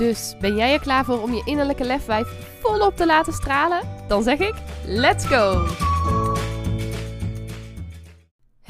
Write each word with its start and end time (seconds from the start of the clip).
Dus 0.00 0.34
ben 0.38 0.56
jij 0.56 0.72
er 0.72 0.80
klaar 0.80 1.04
voor 1.04 1.22
om 1.22 1.34
je 1.34 1.42
innerlijke 1.44 1.84
lefwijf 1.84 2.28
volop 2.62 2.96
te 2.96 3.06
laten 3.06 3.32
stralen? 3.32 3.80
Dan 4.08 4.22
zeg 4.22 4.38
ik: 4.38 4.54
let's 4.84 5.26
go! 5.26 5.66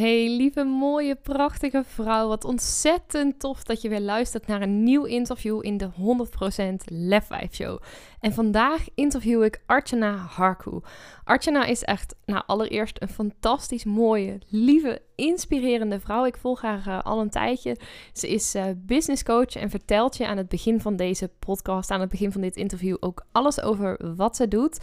Hey 0.00 0.28
lieve, 0.28 0.64
mooie, 0.64 1.14
prachtige 1.14 1.82
vrouw. 1.86 2.28
Wat 2.28 2.45
ontzettend 2.45 3.41
tof 3.41 3.62
dat 3.62 3.82
je 3.82 3.88
weer 3.88 4.00
luistert 4.00 4.46
naar 4.46 4.62
een 4.62 4.82
nieuw 4.82 5.04
interview 5.04 5.64
in 5.64 5.77
de 5.77 5.91
100% 5.91 6.74
Lefwijf 6.84 7.54
Show. 7.54 7.80
En 8.20 8.32
vandaag 8.32 8.88
interview 8.94 9.44
ik 9.44 9.62
Archana 9.66 10.16
Harku. 10.16 10.80
Archana 11.24 11.64
is 11.64 11.82
echt, 11.82 12.14
nou 12.24 12.42
allereerst 12.46 13.02
een 13.02 13.08
fantastisch 13.08 13.84
mooie, 13.84 14.38
lieve, 14.48 15.02
inspirerende 15.14 16.00
vrouw. 16.00 16.27
Ik 16.27 16.36
volg 16.36 16.62
haar 16.62 16.84
uh, 16.88 17.02
al 17.02 17.20
een 17.20 17.30
tijdje. 17.30 17.77
Ze 18.12 18.28
is 18.28 18.55
uh, 18.55 18.64
business 18.77 19.22
coach 19.22 19.55
en 19.55 19.70
vertelt 19.70 20.16
je 20.16 20.27
aan 20.27 20.36
het 20.36 20.48
begin 20.48 20.80
van 20.80 20.97
deze 20.97 21.30
podcast, 21.38 21.91
aan 21.91 22.00
het 22.00 22.10
begin 22.10 22.32
van 22.32 22.41
dit 22.41 22.56
interview 22.56 22.97
ook 23.00 23.25
alles 23.32 23.62
over 23.62 24.14
wat 24.16 24.36
ze 24.36 24.48
doet. 24.48 24.80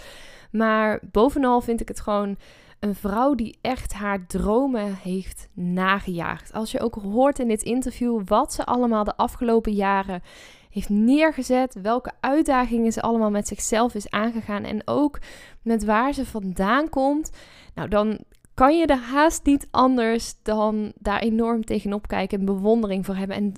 Maar 0.51 0.99
bovenal 1.11 1.61
vind 1.61 1.81
ik 1.81 1.87
het 1.87 1.99
gewoon 1.99 2.37
een 2.79 2.95
vrouw 2.95 3.35
die 3.35 3.57
echt 3.61 3.93
haar 3.93 4.25
dromen 4.27 4.95
heeft 4.95 5.49
nagejaagd. 5.53 6.53
Als 6.53 6.71
je 6.71 6.79
ook 6.79 6.95
hoort 6.95 7.39
in 7.39 7.47
dit 7.47 7.63
interview 7.63 8.21
wat 8.25 8.53
ze 8.53 8.65
allemaal 8.65 9.03
de 9.03 9.17
afgelopen 9.17 9.71
jaren 9.71 10.21
heeft 10.69 10.89
neergezet, 10.89 11.77
welke 11.81 12.11
uitdagingen 12.19 12.91
ze 12.91 13.01
allemaal 13.01 13.31
met 13.31 13.47
zichzelf 13.47 13.95
is 13.95 14.09
aangegaan 14.09 14.63
en 14.63 14.81
ook 14.85 15.19
met 15.61 15.85
waar 15.85 16.13
ze 16.13 16.25
vandaan 16.25 16.89
komt, 16.89 17.31
nou 17.75 17.89
dan 17.89 18.19
kan 18.53 18.77
je 18.77 18.85
er 18.85 18.97
haast 18.97 19.45
niet 19.45 19.67
anders 19.71 20.33
dan 20.43 20.93
daar 20.95 21.19
enorm 21.19 21.65
tegenop 21.65 22.07
kijken 22.07 22.39
en 22.39 22.45
bewondering 22.45 23.05
voor 23.05 23.15
hebben. 23.15 23.35
En 23.35 23.53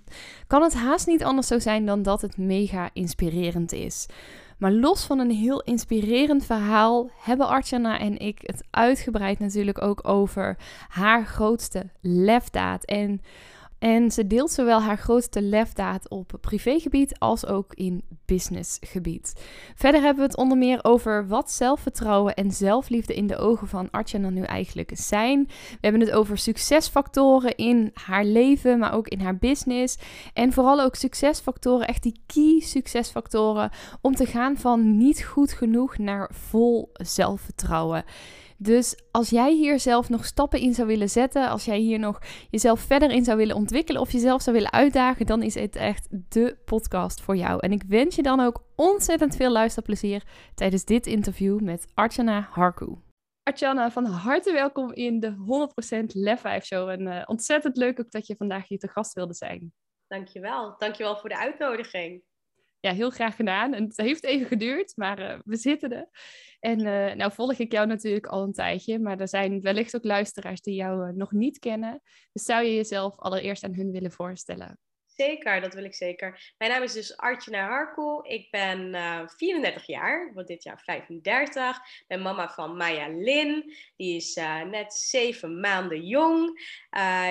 kan 0.47 0.61
het 0.61 0.73
haast 0.73 1.07
niet 1.07 1.23
anders 1.23 1.47
zo 1.47 1.59
zijn 1.59 1.85
dan 1.85 2.01
dat 2.01 2.21
het 2.21 2.37
mega 2.37 2.89
inspirerend 2.93 3.71
is. 3.71 4.07
Maar 4.59 4.71
los 4.71 5.05
van 5.05 5.19
een 5.19 5.31
heel 5.31 5.61
inspirerend 5.61 6.45
verhaal 6.45 7.09
hebben 7.21 7.47
Archana 7.47 7.99
en 7.99 8.17
ik 8.17 8.39
het 8.41 8.63
uitgebreid 8.69 9.39
natuurlijk 9.39 9.81
ook 9.81 10.07
over 10.07 10.57
haar 10.87 11.25
grootste 11.25 11.89
lefdaad. 12.01 12.85
En 12.85 13.21
en 13.79 14.11
ze 14.11 14.27
deelt 14.27 14.51
zowel 14.51 14.81
haar 14.81 14.97
grootste 14.97 15.41
lefdaad 15.41 16.09
op 16.09 16.37
privégebied 16.41 17.19
als 17.19 17.45
ook 17.45 17.73
in 17.73 18.03
businessgebied. 18.25 19.33
Verder 19.75 20.01
hebben 20.01 20.23
we 20.23 20.29
het 20.29 20.37
onder 20.37 20.57
meer 20.57 20.79
over 20.81 21.27
wat 21.27 21.51
zelfvertrouwen 21.51 22.35
en 22.35 22.51
zelfliefde 22.51 23.15
in 23.15 23.27
de 23.27 23.37
ogen 23.37 23.67
van 23.67 23.91
Archana 23.91 24.29
nu 24.29 24.41
eigenlijk 24.41 24.91
zijn. 24.93 25.45
We 25.47 25.77
hebben 25.81 26.01
het 26.01 26.11
over 26.11 26.37
succesfactoren 26.37 27.55
in 27.55 27.91
haar 27.93 28.25
leven, 28.25 28.79
maar 28.79 28.93
ook 28.93 29.07
in 29.07 29.21
haar 29.21 29.37
business. 29.37 29.97
En 30.33 30.53
vooral 30.53 30.81
ook 30.81 30.95
succesfactoren, 30.95 31.87
echt 31.87 32.03
die 32.03 32.21
key 32.25 32.59
succesfactoren 32.59 33.69
om 34.01 34.15
te 34.15 34.25
gaan 34.25 34.57
van 34.57 34.97
niet 34.97 35.23
goed 35.23 35.51
genoeg 35.51 35.97
naar 35.97 36.31
vol 36.33 36.89
zelfvertrouwen. 36.93 38.03
Dus 38.61 39.01
als 39.11 39.29
jij 39.29 39.53
hier 39.53 39.79
zelf 39.79 40.09
nog 40.09 40.25
stappen 40.25 40.59
in 40.59 40.73
zou 40.73 40.87
willen 40.87 41.09
zetten, 41.09 41.49
als 41.49 41.65
jij 41.65 41.77
hier 41.77 41.99
nog 41.99 42.19
jezelf 42.49 42.79
verder 42.79 43.11
in 43.11 43.23
zou 43.23 43.37
willen 43.37 43.55
ontwikkelen 43.55 44.01
of 44.01 44.11
jezelf 44.11 44.41
zou 44.41 44.55
willen 44.55 44.71
uitdagen, 44.71 45.25
dan 45.25 45.43
is 45.43 45.55
het 45.55 45.75
echt 45.75 46.07
de 46.29 46.57
podcast 46.65 47.21
voor 47.21 47.35
jou. 47.35 47.59
En 47.59 47.71
ik 47.71 47.83
wens 47.87 48.15
je 48.15 48.21
dan 48.21 48.39
ook 48.39 48.63
ontzettend 48.75 49.35
veel 49.35 49.51
luisterplezier 49.51 50.23
tijdens 50.55 50.85
dit 50.85 51.07
interview 51.07 51.59
met 51.59 51.87
Archana 51.93 52.47
Harku. 52.51 52.95
Archana, 53.43 53.91
van 53.91 54.05
harte 54.05 54.51
welkom 54.51 54.93
in 54.93 55.19
de 55.19 55.31
100% 56.01 56.05
Lef 56.05 56.39
5 56.39 56.65
Show. 56.65 56.89
En 56.89 57.01
uh, 57.01 57.23
ontzettend 57.25 57.77
leuk 57.77 57.99
ook 57.99 58.11
dat 58.11 58.27
je 58.27 58.35
vandaag 58.35 58.67
hier 58.67 58.79
te 58.79 58.87
gast 58.87 59.13
wilde 59.13 59.33
zijn. 59.33 59.73
Dankjewel. 60.07 60.75
Dankjewel 60.77 61.17
voor 61.17 61.29
de 61.29 61.37
uitnodiging. 61.37 62.23
Ja, 62.79 62.93
heel 62.93 63.09
graag 63.09 63.35
gedaan. 63.35 63.73
En 63.73 63.83
het 63.83 63.97
heeft 63.97 64.23
even 64.23 64.47
geduurd, 64.47 64.91
maar 64.95 65.19
uh, 65.19 65.39
we 65.43 65.55
zitten 65.55 65.91
er. 65.91 66.09
En 66.59 66.79
uh, 66.79 67.13
nou 67.13 67.31
volg 67.31 67.53
ik 67.53 67.71
jou 67.71 67.87
natuurlijk 67.87 68.25
al 68.25 68.43
een 68.43 68.53
tijdje, 68.53 68.99
maar 68.99 69.19
er 69.19 69.27
zijn 69.27 69.61
wellicht 69.61 69.95
ook 69.95 70.03
luisteraars 70.03 70.61
die 70.61 70.75
jou 70.75 71.07
uh, 71.07 71.13
nog 71.15 71.31
niet 71.31 71.59
kennen. 71.59 72.01
Dus 72.31 72.43
zou 72.43 72.63
je 72.63 72.75
jezelf 72.75 73.17
allereerst 73.17 73.63
aan 73.63 73.75
hun 73.75 73.91
willen 73.91 74.11
voorstellen? 74.11 74.79
Zeker, 75.05 75.61
dat 75.61 75.73
wil 75.73 75.83
ik 75.83 75.95
zeker. 75.95 76.53
Mijn 76.57 76.71
naam 76.71 76.83
is 76.83 76.93
dus 76.93 77.17
Artjana 77.17 77.67
Harko. 77.67 78.21
Ik 78.21 78.51
ben 78.51 78.95
uh, 78.95 79.27
34 79.27 79.85
jaar, 79.85 80.27
ik 80.27 80.33
word 80.33 80.47
dit 80.47 80.63
jaar 80.63 80.81
35. 80.81 81.77
Ik 81.77 82.03
ben 82.07 82.21
mama 82.21 82.49
van 82.49 82.77
Maya 82.77 83.07
Lin. 83.07 83.73
Die 83.95 84.15
is 84.15 84.35
net 84.69 84.93
zeven 84.93 85.59
maanden 85.59 86.05
jong. 86.05 86.47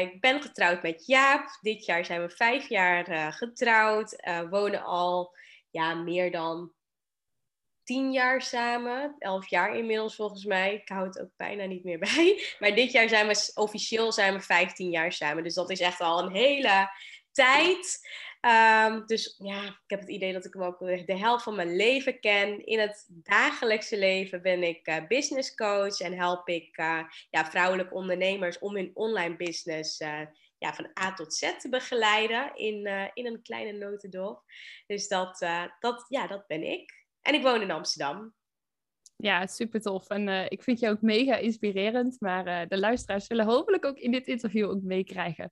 ik 0.00 0.20
ben 0.20 0.42
getrouwd 0.42 0.82
met 0.82 1.06
Jaap. 1.06 1.58
Dit 1.60 1.84
jaar 1.84 2.04
zijn 2.04 2.20
we 2.20 2.30
vijf 2.30 2.68
jaar 2.68 3.32
getrouwd. 3.32 4.22
wonen 4.50 4.82
al 4.82 5.36
ja, 5.70 5.94
meer 5.94 6.30
dan 6.30 6.72
tien 7.88 8.12
jaar 8.12 8.42
samen. 8.42 9.14
Elf 9.18 9.48
jaar 9.48 9.76
inmiddels 9.76 10.14
volgens 10.14 10.44
mij. 10.44 10.74
Ik 10.74 10.88
hou 10.88 11.06
het 11.06 11.20
ook 11.20 11.30
bijna 11.36 11.64
niet 11.64 11.84
meer 11.84 11.98
bij. 12.14 12.42
Maar 12.58 12.74
dit 12.74 12.92
jaar 12.92 13.08
zijn 13.08 13.26
we 13.26 13.50
officieel 13.54 14.12
zijn 14.12 14.34
we 14.34 14.40
15 14.40 14.90
jaar 14.90 15.12
samen. 15.12 15.42
Dus 15.42 15.54
dat 15.54 15.70
is 15.70 15.80
echt 15.80 16.00
al 16.00 16.22
een 16.22 16.32
hele 16.32 16.90
tijd. 17.32 18.08
Um, 18.40 19.06
dus 19.06 19.36
ja, 19.38 19.64
ik 19.64 19.82
heb 19.86 20.00
het 20.00 20.08
idee 20.08 20.32
dat 20.32 20.44
ik 20.44 20.52
hem 20.52 20.62
ook 20.62 20.78
de 20.78 21.18
helft 21.18 21.44
van 21.44 21.54
mijn 21.54 21.76
leven 21.76 22.20
ken. 22.20 22.66
In 22.66 22.78
het 22.78 23.06
dagelijkse 23.08 23.98
leven 23.98 24.42
ben 24.42 24.62
ik 24.62 24.88
uh, 24.88 25.06
business 25.06 25.54
coach 25.54 26.00
en 26.00 26.16
help 26.16 26.48
ik 26.48 26.78
uh, 26.78 27.02
ja, 27.30 27.50
vrouwelijke 27.50 27.94
ondernemers 27.94 28.58
om 28.58 28.74
hun 28.74 28.90
online 28.94 29.36
business 29.36 30.00
uh, 30.00 30.20
ja, 30.58 30.74
van 30.74 30.90
A 31.00 31.14
tot 31.14 31.34
Z 31.34 31.56
te 31.58 31.68
begeleiden 31.68 32.52
in, 32.54 33.10
in 33.14 33.26
een 33.26 33.42
kleine 33.42 33.72
notendop. 33.72 34.42
Dus 34.86 35.08
dat, 35.08 35.38
dat, 35.80 36.04
ja, 36.08 36.26
dat 36.26 36.46
ben 36.46 36.62
ik. 36.62 36.97
En 37.22 37.34
ik 37.34 37.42
woon 37.42 37.60
in 37.60 37.70
Amsterdam. 37.70 38.34
Ja, 39.16 39.46
super 39.46 39.80
tof. 39.80 40.08
En 40.08 40.28
uh, 40.28 40.44
ik 40.48 40.62
vind 40.62 40.80
je 40.80 40.88
ook 40.88 41.00
mega 41.00 41.36
inspirerend. 41.36 42.20
Maar 42.20 42.46
uh, 42.46 42.68
de 42.68 42.78
luisteraars 42.78 43.26
zullen 43.26 43.46
hopelijk 43.46 43.84
ook 43.84 43.96
in 43.96 44.10
dit 44.10 44.26
interview 44.26 44.70
ook 44.70 44.82
meekrijgen 44.82 45.50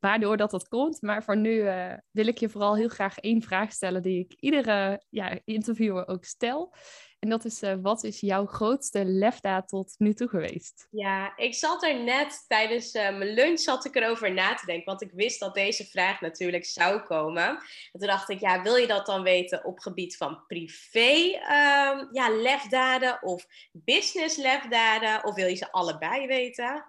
waardoor 0.00 0.36
dat 0.36 0.50
dat 0.50 0.68
komt. 0.68 1.02
Maar 1.02 1.24
voor 1.24 1.36
nu 1.36 1.50
uh, 1.50 1.92
wil 2.10 2.26
ik 2.26 2.38
je 2.38 2.48
vooral 2.48 2.76
heel 2.76 2.88
graag 2.88 3.18
één 3.18 3.42
vraag 3.42 3.72
stellen 3.72 4.02
die 4.02 4.18
ik 4.18 4.32
iedere 4.32 5.02
ja, 5.08 5.38
interviewer 5.44 6.08
ook 6.08 6.24
stel. 6.24 6.74
En 7.20 7.28
dat 7.28 7.44
is, 7.44 7.62
uh, 7.62 7.74
wat 7.82 8.04
is 8.04 8.20
jouw 8.20 8.46
grootste 8.46 9.04
lefdaad 9.04 9.68
tot 9.68 9.94
nu 9.98 10.14
toe 10.14 10.28
geweest? 10.28 10.86
Ja, 10.90 11.36
ik 11.36 11.54
zat 11.54 11.82
er 11.82 12.02
net 12.02 12.44
tijdens 12.48 12.94
uh, 12.94 13.02
mijn 13.02 13.34
lunch 13.34 13.58
zat 13.58 13.84
ik 13.84 13.94
erover 13.94 14.32
na 14.32 14.54
te 14.54 14.66
denken. 14.66 14.84
Want 14.84 15.02
ik 15.02 15.10
wist 15.12 15.40
dat 15.40 15.54
deze 15.54 15.84
vraag 15.84 16.20
natuurlijk 16.20 16.64
zou 16.64 17.00
komen. 17.00 17.48
En 17.92 17.98
toen 17.98 18.08
dacht 18.08 18.28
ik, 18.28 18.40
ja, 18.40 18.62
wil 18.62 18.76
je 18.76 18.86
dat 18.86 19.06
dan 19.06 19.22
weten 19.22 19.64
op 19.64 19.78
gebied 19.78 20.16
van 20.16 20.46
privé 20.46 21.12
um, 21.34 22.08
ja, 22.12 22.30
lefdaden 22.30 23.22
of 23.22 23.46
business 23.72 24.36
lefdaden? 24.36 25.24
Of 25.24 25.34
wil 25.34 25.46
je 25.46 25.54
ze 25.54 25.72
allebei 25.72 26.26
weten? 26.26 26.86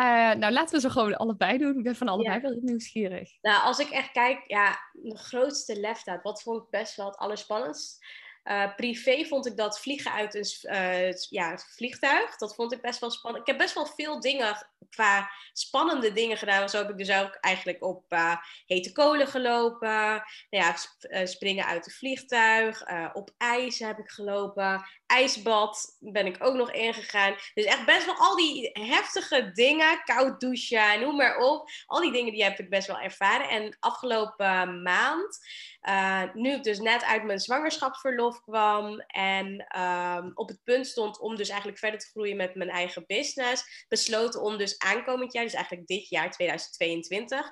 Uh, 0.00 0.32
nou, 0.32 0.52
laten 0.52 0.74
we 0.74 0.80
ze 0.80 0.90
gewoon 0.90 1.16
allebei 1.16 1.58
doen. 1.58 1.78
Ik 1.78 1.84
ben 1.84 1.96
van 1.96 2.08
allebei 2.08 2.34
ja. 2.34 2.40
wel 2.40 2.58
nieuwsgierig. 2.60 3.30
Nou, 3.40 3.62
als 3.62 3.78
ik 3.78 3.90
echt 3.90 4.12
kijk, 4.12 4.42
ja, 4.46 4.78
de 4.92 5.18
grootste 5.18 5.80
lefdaad, 5.80 6.22
wat 6.22 6.42
vond 6.42 6.62
ik 6.62 6.70
best 6.70 6.96
wel 6.96 7.06
het 7.06 7.16
allerspannendst? 7.16 8.04
Uh, 8.50 8.74
privé 8.76 9.24
vond 9.24 9.46
ik 9.46 9.56
dat 9.56 9.80
vliegen 9.80 10.12
uit 10.12 10.34
een 10.34 10.72
uh, 10.74 11.12
ja, 11.12 11.58
vliegtuig. 11.58 12.36
Dat 12.36 12.54
vond 12.54 12.72
ik 12.72 12.80
best 12.80 13.00
wel 13.00 13.10
spannend. 13.10 13.42
Ik 13.42 13.50
heb 13.50 13.58
best 13.58 13.74
wel 13.74 13.86
veel 13.86 14.20
dingen 14.20 14.66
qua 14.90 15.30
spannende 15.52 16.12
dingen 16.12 16.36
gedaan. 16.36 16.68
Zo 16.68 16.78
heb 16.78 16.90
ik 16.90 16.98
dus 16.98 17.10
ook 17.10 17.34
eigenlijk 17.40 17.84
op 17.84 18.12
uh, 18.12 18.36
hete 18.66 18.92
kolen 18.92 19.26
gelopen. 19.26 19.88
Nou 19.88 20.22
ja, 20.50 20.76
springen 21.24 21.66
uit 21.66 21.86
een 21.86 21.92
vliegtuig. 21.92 22.84
op 23.12 23.30
ijs 23.36 23.78
heb 23.78 23.98
ik 23.98 24.10
gelopen. 24.10 24.84
IJsbad 25.06 25.96
ben 25.98 26.26
ik 26.26 26.36
ook 26.38 26.54
nog 26.54 26.72
ingegaan. 26.72 27.34
Dus 27.54 27.64
echt 27.64 27.84
best 27.84 28.06
wel 28.06 28.14
al 28.14 28.36
die 28.36 28.70
heftige 28.72 29.50
dingen, 29.52 30.02
koud 30.04 30.40
douchen, 30.40 31.00
noem 31.00 31.16
maar 31.16 31.38
op. 31.38 31.70
Al 31.86 32.00
die 32.00 32.12
dingen 32.12 32.32
die 32.32 32.44
heb 32.44 32.58
ik 32.58 32.70
best 32.70 32.86
wel 32.86 32.98
ervaren. 32.98 33.48
En 33.48 33.76
afgelopen 33.80 34.82
maand, 34.82 35.38
uh, 35.82 36.22
nu 36.34 36.52
ik 36.52 36.62
dus 36.62 36.78
net 36.78 37.04
uit 37.04 37.24
mijn 37.24 37.38
zwangerschapsverlof 37.38 38.40
kwam 38.40 39.00
en 39.00 39.66
ehm, 39.68 40.30
op 40.34 40.48
het 40.48 40.64
punt 40.64 40.86
stond 40.86 41.20
om 41.20 41.36
dus 41.36 41.48
eigenlijk 41.48 41.78
verder 41.78 42.00
te 42.00 42.06
groeien 42.06 42.36
met 42.36 42.54
mijn 42.54 42.70
eigen 42.70 43.04
business, 43.06 43.86
besloten 43.88 44.42
om 44.42 44.56
dus 44.56 44.78
aankomend 44.78 45.32
jaar, 45.32 45.44
dus 45.44 45.54
eigenlijk 45.54 45.86
dit 45.86 46.08
jaar 46.08 46.30
2022, 46.30 47.46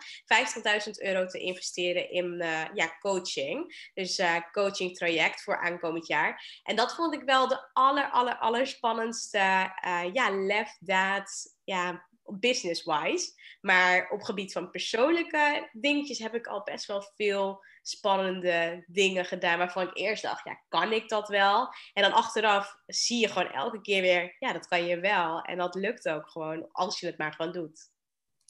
50.000 0.87 0.91
euro 0.91 1.27
te 1.27 1.39
investeren 1.39 2.11
in 2.11 2.43
uh, 2.43 2.63
ja, 2.75 2.97
coaching. 2.99 3.91
Dus 3.95 4.19
uh, 4.19 4.37
coaching 4.53 4.97
traject 4.97 5.43
voor 5.43 5.61
aankomend 5.61 6.07
jaar. 6.07 6.61
En 6.63 6.77
dat 6.77 6.95
vond 6.95 7.15
ik 7.15 7.23
wel 7.23 7.44
de 7.49 7.69
aller, 7.73 8.11
aller, 8.11 8.37
aller 8.39 8.67
spannendste 8.67 9.73
uh, 9.85 10.13
ja, 10.13 10.31
lef 10.31 10.77
daad, 10.81 11.57
ja, 11.65 12.07
business-wise. 12.27 13.33
Maar 13.61 14.11
op 14.11 14.23
gebied 14.23 14.53
van 14.53 14.71
persoonlijke 14.71 15.69
dingetjes 15.73 16.19
heb 16.19 16.35
ik 16.35 16.47
al 16.47 16.63
best 16.63 16.87
wel 16.87 17.03
veel 17.15 17.65
spannende 17.83 18.85
dingen 18.87 19.25
gedaan. 19.25 19.59
Waarvan 19.59 19.89
ik 19.89 19.97
eerst 19.97 20.23
dacht, 20.23 20.45
ja, 20.45 20.61
kan 20.69 20.93
ik 20.93 21.09
dat 21.09 21.29
wel? 21.29 21.75
En 21.93 22.03
dan 22.03 22.13
achteraf 22.13 22.77
zie 22.87 23.21
je 23.21 23.29
gewoon 23.29 23.53
elke 23.53 23.81
keer 23.81 24.03
weer, 24.03 24.37
ja, 24.39 24.53
dat 24.53 24.67
kan 24.67 24.87
je 24.87 25.01
wel. 25.01 25.41
En 25.41 25.59
dat 25.59 25.75
lukt 25.75 26.09
ook 26.09 26.29
gewoon 26.29 26.69
als 26.73 27.01
je 27.01 27.07
het 27.07 27.19
maar 27.19 27.33
gewoon 27.33 27.53
doet. 27.53 27.93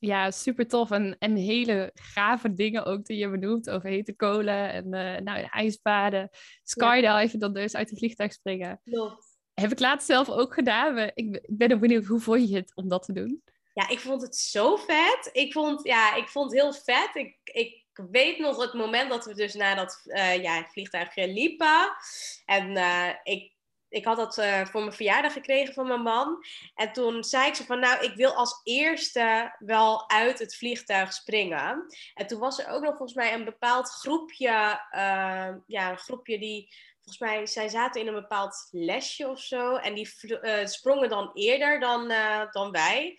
Ja, 0.07 0.31
super 0.31 0.69
tof. 0.69 0.91
En, 0.91 1.17
en 1.19 1.37
hele 1.37 1.91
gave 1.95 2.55
dingen 2.55 2.85
ook 2.85 3.05
die 3.05 3.17
je 3.17 3.31
benoemt 3.31 3.71
over 3.71 3.89
hete 3.89 4.13
kolen 4.13 4.73
en 4.73 4.85
uh, 4.85 5.17
nou, 5.21 5.47
ijsbaden, 5.51 6.31
skydiven, 6.63 7.29
ja. 7.33 7.39
dan 7.39 7.53
dus 7.53 7.75
uit 7.75 7.91
het 7.91 7.99
vliegtuig 7.99 8.33
springen. 8.33 8.81
Klopt. 8.85 9.33
Heb 9.55 9.73
ik 9.73 9.81
laatst 9.81 10.07
zelf 10.07 10.31
ook 10.31 10.55
gedaan. 10.55 10.99
Ik, 10.99 11.13
ik 11.15 11.57
ben 11.57 11.73
ook 11.73 11.81
benieuwd, 11.81 12.05
hoe 12.05 12.21
vond 12.21 12.49
je 12.49 12.57
het 12.57 12.73
om 12.75 12.89
dat 12.89 13.03
te 13.03 13.13
doen? 13.13 13.43
Ja, 13.75 13.89
ik 13.89 14.01
vond 14.01 14.23
het 14.23 14.37
zo 14.37 14.77
vet. 14.77 15.31
Ik 15.33 15.53
vond, 15.53 15.85
ja, 15.87 16.15
ik 16.15 16.29
vond 16.29 16.51
het 16.51 16.61
heel 16.61 16.73
vet. 16.73 17.11
Ik, 17.15 17.39
ik 17.43 17.83
weet 18.11 18.39
nog 18.39 18.63
het 18.63 18.73
moment 18.73 19.11
dat 19.11 19.25
we 19.25 19.35
dus 19.35 19.55
naar 19.55 19.77
dat 19.77 20.03
uh, 20.05 20.43
ja, 20.43 20.65
vliegtuigje 20.65 21.33
liepen. 21.33 21.97
En 22.45 22.71
uh, 22.71 23.09
ik 23.23 23.54
ik 23.95 24.05
had 24.05 24.17
dat 24.17 24.39
uh, 24.39 24.65
voor 24.67 24.81
mijn 24.81 24.93
verjaardag 24.93 25.33
gekregen 25.33 25.75
van 25.75 25.87
mijn 25.87 26.03
man. 26.03 26.45
En 26.75 26.93
toen 26.93 27.25
zei 27.25 27.47
ik 27.47 27.55
zo 27.55 27.65
van, 27.65 27.79
nou, 27.79 28.05
ik 28.05 28.15
wil 28.15 28.33
als 28.33 28.61
eerste 28.65 29.55
wel 29.59 30.11
uit 30.11 30.39
het 30.39 30.57
vliegtuig 30.57 31.13
springen. 31.13 31.87
En 32.15 32.27
toen 32.27 32.39
was 32.39 32.59
er 32.59 32.69
ook 32.69 32.83
nog 32.83 32.97
volgens 32.97 33.15
mij 33.15 33.35
een 33.35 33.45
bepaald 33.45 33.91
groepje, 33.91 34.81
uh, 34.93 35.55
ja, 35.67 35.91
een 35.91 35.99
groepje 35.99 36.39
die, 36.39 36.75
volgens 36.95 37.19
mij, 37.19 37.47
zij 37.47 37.69
zaten 37.69 38.01
in 38.01 38.07
een 38.07 38.15
bepaald 38.15 38.69
lesje 38.71 39.29
of 39.29 39.41
zo. 39.41 39.77
En 39.77 39.95
die 39.95 40.11
uh, 40.21 40.67
sprongen 40.67 41.09
dan 41.09 41.31
eerder 41.35 41.81
dan, 41.81 42.13
dan 42.51 42.71
wij. 42.71 43.19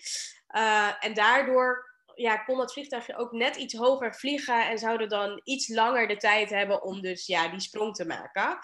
en 1.00 1.14
daardoor 1.14 1.94
ja, 2.16 2.38
kon 2.38 2.58
dat 2.58 2.74
vliegtuigje 2.74 3.18
ook 3.18 3.32
net 3.32 3.56
iets 3.56 3.74
hoger 3.74 4.16
vliegen 4.16 4.68
en 4.68 4.78
zouden 4.78 5.10
dan 5.10 5.42
iets 5.44 5.68
langer 5.68 6.08
de 6.08 6.18
tijd 6.18 6.50
hebben 6.50 6.84
om 6.84 7.02
dus 7.02 7.26
ja, 7.26 7.48
die 7.48 7.60
sprong 7.60 7.96
te 7.96 8.06
maken. 8.06 8.60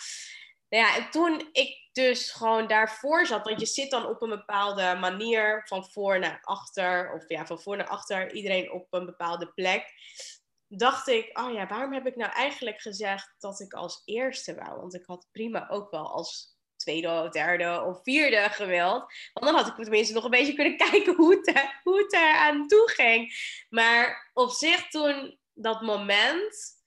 Nou 0.72 0.84
ja, 0.84 0.96
en 0.96 1.10
toen 1.10 1.50
ik 1.52 1.90
dus 1.92 2.32
gewoon 2.32 2.68
daarvoor 2.68 3.26
zat, 3.26 3.46
want 3.46 3.60
je 3.60 3.66
zit 3.66 3.92
dan 3.92 4.06
op 4.06 4.22
een 4.22 4.30
bepaalde 4.30 4.98
manier 5.00 5.62
van 5.66 5.86
voor 5.86 6.20
naar 6.20 6.40
achter, 6.42 7.14
of 7.14 7.30
ja, 7.30 7.46
van 7.46 7.62
voor 7.62 7.78
naar 7.78 7.88
achter, 7.88 8.34
iedereen 8.34 8.72
op 8.72 8.88
een 8.90 9.06
bepaalde 9.06 9.52
plek, 9.54 9.94
dacht 10.68 11.08
ik, 11.08 11.40
oh 11.40 11.54
ja, 11.54 11.68
waarom 11.68 11.94
heb 11.94 12.08
ik 12.08 12.16
nou 12.16 12.32
eigenlijk 12.32 12.82
gezegd 12.82 13.36
dat 13.40 13.60
ik 13.60 13.74
als 13.74 14.02
eerste 14.06 14.56
wou? 14.56 14.80
Want 14.80 14.94
ik 14.94 15.06
had 15.06 15.28
prima 15.32 15.70
ook 15.70 15.92
wel 15.92 16.12
als 16.12 16.58
tweede, 16.76 17.30
derde 17.30 17.82
of 17.82 18.04
vierde 18.04 18.50
gewild. 18.50 19.14
Want 19.34 19.46
dan 19.46 19.56
had 19.56 19.68
ik 19.68 19.76
tenminste 19.76 20.14
nog 20.14 20.24
een 20.24 20.30
beetje 20.30 20.54
kunnen 20.54 20.78
kijken 20.90 21.16
hoe 21.16 21.32
het, 21.32 21.80
hoe 21.84 21.98
het 21.98 22.14
er 22.14 22.34
aan 22.34 22.68
toe 22.68 22.90
ging. 22.90 23.34
Maar 23.70 24.32
op 24.34 24.50
zich 24.50 24.88
toen 24.88 25.40
dat 25.54 25.82
moment 25.82 26.81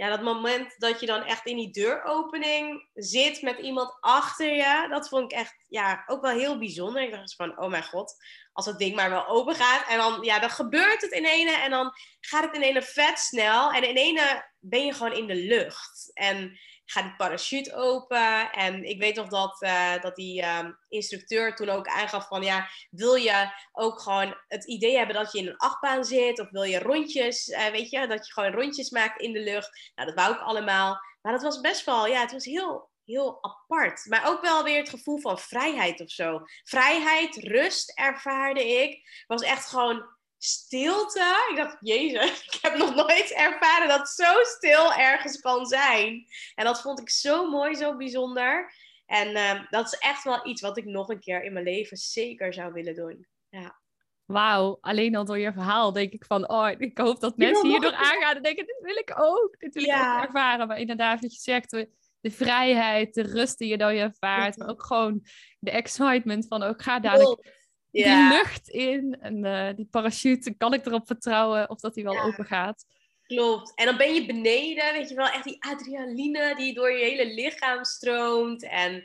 ja, 0.00 0.08
dat 0.08 0.22
moment 0.22 0.74
dat 0.78 1.00
je 1.00 1.06
dan 1.06 1.24
echt 1.24 1.46
in 1.46 1.56
die 1.56 1.70
deuropening 1.70 2.88
zit 2.94 3.42
met 3.42 3.58
iemand 3.58 3.96
achter 4.00 4.54
je, 4.54 4.86
dat 4.88 5.08
vond 5.08 5.32
ik 5.32 5.38
echt 5.38 5.64
ja, 5.68 6.04
ook 6.06 6.22
wel 6.22 6.30
heel 6.38 6.58
bijzonder. 6.58 7.02
Ik 7.02 7.10
dacht 7.10 7.34
van, 7.34 7.58
oh 7.58 7.70
mijn 7.70 7.84
god, 7.84 8.16
als 8.52 8.64
dat 8.64 8.78
ding 8.78 8.94
maar 8.94 9.10
wel 9.10 9.26
open 9.26 9.54
gaat. 9.54 9.88
En 9.88 9.98
dan, 9.98 10.22
ja, 10.22 10.38
dan 10.38 10.50
gebeurt 10.50 11.02
het 11.02 11.12
in 11.12 11.24
ene 11.24 11.52
en 11.52 11.70
dan 11.70 11.92
gaat 12.20 12.44
het 12.44 12.54
in 12.54 12.62
ene 12.62 12.82
vet 12.82 13.18
snel. 13.18 13.70
En 13.72 13.88
in 13.88 13.96
ene 13.96 14.50
ben 14.58 14.84
je 14.84 14.92
gewoon 14.92 15.12
in 15.12 15.26
de 15.26 15.34
lucht. 15.34 16.10
En 16.12 16.58
gaat 16.90 17.04
die 17.04 17.16
parachute 17.16 17.74
open. 17.74 18.52
En 18.52 18.84
ik 18.84 19.00
weet 19.00 19.16
nog 19.16 19.28
dat, 19.28 19.62
uh, 19.62 20.00
dat 20.00 20.16
die 20.16 20.44
um, 20.46 20.78
instructeur 20.88 21.54
toen 21.54 21.68
ook 21.68 21.86
aangaf 21.88 22.28
van 22.28 22.42
ja, 22.42 22.68
wil 22.90 23.14
je 23.14 23.52
ook 23.72 24.00
gewoon 24.00 24.36
het 24.48 24.66
idee 24.66 24.96
hebben 24.96 25.16
dat 25.16 25.32
je 25.32 25.38
in 25.38 25.46
een 25.46 25.56
achtbaan 25.56 26.04
zit? 26.04 26.40
Of 26.40 26.50
wil 26.50 26.62
je 26.62 26.78
rondjes, 26.78 27.48
uh, 27.48 27.66
weet 27.66 27.90
je, 27.90 28.06
dat 28.06 28.26
je 28.26 28.32
gewoon 28.32 28.52
rondjes 28.52 28.90
maakt 28.90 29.20
in 29.20 29.32
de 29.32 29.40
lucht? 29.40 29.92
Nou, 29.94 30.08
dat 30.08 30.24
wou 30.24 30.34
ik 30.34 30.40
allemaal. 30.40 31.00
Maar 31.22 31.32
dat 31.32 31.42
was 31.42 31.60
best 31.60 31.84
wel, 31.84 32.06
ja, 32.06 32.20
het 32.20 32.32
was 32.32 32.44
heel, 32.44 32.89
heel 33.10 33.44
apart. 33.44 34.06
Maar 34.08 34.28
ook 34.28 34.40
wel 34.40 34.64
weer 34.64 34.78
het 34.78 34.88
gevoel 34.88 35.18
van 35.18 35.38
vrijheid 35.38 36.00
of 36.00 36.10
zo. 36.10 36.40
Vrijheid, 36.64 37.36
rust 37.36 37.98
ervaarde 37.98 38.82
ik. 38.82 39.24
was 39.26 39.42
echt 39.42 39.66
gewoon 39.66 40.04
stilte. 40.38 41.46
Ik 41.50 41.56
dacht, 41.56 41.76
jezus, 41.80 42.44
ik 42.52 42.58
heb 42.60 42.76
nog 42.76 42.94
nooit 42.94 43.32
ervaren 43.32 43.88
dat 43.88 44.08
zo 44.08 44.42
stil 44.42 44.92
ergens 44.92 45.40
kan 45.40 45.66
zijn. 45.66 46.26
En 46.54 46.64
dat 46.64 46.80
vond 46.80 47.00
ik 47.00 47.10
zo 47.10 47.50
mooi, 47.50 47.74
zo 47.74 47.96
bijzonder. 47.96 48.72
En 49.06 49.28
uh, 49.28 49.70
dat 49.70 49.86
is 49.86 49.98
echt 49.98 50.24
wel 50.24 50.46
iets 50.46 50.60
wat 50.60 50.76
ik 50.76 50.84
nog 50.84 51.08
een 51.08 51.20
keer 51.20 51.42
in 51.42 51.52
mijn 51.52 51.64
leven 51.64 51.96
zeker 51.96 52.52
zou 52.52 52.72
willen 52.72 52.94
doen. 52.94 53.26
Ja. 53.48 53.78
Wauw, 54.24 54.78
alleen 54.80 55.16
al 55.16 55.24
door 55.24 55.38
je 55.38 55.52
verhaal 55.52 55.92
denk 55.92 56.12
ik 56.12 56.24
van, 56.24 56.48
oh, 56.48 56.70
ik 56.78 56.98
hoop 56.98 57.20
dat 57.20 57.36
mensen 57.36 57.68
hierdoor 57.68 57.94
aangaan 57.94 58.36
en 58.36 58.42
denken, 58.42 58.66
dit 58.66 58.80
wil 58.80 58.96
ik 58.96 59.12
ook. 59.16 59.54
Dit 59.58 59.74
wil 59.74 59.84
ja. 59.84 60.12
ik 60.12 60.18
ook 60.18 60.26
ervaren. 60.26 60.68
Maar 60.68 60.78
inderdaad, 60.78 61.20
wat 61.20 61.34
je 61.34 61.40
zegt, 61.40 61.86
de 62.20 62.30
vrijheid, 62.30 63.14
de 63.14 63.22
rust 63.22 63.58
die 63.58 63.68
je 63.68 63.78
dan 63.78 63.94
je 63.94 64.00
ervaart, 64.00 64.56
maar 64.56 64.68
ook 64.68 64.84
gewoon 64.84 65.26
de 65.58 65.70
excitement 65.70 66.46
van, 66.46 66.62
ook 66.62 66.78
oh, 66.78 66.84
ga 66.84 67.00
dadelijk 67.00 67.58
die 67.90 68.28
lucht 68.28 68.68
in 68.68 69.16
en 69.20 69.44
uh, 69.44 69.76
die 69.76 69.86
parachute, 69.90 70.54
kan 70.56 70.74
ik 70.74 70.86
erop 70.86 71.06
vertrouwen 71.06 71.70
of 71.70 71.80
dat 71.80 71.94
die 71.94 72.04
wel 72.04 72.12
ja. 72.12 72.22
open 72.22 72.44
gaat? 72.44 72.84
Klopt. 73.26 73.74
En 73.74 73.86
dan 73.86 73.96
ben 73.96 74.14
je 74.14 74.26
beneden, 74.26 74.92
weet 74.92 75.08
je 75.08 75.14
wel, 75.14 75.28
echt 75.28 75.44
die 75.44 75.64
adrenaline 75.64 76.54
die 76.56 76.74
door 76.74 76.92
je 76.92 77.04
hele 77.04 77.34
lichaam 77.34 77.84
stroomt. 77.84 78.62
En 78.62 79.04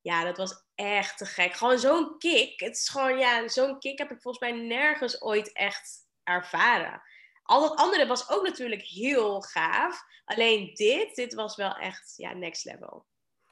ja, 0.00 0.24
dat 0.24 0.36
was 0.36 0.64
echt 0.74 1.18
te 1.18 1.24
gek. 1.24 1.54
Gewoon 1.54 1.78
zo'n 1.78 2.18
kick. 2.18 2.60
Het 2.60 2.76
is 2.76 2.88
gewoon, 2.88 3.18
ja, 3.18 3.48
zo'n 3.48 3.78
kick 3.78 3.98
heb 3.98 4.10
ik 4.10 4.20
volgens 4.20 4.50
mij 4.50 4.60
nergens 4.60 5.22
ooit 5.22 5.52
echt 5.52 6.06
ervaren. 6.22 7.02
Al 7.46 7.60
dat 7.60 7.78
andere 7.78 8.06
was 8.06 8.30
ook 8.30 8.42
natuurlijk 8.42 8.82
heel 8.82 9.40
gaaf. 9.40 10.04
Alleen 10.24 10.74
dit, 10.74 11.14
dit 11.14 11.34
was 11.34 11.56
wel 11.56 11.74
echt, 11.74 12.12
ja, 12.16 12.32
next 12.32 12.64
level. 12.64 13.06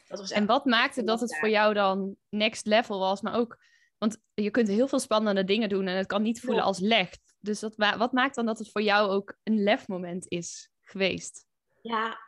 Dat 0.08 0.18
was 0.18 0.30
en 0.30 0.46
wat 0.46 0.64
maakte 0.64 1.04
dat 1.04 1.20
het 1.20 1.38
voor 1.38 1.48
jou 1.48 1.74
dan 1.74 2.16
next 2.28 2.66
level 2.66 2.98
was, 2.98 3.20
maar 3.20 3.34
ook 3.34 3.58
want 3.98 4.18
je 4.34 4.50
kunt 4.50 4.68
heel 4.68 4.88
veel 4.88 4.98
spannende 4.98 5.44
dingen 5.44 5.68
doen 5.68 5.86
en 5.86 5.96
het 5.96 6.06
kan 6.06 6.22
niet 6.22 6.40
voelen 6.40 6.64
als 6.64 6.78
leg. 6.78 7.10
Dus 7.40 7.60
dat, 7.60 7.74
wat 7.76 8.12
maakt 8.12 8.34
dan 8.34 8.46
dat 8.46 8.58
het 8.58 8.70
voor 8.70 8.82
jou 8.82 9.10
ook 9.10 9.36
een 9.42 9.62
lefmoment 9.62 10.28
is 10.28 10.70
geweest? 10.82 11.46
Ja, 11.82 12.18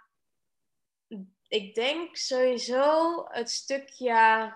ik 1.48 1.74
denk 1.74 2.16
sowieso 2.16 3.24
het 3.28 3.50
stukje. 3.50 4.54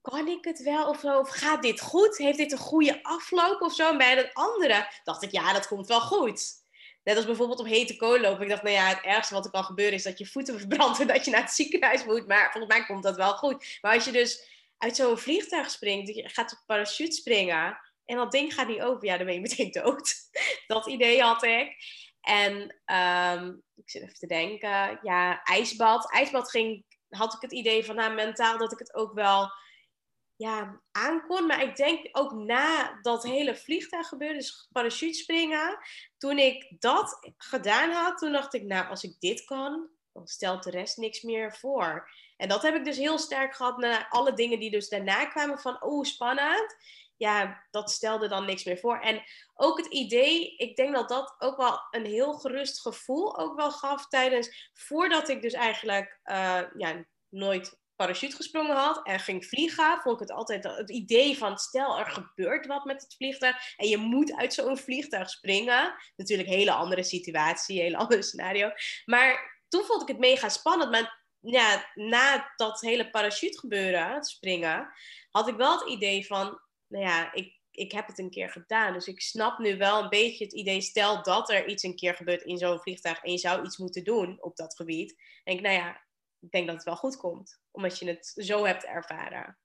Kan 0.00 0.28
ik 0.28 0.44
het 0.44 0.62
wel 0.62 0.88
of 0.88 1.00
zo? 1.00 1.18
Of 1.18 1.28
gaat 1.28 1.62
dit 1.62 1.80
goed? 1.80 2.16
Heeft 2.16 2.38
dit 2.38 2.52
een 2.52 2.58
goede 2.58 3.02
afloop 3.02 3.60
of 3.60 3.74
zo? 3.74 3.90
En 3.90 3.98
bij 3.98 4.16
het 4.16 4.30
andere 4.32 4.88
dacht 5.04 5.22
ik, 5.22 5.30
ja, 5.30 5.52
dat 5.52 5.66
komt 5.66 5.86
wel 5.86 6.00
goed. 6.00 6.58
Net 7.02 7.16
als 7.16 7.24
bijvoorbeeld 7.24 7.60
op 7.60 7.66
hete 7.66 7.96
kolen 7.96 8.20
lopen. 8.20 8.42
Ik 8.42 8.48
dacht, 8.48 8.62
nou 8.62 8.74
ja, 8.74 8.86
het 8.86 9.02
ergste 9.02 9.34
wat 9.34 9.44
er 9.44 9.50
kan 9.50 9.64
gebeuren 9.64 9.94
is 9.94 10.02
dat 10.02 10.18
je 10.18 10.26
voeten 10.26 10.58
verbrandt 10.58 11.00
en 11.00 11.06
dat 11.06 11.24
je 11.24 11.30
naar 11.30 11.42
het 11.42 11.50
ziekenhuis 11.50 12.04
moet. 12.04 12.26
Maar 12.26 12.52
volgens 12.52 12.74
mij 12.74 12.86
komt 12.86 13.02
dat 13.02 13.16
wel 13.16 13.36
goed. 13.36 13.78
Maar 13.80 13.94
als 13.94 14.04
je 14.04 14.12
dus 14.12 14.48
uit 14.78 14.96
zo'n 14.96 15.18
vliegtuig 15.18 15.70
springt, 15.70 16.14
je 16.14 16.28
gaat 16.28 16.52
op 16.52 16.62
parachute 16.66 17.16
springen 17.16 17.78
en 18.10 18.16
dat 18.16 18.32
ding 18.32 18.54
gaat 18.54 18.68
niet 18.68 18.80
open, 18.80 19.08
ja, 19.08 19.16
dan 19.16 19.26
ben 19.26 19.34
je 19.34 19.40
meteen 19.40 19.70
dood. 19.70 20.14
dat 20.66 20.86
idee 20.86 21.22
had 21.22 21.42
ik. 21.42 21.76
En 22.20 22.52
um, 22.86 23.62
ik 23.76 23.90
zit 23.90 24.02
even 24.02 24.14
te 24.14 24.26
denken, 24.26 24.98
ja, 25.02 25.42
ijsbad. 25.42 26.12
Ijsbad 26.12 26.50
ging, 26.50 26.84
had 27.08 27.34
ik 27.34 27.40
het 27.40 27.52
idee 27.52 27.84
van, 27.84 27.96
nou, 27.96 28.14
mentaal 28.14 28.58
dat 28.58 28.72
ik 28.72 28.78
het 28.78 28.94
ook 28.94 29.12
wel 29.12 29.50
ja, 30.40 30.80
aankon. 30.92 31.46
Maar 31.46 31.62
ik 31.62 31.76
denk 31.76 32.08
ook 32.12 32.32
na 32.32 32.98
dat 33.02 33.22
hele 33.22 33.56
vliegtuig 33.56 34.08
gebeurde, 34.08 34.38
dus 34.38 34.68
parachute 34.72 35.18
springen. 35.18 35.78
Toen 36.18 36.38
ik 36.38 36.76
dat 36.78 37.32
gedaan 37.36 37.90
had, 37.90 38.18
toen 38.18 38.32
dacht 38.32 38.54
ik, 38.54 38.62
nou, 38.62 38.88
als 38.88 39.02
ik 39.02 39.16
dit 39.18 39.44
kan, 39.44 39.88
dan 40.12 40.26
stelt 40.26 40.62
de 40.62 40.70
rest 40.70 40.96
niks 40.96 41.22
meer 41.22 41.56
voor. 41.56 42.10
En 42.36 42.48
dat 42.48 42.62
heb 42.62 42.74
ik 42.74 42.84
dus 42.84 42.96
heel 42.96 43.18
sterk 43.18 43.54
gehad 43.54 43.76
na 43.76 44.08
alle 44.08 44.32
dingen 44.32 44.60
die 44.60 44.70
dus 44.70 44.88
daarna 44.88 45.26
kwamen 45.26 45.58
van, 45.58 45.82
oh, 45.82 46.04
spannend. 46.04 46.76
Ja, 47.16 47.66
dat 47.70 47.90
stelde 47.90 48.28
dan 48.28 48.44
niks 48.44 48.64
meer 48.64 48.78
voor. 48.78 48.98
En 48.98 49.22
ook 49.54 49.76
het 49.76 49.86
idee, 49.86 50.56
ik 50.56 50.76
denk 50.76 50.94
dat 50.94 51.08
dat 51.08 51.34
ook 51.38 51.56
wel 51.56 51.80
een 51.90 52.06
heel 52.06 52.32
gerust 52.32 52.80
gevoel 52.80 53.38
ook 53.38 53.56
wel 53.56 53.70
gaf 53.70 54.08
tijdens, 54.08 54.70
voordat 54.72 55.28
ik 55.28 55.42
dus 55.42 55.52
eigenlijk 55.52 56.20
uh, 56.24 56.62
ja, 56.76 57.04
nooit 57.28 57.79
parachute 58.00 58.36
gesprongen 58.36 58.76
had 58.76 59.06
en 59.06 59.20
ging 59.20 59.46
vliegen, 59.46 60.00
vond 60.02 60.20
ik 60.20 60.28
het 60.28 60.36
altijd 60.36 60.64
het 60.64 60.90
idee 60.90 61.38
van 61.38 61.58
stel 61.58 61.98
er 61.98 62.10
gebeurt 62.10 62.66
wat 62.66 62.84
met 62.84 63.02
het 63.02 63.14
vliegtuig 63.14 63.74
en 63.76 63.88
je 63.88 63.96
moet 63.96 64.36
uit 64.36 64.54
zo'n 64.54 64.76
vliegtuig 64.76 65.30
springen. 65.30 65.94
Natuurlijk 66.16 66.48
een 66.48 66.54
hele 66.54 66.72
andere 66.72 67.02
situatie, 67.02 67.80
hele 67.80 67.96
andere 68.04 68.22
scenario. 68.22 68.70
Maar 69.04 69.62
toen 69.68 69.84
vond 69.84 70.02
ik 70.02 70.08
het 70.08 70.18
mega 70.18 70.48
spannend. 70.48 70.90
Maar 70.90 71.24
ja, 71.40 71.90
na 71.94 72.52
dat 72.56 72.80
hele 72.80 73.10
parachute 73.10 73.58
gebeuren, 73.58 74.14
het 74.14 74.26
springen, 74.26 74.88
had 75.30 75.48
ik 75.48 75.56
wel 75.56 75.78
het 75.78 75.88
idee 75.88 76.26
van, 76.26 76.60
nou 76.86 77.04
ja, 77.04 77.32
ik, 77.32 77.58
ik 77.70 77.92
heb 77.92 78.06
het 78.06 78.18
een 78.18 78.30
keer 78.30 78.50
gedaan. 78.50 78.92
Dus 78.92 79.06
ik 79.06 79.20
snap 79.20 79.58
nu 79.58 79.76
wel 79.76 80.02
een 80.02 80.08
beetje 80.08 80.44
het 80.44 80.54
idee, 80.54 80.80
stel 80.80 81.22
dat 81.22 81.50
er 81.50 81.68
iets 81.68 81.82
een 81.82 81.96
keer 81.96 82.14
gebeurt 82.14 82.42
in 82.42 82.58
zo'n 82.58 82.80
vliegtuig 82.80 83.22
en 83.22 83.32
je 83.32 83.38
zou 83.38 83.64
iets 83.64 83.78
moeten 83.78 84.04
doen 84.04 84.42
op 84.42 84.56
dat 84.56 84.76
gebied. 84.76 85.16
denk 85.44 85.58
ik, 85.58 85.64
nou 85.64 85.76
ja, 85.76 86.08
ik 86.40 86.50
denk 86.50 86.66
dat 86.66 86.74
het 86.74 86.84
wel 86.84 86.96
goed 86.96 87.16
komt, 87.16 87.60
omdat 87.70 87.98
je 87.98 88.06
het 88.06 88.32
zo 88.34 88.64
hebt 88.64 88.84
ervaren. 88.84 89.58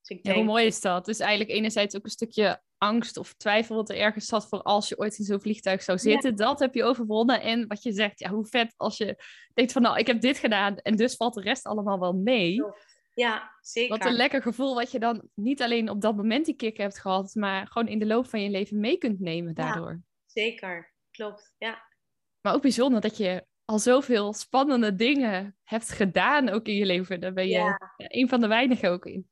Dus 0.00 0.16
ik 0.16 0.24
denk... 0.24 0.36
hoe 0.36 0.44
mooi 0.44 0.66
is 0.66 0.80
dat? 0.80 1.04
Dus 1.04 1.18
eigenlijk 1.18 1.50
enerzijds 1.50 1.96
ook 1.96 2.04
een 2.04 2.10
stukje 2.10 2.62
angst 2.78 3.16
of 3.16 3.34
twijfel 3.34 3.76
wat 3.76 3.90
er 3.90 3.96
ergens 3.96 4.26
zat 4.26 4.48
voor 4.48 4.62
als 4.62 4.88
je 4.88 4.98
ooit 4.98 5.18
in 5.18 5.24
zo'n 5.24 5.40
vliegtuig 5.40 5.82
zou 5.82 5.98
zitten. 5.98 6.36
Dat 6.36 6.58
heb 6.58 6.74
je 6.74 6.84
overwonnen. 6.84 7.40
En 7.40 7.66
wat 7.66 7.82
je 7.82 7.92
zegt, 7.92 8.18
ja, 8.18 8.30
hoe 8.30 8.46
vet 8.46 8.74
als 8.76 8.96
je 8.96 9.24
denkt 9.54 9.72
van 9.72 9.82
nou, 9.82 9.98
ik 9.98 10.06
heb 10.06 10.20
dit 10.20 10.38
gedaan 10.38 10.76
en 10.76 10.96
dus 10.96 11.16
valt 11.16 11.34
de 11.34 11.40
rest 11.40 11.64
allemaal 11.64 11.98
wel 11.98 12.12
mee. 12.12 12.62
Ja, 13.14 13.52
zeker. 13.60 13.98
Wat 13.98 14.06
een 14.06 14.16
lekker 14.16 14.42
gevoel 14.42 14.74
wat 14.74 14.90
je 14.90 14.98
dan 14.98 15.28
niet 15.34 15.62
alleen 15.62 15.90
op 15.90 16.00
dat 16.00 16.16
moment 16.16 16.46
die 16.46 16.56
kick 16.56 16.76
hebt 16.76 16.98
gehad, 16.98 17.34
maar 17.34 17.66
gewoon 17.66 17.88
in 17.88 17.98
de 17.98 18.06
loop 18.06 18.28
van 18.28 18.42
je 18.42 18.50
leven 18.50 18.80
mee 18.80 18.98
kunt 18.98 19.20
nemen 19.20 19.54
daardoor. 19.54 19.90
Ja, 19.90 20.02
zeker, 20.26 20.94
klopt, 21.10 21.54
ja. 21.58 21.86
Maar 22.40 22.54
ook 22.54 22.62
bijzonder 22.62 23.00
dat 23.00 23.16
je 23.16 23.46
al 23.68 23.78
zoveel 23.78 24.32
spannende 24.32 24.94
dingen 24.94 25.56
hebt 25.64 25.88
gedaan 25.88 26.48
ook 26.48 26.66
in 26.66 26.74
je 26.74 26.86
leven. 26.86 27.20
Daar 27.20 27.32
ben 27.32 27.48
je 27.48 27.58
ja. 27.58 27.92
een 27.96 28.28
van 28.28 28.40
de 28.40 28.46
weinigen 28.46 28.90
ook 28.90 29.06
in. 29.06 29.30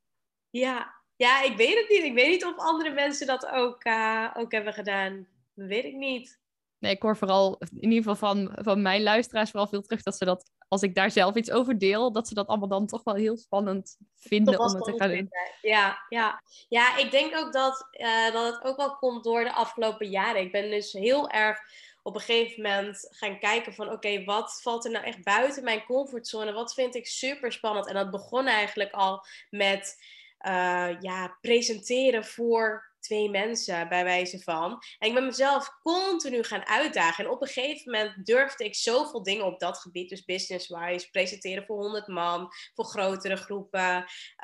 Ja. 0.49 0.95
ja, 1.15 1.43
ik 1.43 1.57
weet 1.57 1.75
het 1.75 1.89
niet. 1.89 2.03
Ik 2.03 2.13
weet 2.13 2.29
niet 2.29 2.45
of 2.45 2.57
andere 2.57 2.93
mensen 2.93 3.27
dat 3.27 3.47
ook, 3.47 3.85
uh, 3.85 4.27
ook 4.33 4.51
hebben 4.51 4.73
gedaan. 4.73 5.27
Dat 5.53 5.67
weet 5.67 5.83
ik 5.83 5.93
niet. 5.93 6.39
Nee, 6.79 6.93
ik 6.93 7.01
hoor 7.01 7.17
vooral, 7.17 7.57
in 7.59 7.91
ieder 7.91 7.97
geval 7.97 8.15
van, 8.15 8.51
van 8.61 8.81
mijn 8.81 9.03
luisteraars, 9.03 9.49
vooral 9.49 9.67
veel 9.67 9.81
terug 9.81 10.03
dat 10.03 10.17
ze 10.17 10.25
dat, 10.25 10.51
als 10.67 10.81
ik 10.81 10.95
daar 10.95 11.11
zelf 11.11 11.35
iets 11.35 11.51
over 11.51 11.77
deel, 11.77 12.11
dat 12.11 12.27
ze 12.27 12.33
dat 12.33 12.47
allemaal 12.47 12.67
dan 12.67 12.87
toch 12.87 13.03
wel 13.03 13.15
heel 13.15 13.37
spannend 13.37 13.97
vinden 14.15 14.59
om 14.59 14.75
het 14.75 14.83
te 14.83 14.97
gaan 14.97 15.09
doen. 15.09 15.29
Ja, 15.61 16.05
ja. 16.09 16.41
ja, 16.67 16.97
ik 16.97 17.11
denk 17.11 17.37
ook 17.37 17.53
dat, 17.53 17.87
uh, 17.91 18.33
dat 18.33 18.55
het 18.55 18.63
ook 18.63 18.77
wel 18.77 18.95
komt 18.95 19.23
door 19.23 19.43
de 19.43 19.53
afgelopen 19.53 20.09
jaren. 20.09 20.41
Ik 20.41 20.51
ben 20.51 20.69
dus 20.69 20.91
heel 20.91 21.29
erg 21.29 21.59
op 22.07 22.15
een 22.15 22.21
gegeven 22.21 22.61
moment 22.61 23.07
gaan 23.09 23.39
kijken 23.39 23.73
van 23.73 23.91
oké, 23.91 24.23
wat 24.23 24.59
valt 24.61 24.85
er 24.85 24.91
nou 24.91 25.05
echt 25.05 25.23
buiten 25.23 25.63
mijn 25.63 25.83
comfortzone? 25.83 26.51
Wat 26.51 26.73
vind 26.73 26.95
ik 26.95 27.07
super 27.07 27.51
spannend? 27.51 27.87
En 27.87 27.93
dat 27.93 28.11
begon 28.11 28.47
eigenlijk 28.47 28.91
al 28.91 29.25
met 29.49 30.03
uh, 30.47 30.89
ja, 30.99 31.37
presenteren 31.41 32.25
voor 32.25 32.86
twee 33.07 33.29
mensen, 33.29 33.89
bij 33.89 34.03
wijze 34.03 34.39
van. 34.39 34.83
En 34.99 35.07
ik 35.07 35.13
ben 35.13 35.25
mezelf 35.25 35.69
continu 35.81 36.43
gaan 36.43 36.65
uitdagen. 36.65 37.25
En 37.25 37.31
op 37.31 37.41
een 37.41 37.47
gegeven 37.47 37.91
moment 37.91 38.25
durfde 38.25 38.63
ik 38.63 38.75
zoveel 38.75 39.23
dingen 39.23 39.45
op 39.45 39.59
dat 39.59 39.77
gebied, 39.77 40.09
dus 40.09 40.25
business-wise, 40.25 41.09
presenteren 41.09 41.65
voor 41.65 41.77
100 41.77 42.07
man, 42.07 42.49
voor 42.73 42.85
grotere 42.85 43.35
groepen, 43.35 43.95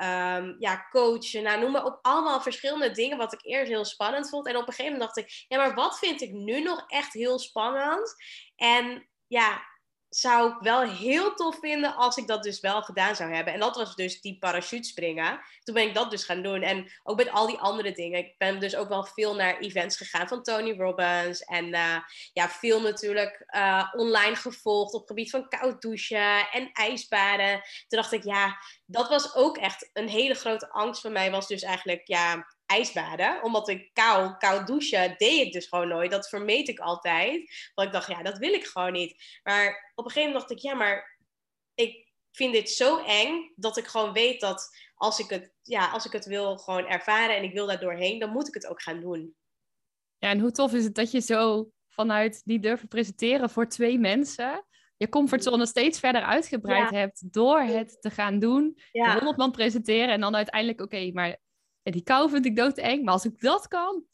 um, 0.02 0.56
ja, 0.58 0.86
coachen, 0.90 1.42
nou, 1.42 1.60
noem 1.60 1.72
maar 1.72 1.84
op, 1.84 1.98
allemaal 2.02 2.40
verschillende 2.40 2.90
dingen 2.90 3.18
wat 3.18 3.32
ik 3.32 3.44
eerst 3.44 3.70
heel 3.70 3.84
spannend 3.84 4.28
vond. 4.28 4.46
En 4.46 4.56
op 4.56 4.66
een 4.66 4.74
gegeven 4.74 4.92
moment 4.92 5.14
dacht 5.14 5.28
ik, 5.28 5.44
ja, 5.48 5.56
maar 5.56 5.74
wat 5.74 5.98
vind 5.98 6.20
ik 6.20 6.32
nu 6.32 6.62
nog 6.62 6.84
echt 6.86 7.12
heel 7.12 7.38
spannend? 7.38 8.14
En 8.56 9.08
ja, 9.26 9.62
zou 10.16 10.50
ik 10.50 10.56
wel 10.60 10.82
heel 10.82 11.34
tof 11.34 11.58
vinden 11.58 11.94
als 11.94 12.16
ik 12.16 12.26
dat 12.26 12.42
dus 12.42 12.60
wel 12.60 12.82
gedaan 12.82 13.16
zou 13.16 13.34
hebben. 13.34 13.52
En 13.52 13.60
dat 13.60 13.76
was 13.76 13.94
dus 13.94 14.20
die 14.20 14.38
parachutespringen. 14.38 15.40
Toen 15.62 15.74
ben 15.74 15.88
ik 15.88 15.94
dat 15.94 16.10
dus 16.10 16.24
gaan 16.24 16.42
doen. 16.42 16.62
En 16.62 16.92
ook 17.02 17.16
met 17.16 17.30
al 17.30 17.46
die 17.46 17.58
andere 17.58 17.92
dingen. 17.92 18.18
Ik 18.18 18.34
ben 18.38 18.60
dus 18.60 18.76
ook 18.76 18.88
wel 18.88 19.04
veel 19.04 19.34
naar 19.34 19.58
events 19.58 19.96
gegaan 19.96 20.28
van 20.28 20.42
Tony 20.42 20.76
Robbins. 20.76 21.40
En 21.40 21.66
uh, 21.66 21.96
ja, 22.32 22.48
veel 22.48 22.80
natuurlijk 22.80 23.44
uh, 23.56 23.92
online 23.96 24.36
gevolgd 24.36 24.94
op 24.94 25.06
gebied 25.06 25.30
van 25.30 25.48
koud 25.48 25.82
douchen 25.82 26.50
en 26.50 26.70
ijsbaden. 26.72 27.52
Toen 27.88 27.98
dacht 28.00 28.12
ik, 28.12 28.24
ja, 28.24 28.58
dat 28.86 29.08
was 29.08 29.34
ook 29.34 29.56
echt 29.56 29.90
een 29.92 30.08
hele 30.08 30.34
grote 30.34 30.70
angst 30.70 31.00
van 31.00 31.12
mij. 31.12 31.30
Was 31.30 31.48
dus 31.48 31.62
eigenlijk, 31.62 32.06
ja, 32.06 32.53
ijsbaden. 32.66 33.42
Omdat 33.42 33.68
ik 33.68 33.90
kou, 33.92 34.36
koud 34.36 34.66
douchen 34.66 35.14
deed 35.18 35.46
ik 35.46 35.52
dus 35.52 35.66
gewoon 35.66 35.88
nooit. 35.88 36.10
Dat 36.10 36.28
vermeed 36.28 36.68
ik 36.68 36.78
altijd. 36.78 37.70
Want 37.74 37.88
ik 37.88 37.94
dacht, 37.94 38.08
ja, 38.08 38.22
dat 38.22 38.38
wil 38.38 38.52
ik 38.52 38.64
gewoon 38.64 38.92
niet. 38.92 39.40
Maar 39.42 39.92
op 39.94 40.04
een 40.04 40.10
gegeven 40.10 40.32
moment 40.32 40.48
dacht 40.48 40.60
ik, 40.60 40.70
ja, 40.70 40.74
maar 40.74 41.18
ik 41.74 42.12
vind 42.32 42.52
dit 42.52 42.70
zo 42.70 43.04
eng 43.04 43.52
dat 43.56 43.76
ik 43.76 43.86
gewoon 43.86 44.12
weet 44.12 44.40
dat 44.40 44.68
als 44.94 45.18
ik 45.18 45.30
het, 45.30 45.52
ja, 45.62 45.90
als 45.90 46.04
ik 46.04 46.12
het 46.12 46.24
wil 46.24 46.56
gewoon 46.56 46.86
ervaren 46.86 47.36
en 47.36 47.42
ik 47.42 47.52
wil 47.52 47.66
daar 47.66 47.80
doorheen, 47.80 48.18
dan 48.18 48.30
moet 48.30 48.48
ik 48.48 48.54
het 48.54 48.66
ook 48.66 48.82
gaan 48.82 49.00
doen. 49.00 49.36
Ja, 50.18 50.30
en 50.30 50.40
hoe 50.40 50.50
tof 50.50 50.72
is 50.72 50.84
het 50.84 50.94
dat 50.94 51.10
je 51.10 51.20
zo 51.20 51.70
vanuit 51.88 52.42
die 52.44 52.60
durven 52.60 52.88
presenteren 52.88 53.50
voor 53.50 53.68
twee 53.68 53.98
mensen 53.98 54.64
je 54.96 55.08
comfortzone 55.08 55.66
steeds 55.66 55.98
verder 55.98 56.22
uitgebreid 56.22 56.90
hebt 56.90 57.32
door 57.32 57.60
het 57.60 57.96
te 58.00 58.10
gaan 58.10 58.38
doen. 58.38 58.78
Ja. 58.92 59.12
100 59.12 59.36
man 59.36 59.50
presenteren 59.50 60.08
en 60.08 60.20
dan 60.20 60.36
uiteindelijk, 60.36 60.80
oké, 60.80 61.10
maar 61.12 61.36
en 61.84 61.92
die 61.92 62.02
kou 62.02 62.30
vind 62.30 62.46
ik 62.46 62.56
doodeng, 62.56 63.04
maar 63.04 63.12
als 63.12 63.24
ik 63.24 63.40
dat 63.40 63.68
kan, 63.68 64.04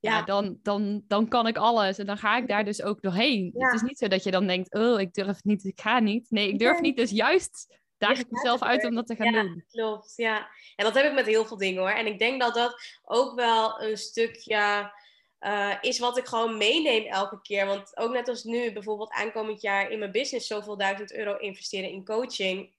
ja, 0.00 0.22
dan, 0.22 0.58
dan, 0.62 1.04
dan 1.08 1.28
kan 1.28 1.46
ik 1.46 1.56
alles. 1.56 1.98
En 1.98 2.06
dan 2.06 2.18
ga 2.18 2.36
ik 2.36 2.48
daar 2.48 2.64
dus 2.64 2.82
ook 2.82 3.02
doorheen. 3.02 3.54
Het 3.56 3.74
is 3.74 3.82
niet 3.82 3.98
zo 3.98 4.08
dat 4.08 4.22
je 4.22 4.30
dan 4.30 4.46
denkt, 4.46 4.74
oh, 4.74 5.00
ik 5.00 5.14
durf 5.14 5.44
niet, 5.44 5.64
ik 5.64 5.80
ga 5.80 5.98
niet. 5.98 6.30
Nee, 6.30 6.48
ik 6.48 6.58
durf 6.58 6.80
niet, 6.80 6.96
dus 6.96 7.10
juist 7.10 7.78
daag 7.98 8.18
ik 8.18 8.30
mezelf 8.30 8.62
uit 8.62 8.84
om 8.84 8.94
dat 8.94 9.06
te 9.06 9.16
gaan 9.16 9.32
ja, 9.32 9.42
doen. 9.42 9.64
Klopt, 9.70 10.12
ja. 10.16 10.48
En 10.76 10.84
dat 10.84 10.94
heb 10.94 11.04
ik 11.04 11.12
met 11.12 11.26
heel 11.26 11.46
veel 11.46 11.56
dingen 11.56 11.80
hoor. 11.80 11.90
En 11.90 12.06
ik 12.06 12.18
denk 12.18 12.40
dat 12.40 12.54
dat 12.54 13.00
ook 13.04 13.34
wel 13.34 13.82
een 13.82 13.96
stukje 13.96 14.92
uh, 15.40 15.74
is 15.80 15.98
wat 15.98 16.18
ik 16.18 16.26
gewoon 16.26 16.56
meeneem 16.56 17.04
elke 17.04 17.40
keer. 17.42 17.66
Want 17.66 17.96
ook 17.96 18.12
net 18.12 18.28
als 18.28 18.44
nu, 18.44 18.72
bijvoorbeeld 18.72 19.12
aankomend 19.12 19.60
jaar 19.60 19.90
in 19.90 19.98
mijn 19.98 20.12
business 20.12 20.46
zoveel 20.46 20.76
duizend 20.76 21.14
euro 21.14 21.36
investeren 21.36 21.90
in 21.90 22.04
coaching 22.04 22.73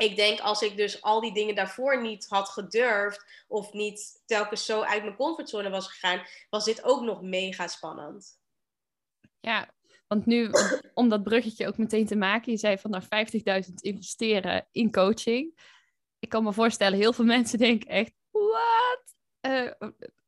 ik 0.00 0.16
denk 0.16 0.40
als 0.40 0.62
ik 0.62 0.76
dus 0.76 1.02
al 1.02 1.20
die 1.20 1.32
dingen 1.32 1.54
daarvoor 1.54 2.02
niet 2.02 2.26
had 2.28 2.48
gedurfd 2.48 3.44
of 3.48 3.72
niet 3.72 4.22
telkens 4.26 4.64
zo 4.64 4.80
uit 4.82 5.02
mijn 5.02 5.16
comfortzone 5.16 5.70
was 5.70 5.88
gegaan, 5.88 6.22
was 6.50 6.64
dit 6.64 6.84
ook 6.84 7.02
nog 7.02 7.22
mega 7.22 7.66
spannend. 7.66 8.38
Ja, 9.40 9.70
want 10.06 10.26
nu, 10.26 10.50
om 10.94 11.08
dat 11.08 11.22
bruggetje 11.22 11.66
ook 11.66 11.78
meteen 11.78 12.06
te 12.06 12.16
maken, 12.16 12.52
je 12.52 12.58
zei 12.58 12.78
van 12.78 12.90
nou 12.90 13.02
50.000 13.66 13.74
investeren 13.74 14.66
in 14.72 14.92
coaching. 14.92 15.58
Ik 16.18 16.28
kan 16.28 16.44
me 16.44 16.52
voorstellen, 16.52 16.98
heel 16.98 17.12
veel 17.12 17.24
mensen 17.24 17.58
denken 17.58 17.88
echt, 17.88 18.12
wat? 18.30 19.02
Uh, 19.40 19.72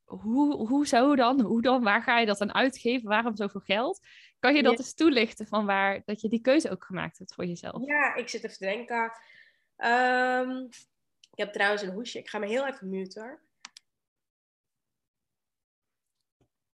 hoe, 0.04 0.66
hoe 0.66 0.86
zo 0.86 1.16
dan? 1.16 1.40
Hoe 1.40 1.62
dan? 1.62 1.82
Waar 1.82 2.02
ga 2.02 2.18
je 2.18 2.26
dat 2.26 2.38
dan 2.38 2.54
uitgeven? 2.54 3.08
Waarom 3.08 3.36
zoveel 3.36 3.60
geld? 3.60 4.00
Kan 4.38 4.54
je 4.54 4.62
dat 4.62 4.78
eens 4.78 4.94
toelichten 4.94 5.46
van 5.46 5.66
waar 5.66 6.02
dat 6.04 6.20
je 6.20 6.28
die 6.28 6.40
keuze 6.40 6.70
ook 6.70 6.84
gemaakt 6.84 7.18
hebt 7.18 7.34
voor 7.34 7.44
jezelf? 7.46 7.86
Ja, 7.86 8.14
ik 8.14 8.28
zit 8.28 8.44
even 8.44 8.56
te 8.56 8.64
denken. 8.64 9.12
Um, 9.84 10.68
ik 11.30 11.38
heb 11.38 11.52
trouwens 11.52 11.82
een 11.82 11.92
hoesje. 11.92 12.18
Ik 12.18 12.28
ga 12.28 12.38
me 12.38 12.46
heel 12.46 12.66
even 12.66 12.88
muten. 12.88 13.40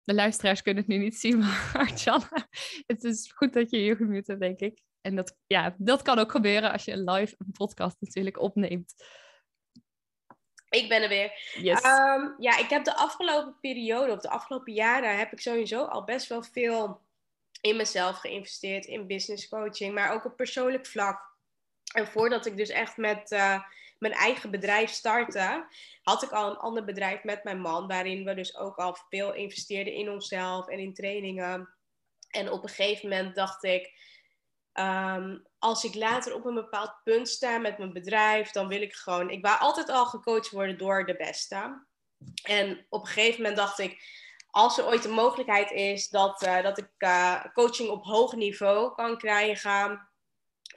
De 0.03 0.15
luisteraars 0.15 0.63
kunnen 0.63 0.83
het 0.83 0.93
nu 0.93 0.99
niet 0.99 1.19
zien, 1.19 1.39
maar 1.45 1.71
Arjanne, 1.75 2.49
het 2.87 3.05
is 3.05 3.33
goed 3.33 3.53
dat 3.53 3.71
je 3.71 3.85
je 3.85 3.97
gemute 3.97 4.31
hebt, 4.31 4.43
denk 4.43 4.61
ik. 4.61 4.81
En 5.01 5.17
dat, 5.17 5.37
ja, 5.47 5.75
dat 5.79 6.03
kan 6.03 6.19
ook 6.19 6.31
gebeuren 6.31 6.73
als 6.73 6.85
je 6.85 6.93
een 6.93 7.11
live 7.11 7.35
een 7.39 7.53
podcast 7.53 7.97
natuurlijk 8.01 8.41
opneemt. 8.41 8.95
Ik 10.69 10.89
ben 10.89 11.03
er 11.03 11.09
weer. 11.09 11.33
Yes. 11.63 11.85
Um, 11.85 12.35
ja, 12.39 12.59
ik 12.59 12.69
heb 12.69 12.85
de 12.85 12.97
afgelopen 12.97 13.57
periode, 13.61 14.13
of 14.13 14.21
de 14.21 14.29
afgelopen 14.29 14.73
jaren, 14.73 15.19
heb 15.19 15.33
ik 15.33 15.41
sowieso 15.41 15.85
al 15.85 16.05
best 16.05 16.29
wel 16.29 16.43
veel 16.43 17.07
in 17.61 17.77
mezelf 17.77 18.19
geïnvesteerd, 18.19 18.87
in 18.87 19.07
business 19.07 19.49
coaching, 19.49 19.95
maar 19.95 20.13
ook 20.13 20.25
op 20.25 20.37
persoonlijk 20.37 20.87
vlak. 20.87 21.28
En 21.99 22.07
voordat 22.07 22.47
ik 22.47 22.57
dus 22.57 22.69
echt 22.69 22.97
met 22.97 23.33
uh, 23.33 23.63
mijn 23.99 24.13
eigen 24.13 24.51
bedrijf 24.51 24.91
startte, 24.91 25.67
had 26.03 26.23
ik 26.23 26.31
al 26.31 26.51
een 26.51 26.57
ander 26.57 26.85
bedrijf 26.85 27.23
met 27.23 27.45
mijn 27.45 27.61
man, 27.61 27.87
waarin 27.87 28.25
we 28.25 28.35
dus 28.35 28.57
ook 28.57 28.77
al 28.77 28.97
veel 29.09 29.35
investeerden 29.35 29.93
in 29.93 30.11
onszelf 30.11 30.69
en 30.69 30.79
in 30.79 30.95
trainingen. 30.95 31.75
En 32.31 32.51
op 32.51 32.63
een 32.63 32.69
gegeven 32.69 33.09
moment 33.09 33.35
dacht 33.35 33.65
ik, 33.65 33.93
um, 34.73 35.47
als 35.59 35.85
ik 35.85 35.95
later 35.95 36.35
op 36.35 36.45
een 36.45 36.55
bepaald 36.55 37.01
punt 37.05 37.29
sta 37.29 37.59
met 37.59 37.79
mijn 37.79 37.93
bedrijf, 37.93 38.51
dan 38.51 38.69
wil 38.69 38.83
ik 38.83 38.95
gewoon, 38.95 39.31
ik 39.31 39.45
wou 39.47 39.59
altijd 39.61 39.89
al 39.89 40.07
gecoacht 40.07 40.51
worden 40.51 40.79
door 40.79 41.07
de 41.07 41.17
beste. 41.17 41.87
En 42.43 42.87
op 42.89 43.01
een 43.01 43.07
gegeven 43.07 43.43
moment 43.43 43.57
dacht 43.57 43.79
ik, 43.79 44.03
als 44.51 44.79
er 44.79 44.87
ooit 44.87 45.05
een 45.05 45.11
mogelijkheid 45.11 45.71
is 45.71 46.09
dat, 46.09 46.43
uh, 46.43 46.63
dat 46.63 46.79
ik 46.79 46.91
uh, 46.99 47.45
coaching 47.53 47.89
op 47.89 48.05
hoog 48.05 48.35
niveau 48.35 48.95
kan 48.95 49.19
krijgen, 49.19 50.08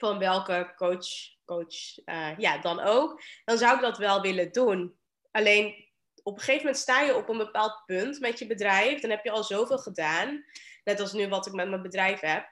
van 0.02 0.20
welke 0.20 0.74
coach, 0.76 1.08
coach 1.46 1.98
uh, 2.06 2.38
ja, 2.38 2.58
dan 2.58 2.80
ook, 2.80 3.22
dan 3.46 3.58
zou 3.58 3.76
ik 3.76 3.82
dat 3.82 3.98
wel 3.98 4.22
willen 4.22 4.52
doen. 4.52 4.96
Alleen 5.32 5.90
op 6.24 6.34
een 6.34 6.40
gegeven 6.40 6.66
moment 6.66 6.82
sta 6.82 7.02
je 7.02 7.16
op 7.16 7.30
een 7.30 7.38
bepaald 7.38 7.84
punt 7.86 8.20
met 8.20 8.40
je 8.40 8.48
bedrijf. 8.48 9.02
Dan 9.02 9.10
heb 9.10 9.24
je 9.24 9.32
al 9.32 9.44
zoveel 9.44 9.78
gedaan. 9.78 10.46
Net 10.84 11.00
als 11.00 11.14
nu 11.14 11.28
wat 11.28 11.48
ik 11.48 11.54
met 11.54 11.70
mijn 11.70 11.82
bedrijf 11.82 12.20
heb. 12.20 12.46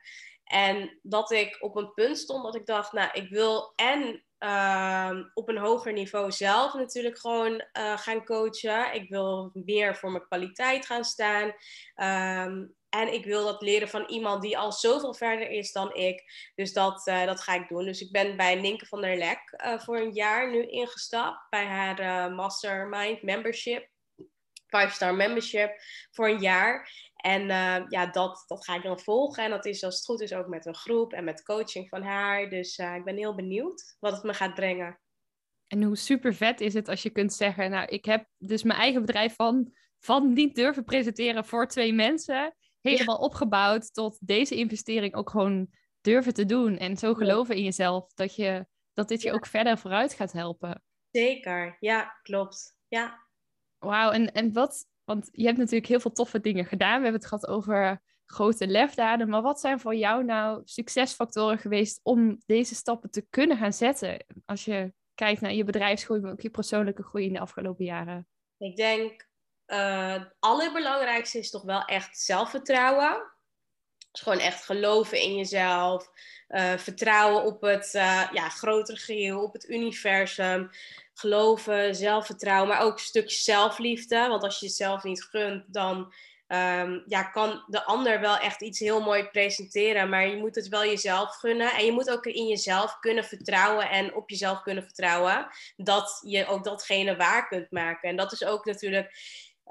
En 0.44 1.00
dat 1.02 1.32
ik 1.32 1.58
op 1.60 1.76
een 1.76 1.94
punt 1.94 2.18
stond 2.18 2.44
dat 2.44 2.56
ik 2.56 2.66
dacht, 2.66 2.92
nou, 2.94 3.10
ik 3.14 3.30
wil 3.30 3.74
en 3.76 4.24
ehm, 4.38 5.24
op 5.34 5.50
een 5.50 5.58
hoger 5.58 5.94
niveau 5.94 6.32
zelf 6.32 6.74
natuurlijk 6.74 7.20
gewoon 7.20 7.54
uh, 7.54 7.98
gaan 7.98 8.26
coachen. 8.26 8.94
Ik 8.94 9.10
wil 9.10 9.52
meer 9.54 9.96
voor 9.96 10.12
mijn 10.12 10.28
kwaliteit 10.28 10.86
gaan 10.86 11.04
staan. 11.04 11.54
Ehm, 11.96 12.66
en 12.90 13.14
ik 13.14 13.26
wil 13.26 13.46
dat 13.46 13.62
leren 13.62 13.90
van 13.90 14.06
iemand 14.08 14.42
die 14.42 14.58
al 14.58 14.72
zoveel 14.72 15.14
verder 15.14 15.50
is 15.50 15.72
dan 15.72 15.96
ik. 15.96 16.24
Dus 16.56 16.74
dat, 16.74 17.08
uh, 17.08 17.26
dat 17.26 17.42
ga 17.42 17.54
ik 17.54 17.68
doen. 17.68 17.86
Dus 17.86 18.02
ik 18.02 18.12
ben 18.12 18.38
bij 18.38 18.56
Ninke 18.56 18.86
van 18.86 19.02
der 19.02 19.18
Lek 19.18 19.60
uh, 19.66 19.80
voor 19.80 20.00
een 20.00 20.14
jaar 20.14 20.52
nu 20.52 20.68
ingestapt. 20.68 21.50
Bij 21.50 21.66
haar 21.66 22.00
uh, 22.00 22.36
Mastermind 22.36 23.22
Membership. 23.22 23.90
Five 24.68 24.90
Star 24.90 25.16
Membership 25.16 25.72
voor 26.12 26.30
een 26.30 26.40
jaar. 26.40 26.92
En 27.16 27.48
ja, 27.90 28.06
dat, 28.12 28.44
dat 28.48 28.66
ga 28.66 28.76
ik 28.76 28.84
dan 28.84 29.00
volgen. 29.00 29.44
En 29.44 29.50
dat 29.50 29.66
is 29.66 29.84
als 29.84 29.96
het 29.96 30.06
goed 30.06 30.22
is 30.22 30.34
ook 30.34 30.48
met 30.48 30.66
een 30.66 30.76
groep 30.76 31.14
en 31.14 31.24
met 31.24 31.44
coaching 31.44 31.90
van 31.90 32.02
haar. 32.02 32.50
Dus 32.50 32.78
ik 32.78 33.04
ben 33.04 33.18
heel 33.18 33.36
benieuwd 33.36 33.96
wat 34.00 34.12
het 34.12 34.24
me 34.24 34.34
gaat 34.34 34.54
brengen. 34.54 35.00
En 35.68 35.84
hoe 35.84 35.96
super 35.96 36.34
vet 36.34 36.62
is 36.62 36.74
het 36.74 36.88
als 36.88 37.04
je 37.04 37.10
kunt 37.10 37.34
zeggen, 37.34 37.70
nou, 37.70 37.88
ik 37.88 38.06
heb 38.06 38.26
dus 38.38 38.64
mijn 38.64 38.80
eigen 38.80 39.02
bedrijf 39.02 39.36
van, 39.36 39.74
van 40.00 40.34
niet 40.34 40.56
durven 40.56 40.84
presenteren 40.84 41.46
voor 41.46 41.68
twee 41.68 41.94
mensen 41.94 42.56
helemaal 42.82 43.18
opgebouwd 43.18 43.94
tot 43.94 44.18
deze 44.22 44.56
investering 44.56 45.16
ook 45.16 45.30
gewoon 45.30 45.70
durven 46.02 46.34
te 46.34 46.46
doen. 46.46 46.78
En 46.78 46.98
zo 46.98 47.14
geloven 47.14 47.56
in 47.56 47.64
jezelf 47.64 48.14
dat, 48.14 48.36
je, 48.36 48.66
dat 48.94 49.08
dit 49.08 49.22
je 49.22 49.32
ook 49.32 49.46
verder 49.46 49.78
vooruit 49.78 50.14
gaat 50.14 50.32
helpen. 50.32 50.84
Zeker, 51.12 51.78
ja, 51.80 52.20
klopt. 52.22 52.78
Ja. 52.88 53.28
Wauw, 53.78 54.12
en, 54.12 54.32
en 54.32 54.54
wat, 54.54 54.86
want 55.04 55.30
je 55.32 55.46
hebt 55.46 55.58
natuurlijk 55.58 55.88
heel 55.88 56.00
veel 56.00 56.12
toffe 56.12 56.40
dingen 56.40 56.66
gedaan. 56.66 56.98
We 56.98 57.04
hebben 57.04 57.22
het 57.22 57.30
gehad 57.30 57.48
over 57.48 58.02
grote 58.26 58.68
lefdaden. 58.68 59.30
Maar 59.30 59.42
wat 59.42 59.60
zijn 59.60 59.80
voor 59.80 59.96
jou 59.96 60.24
nou 60.24 60.62
succesfactoren 60.64 61.58
geweest 61.58 62.00
om 62.04 62.42
deze 62.46 62.76
stappen 62.76 63.10
te 63.12 63.26
kunnen 63.30 63.58
gaan 63.58 63.74
zetten? 63.74 64.26
Als 64.46 64.66
je 64.66 64.94
kijkt 65.16 65.42
naar 65.42 65.54
je 65.54 65.64
bedrijfsgroei, 65.64 66.22
maar 66.22 66.32
ook 66.32 66.42
je 66.42 66.50
persoonlijke 66.50 67.04
groei 67.04 67.26
in 67.26 67.34
de 67.34 67.40
afgelopen 67.40 67.86
jaren. 67.86 68.28
Ik 68.58 68.76
denk 68.76 69.29
uh, 69.70 70.14
het 70.14 70.36
allerbelangrijkste 70.40 71.38
is 71.40 71.50
toch 71.50 71.64
wel 71.64 71.86
echt 71.86 72.20
zelfvertrouwen. 72.20 73.24
Dus 74.12 74.22
gewoon 74.22 74.40
echt 74.40 74.66
geloven 74.66 75.22
in 75.22 75.36
jezelf. 75.36 76.10
Uh, 76.50 76.78
vertrouwen 76.78 77.44
op 77.44 77.62
het 77.62 77.94
uh, 77.94 78.28
ja, 78.32 78.50
grotere 78.50 78.98
geheel, 78.98 79.44
op 79.44 79.54
het 79.54 79.70
universum. 79.70 80.70
Geloven, 81.14 81.96
zelfvertrouwen, 81.96 82.68
maar 82.68 82.82
ook 82.82 82.94
een 82.94 83.00
stukje 83.00 83.38
zelfliefde. 83.38 84.28
Want 84.28 84.44
als 84.44 84.60
je 84.60 84.66
jezelf 84.66 85.04
niet 85.04 85.24
gunt, 85.24 85.64
dan 85.68 86.14
um, 86.48 87.04
ja, 87.06 87.24
kan 87.24 87.64
de 87.68 87.84
ander 87.84 88.20
wel 88.20 88.38
echt 88.38 88.62
iets 88.62 88.80
heel 88.80 89.02
mooi 89.02 89.24
presenteren. 89.24 90.10
Maar 90.10 90.28
je 90.28 90.38
moet 90.38 90.56
het 90.56 90.68
wel 90.68 90.86
jezelf 90.86 91.36
gunnen. 91.36 91.72
En 91.72 91.86
je 91.86 91.92
moet 91.92 92.12
ook 92.12 92.26
in 92.26 92.48
jezelf 92.48 93.00
kunnen 93.00 93.24
vertrouwen 93.24 93.90
en 93.90 94.16
op 94.16 94.30
jezelf 94.30 94.62
kunnen 94.62 94.84
vertrouwen. 94.84 95.48
Dat 95.76 96.20
je 96.26 96.48
ook 96.48 96.64
datgene 96.64 97.16
waar 97.16 97.48
kunt 97.48 97.72
maken. 97.72 98.10
En 98.10 98.16
dat 98.16 98.32
is 98.32 98.46
ook 98.46 98.66
natuurlijk 98.66 99.12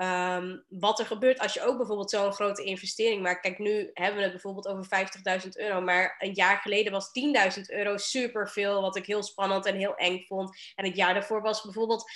Um, 0.00 0.64
wat 0.68 0.98
er 0.98 1.06
gebeurt 1.06 1.38
als 1.38 1.54
je 1.54 1.62
ook 1.62 1.76
bijvoorbeeld 1.76 2.10
zo'n 2.10 2.32
grote 2.32 2.64
investering 2.64 3.22
maakt. 3.22 3.40
Kijk, 3.40 3.58
nu 3.58 3.90
hebben 3.94 4.16
we 4.16 4.22
het 4.22 4.32
bijvoorbeeld 4.32 4.68
over 4.68 4.86
50.000 5.42 5.48
euro. 5.52 5.80
Maar 5.80 6.14
een 6.18 6.32
jaar 6.32 6.56
geleden 6.56 6.92
was 6.92 7.10
10.000 7.56 7.62
euro 7.66 7.96
superveel. 7.96 8.80
Wat 8.80 8.96
ik 8.96 9.06
heel 9.06 9.22
spannend 9.22 9.66
en 9.66 9.76
heel 9.76 9.94
eng 9.94 10.24
vond. 10.26 10.56
En 10.74 10.84
het 10.84 10.96
jaar 10.96 11.14
daarvoor 11.14 11.42
was 11.42 11.62
bijvoorbeeld 11.62 12.10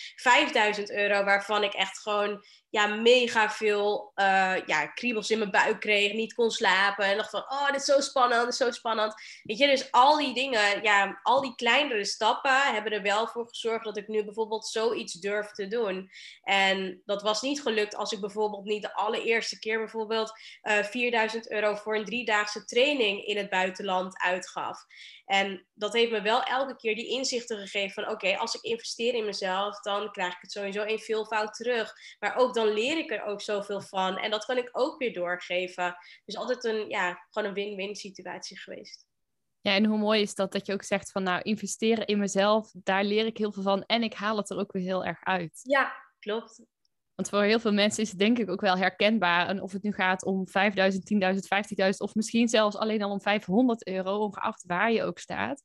5.000 0.77 0.83
euro. 0.85 1.25
Waarvan 1.25 1.63
ik 1.63 1.73
echt 1.73 1.99
gewoon 1.99 2.45
ja, 2.73 2.87
mega 2.87 3.51
veel 3.51 4.13
uh, 4.15 4.57
ja, 4.67 4.87
kriebels 4.87 5.31
in 5.31 5.39
mijn 5.39 5.51
buik 5.51 5.81
kreeg, 5.81 6.13
niet 6.13 6.35
kon 6.35 6.51
slapen. 6.51 7.05
En 7.05 7.17
dacht 7.17 7.31
van, 7.31 7.41
oh, 7.41 7.67
dit 7.67 7.81
is 7.81 7.85
zo 7.85 8.01
spannend, 8.01 8.41
dit 8.41 8.53
is 8.53 8.57
zo 8.57 8.71
spannend. 8.71 9.15
Weet 9.43 9.59
je, 9.59 9.67
dus 9.67 9.91
al 9.91 10.17
die 10.17 10.35
dingen, 10.35 10.83
ja, 10.83 11.21
al 11.23 11.41
die 11.41 11.55
kleinere 11.55 12.05
stappen 12.05 12.73
hebben 12.73 12.93
er 12.93 13.03
wel 13.03 13.27
voor 13.27 13.49
gezorgd 13.49 13.85
dat 13.85 13.97
ik 13.97 14.09
nu 14.09 14.25
bijvoorbeeld 14.25 14.67
zoiets 14.67 15.13
durf 15.13 15.51
te 15.51 15.69
doen. 15.69 16.11
En 16.43 17.03
dat 17.05 17.23
was 17.23 17.43
niet 17.43 17.63
gelukt 17.63 17.97
als 17.97 18.13
ik 18.13 18.21
bijvoorbeeld 18.21 18.65
niet 18.65 18.83
de 18.83 18.95
allereerste 18.95 19.59
keer 19.59 19.79
bijvoorbeeld 19.79 20.33
uh, 20.63 20.79
eh, 20.79 20.85
4000 20.85 21.51
euro 21.51 21.75
voor 21.75 21.97
een 21.97 22.05
driedaagse 22.05 22.65
training 22.65 23.25
in 23.25 23.37
het 23.37 23.51
buitenland 23.51 24.21
uitgaf. 24.23 24.85
En 25.33 25.67
dat 25.75 25.93
heeft 25.93 26.11
me 26.11 26.23
wel 26.23 26.43
elke 26.43 26.77
keer 26.77 26.95
die 26.95 27.09
inzichten 27.09 27.59
gegeven 27.59 28.05
van 28.05 28.13
oké, 28.13 28.37
als 28.37 28.55
ik 28.55 28.63
investeer 28.63 29.15
in 29.15 29.25
mezelf, 29.25 29.81
dan 29.81 30.11
krijg 30.11 30.35
ik 30.35 30.39
het 30.41 30.53
sowieso 30.53 30.83
in 30.83 30.99
veelvoud 30.99 31.55
terug. 31.55 31.93
Maar 32.19 32.37
ook 32.37 32.55
dan 32.55 32.73
leer 32.73 32.99
ik 32.99 33.11
er 33.11 33.25
ook 33.25 33.41
zoveel 33.41 33.81
van. 33.81 34.19
En 34.19 34.31
dat 34.31 34.45
kan 34.45 34.57
ik 34.57 34.69
ook 34.73 34.99
weer 34.99 35.13
doorgeven. 35.13 35.97
Dus 36.25 36.37
altijd 36.37 36.65
een, 36.65 36.89
ja, 36.89 37.27
gewoon 37.31 37.49
een 37.49 37.55
win-win 37.55 37.97
situatie 37.97 38.59
geweest. 38.61 39.07
Ja, 39.61 39.75
en 39.75 39.85
hoe 39.85 39.99
mooi 39.99 40.23
is 40.23 40.35
dat 40.35 40.53
dat 40.53 40.67
je 40.67 40.73
ook 40.73 40.83
zegt 40.83 41.11
van 41.11 41.23
nou, 41.23 41.43
investeren 41.43 42.07
in 42.07 42.19
mezelf, 42.19 42.71
daar 42.73 43.05
leer 43.05 43.27
ik 43.27 43.39
heel 43.39 43.53
veel 43.53 43.63
van 43.63 43.85
en 43.87 44.03
ik 44.03 44.15
haal 44.15 44.37
het 44.37 44.51
er 44.51 44.59
ook 44.59 44.73
weer 44.73 44.83
heel 44.83 45.05
erg 45.05 45.25
uit. 45.25 45.61
Ja, 45.63 45.93
klopt. 46.19 46.63
Want 47.15 47.29
voor 47.29 47.43
heel 47.43 47.61
veel 47.61 47.73
mensen 47.73 48.03
is 48.03 48.09
het 48.09 48.19
denk 48.19 48.39
ik 48.39 48.51
ook 48.51 48.61
wel 48.61 48.77
herkenbaar. 48.77 49.49
En 49.49 49.63
of 49.63 49.73
het 49.73 49.83
nu 49.83 49.93
gaat 49.93 50.25
om 50.25 50.49
5000, 50.49 51.05
10.000, 51.05 51.89
50.000 51.89 51.89
of 51.99 52.15
misschien 52.15 52.49
zelfs 52.49 52.77
alleen 52.77 53.03
al 53.03 53.11
om 53.11 53.21
500 53.21 53.87
euro, 53.87 54.19
ongeacht 54.19 54.65
waar 54.67 54.93
je 54.93 55.03
ook 55.03 55.19
staat. 55.19 55.63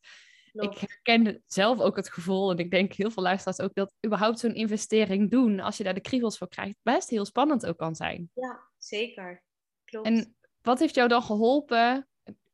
Ik 0.54 0.78
herken 0.78 1.44
zelf 1.46 1.80
ook 1.80 1.96
het 1.96 2.14
gevoel, 2.14 2.52
en 2.52 2.58
ik 2.58 2.72
denk 2.72 2.94
heel 2.94 3.12
veel 3.12 3.24
luisteraars 3.24 3.60
ook, 3.60 3.74
dat 3.74 3.94
überhaupt 4.06 4.40
zo'n 4.40 4.56
investering 4.56 5.32
doen, 5.32 5.60
als 5.60 5.78
je 5.78 5.84
daar 5.84 5.94
de 5.94 6.02
kriebels 6.02 6.38
voor 6.38 6.48
krijgt, 6.48 6.76
best 6.84 7.10
heel 7.10 7.26
spannend 7.26 7.66
ook 7.66 7.78
kan 7.78 7.96
zijn. 7.96 8.32
Ja, 8.34 8.60
zeker. 8.78 9.44
Klopt. 9.86 10.08
En 10.08 10.36
wat 10.62 10.80
heeft 10.80 10.96
jou 10.96 11.08
dan 11.08 11.22
geholpen, 11.22 12.08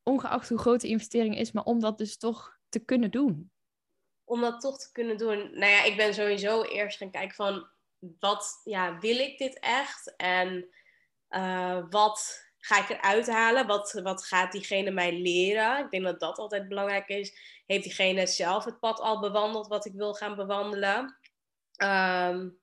ongeacht 0.03 0.49
hoe 0.49 0.57
groot 0.57 0.81
de 0.81 0.87
investering 0.87 1.37
is, 1.37 1.51
maar 1.51 1.63
om 1.63 1.79
dat 1.79 1.97
dus 1.97 2.17
toch 2.17 2.57
te 2.69 2.79
kunnen 2.79 3.11
doen? 3.11 3.51
Om 4.23 4.41
dat 4.41 4.61
toch 4.61 4.77
te 4.77 4.91
kunnen 4.91 5.17
doen. 5.17 5.37
Nou 5.37 5.71
ja, 5.71 5.83
ik 5.83 5.97
ben 5.97 6.13
sowieso 6.13 6.63
eerst 6.63 6.97
gaan 6.97 7.11
kijken 7.11 7.35
van 7.35 7.67
wat 8.19 8.61
ja, 8.63 8.99
wil 8.99 9.17
ik 9.17 9.37
dit 9.37 9.59
echt? 9.59 10.15
En 10.15 10.69
uh, 11.29 11.83
wat 11.89 12.47
ga 12.57 12.79
ik 12.79 12.89
eruit 12.89 13.27
halen? 13.27 13.67
Wat, 13.67 13.99
wat 14.03 14.25
gaat 14.25 14.51
diegene 14.51 14.91
mij 14.91 15.21
leren? 15.21 15.83
Ik 15.85 15.91
denk 15.91 16.03
dat 16.03 16.19
dat 16.19 16.37
altijd 16.37 16.67
belangrijk 16.67 17.07
is. 17.07 17.61
Heeft 17.65 17.83
diegene 17.83 18.27
zelf 18.27 18.65
het 18.65 18.79
pad 18.79 18.99
al 18.99 19.19
bewandeld 19.19 19.67
wat 19.67 19.85
ik 19.85 19.93
wil 19.93 20.13
gaan 20.13 20.35
bewandelen? 20.35 21.17
Um, 21.83 22.61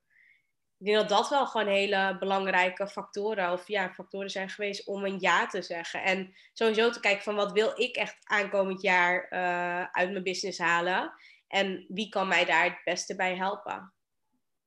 ik 0.78 0.86
denk 0.86 0.98
dat 0.98 1.08
dat 1.08 1.28
wel 1.28 1.46
gewoon 1.46 1.66
hele 1.66 2.16
belangrijke 2.18 2.88
factoren, 2.88 3.52
of 3.52 3.68
ja, 3.68 3.92
factoren 3.92 4.30
zijn 4.30 4.48
geweest 4.48 4.86
om 4.86 5.04
een 5.04 5.20
ja 5.20 5.46
te 5.46 5.62
zeggen. 5.62 6.02
En 6.02 6.34
sowieso 6.52 6.90
te 6.90 7.00
kijken 7.00 7.22
van 7.22 7.34
wat 7.34 7.52
wil 7.52 7.72
ik 7.74 7.96
echt 7.96 8.16
aankomend 8.24 8.82
jaar 8.82 9.26
uh, 9.30 9.84
uit 9.92 10.10
mijn 10.10 10.22
business 10.22 10.58
halen? 10.58 11.12
En 11.48 11.84
wie 11.88 12.08
kan 12.08 12.28
mij 12.28 12.44
daar 12.44 12.64
het 12.64 12.80
beste 12.84 13.16
bij 13.16 13.36
helpen? 13.36 13.92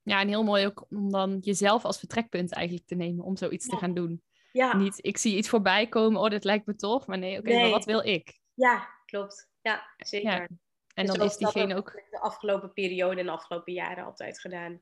Ja, 0.03 0.19
en 0.19 0.27
heel 0.27 0.43
mooi 0.43 0.65
ook 0.65 0.85
om 0.89 1.11
dan 1.11 1.37
jezelf 1.41 1.85
als 1.85 1.99
vertrekpunt 1.99 2.53
eigenlijk 2.53 2.87
te 2.87 2.95
nemen 2.95 3.25
om 3.25 3.37
zoiets 3.37 3.67
te 3.67 3.77
gaan 3.77 3.93
doen. 3.93 4.23
Ja. 4.51 4.77
Niet, 4.77 5.05
ik 5.05 5.17
zie 5.17 5.37
iets 5.37 5.49
voorbij 5.49 5.87
komen, 5.87 6.21
oh, 6.21 6.29
dat 6.29 6.43
lijkt 6.43 6.65
me 6.65 6.75
tof. 6.75 7.07
Maar 7.07 7.17
nee, 7.17 7.39
oké, 7.39 7.59
maar 7.59 7.69
wat 7.69 7.85
wil 7.85 8.05
ik? 8.05 8.39
Ja, 8.53 8.89
klopt. 9.05 9.49
Ja, 9.61 9.93
zeker. 9.97 10.31
Ja. 10.31 10.47
En 10.93 11.05
dus 11.05 11.15
dan 11.15 11.25
is 11.25 11.37
diegene 11.37 11.75
ook... 11.75 11.91
De 12.09 12.19
afgelopen 12.19 12.73
periode 12.73 13.19
en 13.19 13.25
de 13.25 13.31
afgelopen 13.31 13.73
jaren 13.73 14.05
altijd 14.05 14.39
gedaan. 14.39 14.81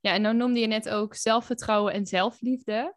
Ja, 0.00 0.12
en 0.12 0.22
dan 0.22 0.36
noemde 0.36 0.60
je 0.60 0.66
net 0.66 0.88
ook 0.88 1.14
zelfvertrouwen 1.14 1.92
en 1.92 2.06
zelfliefde. 2.06 2.96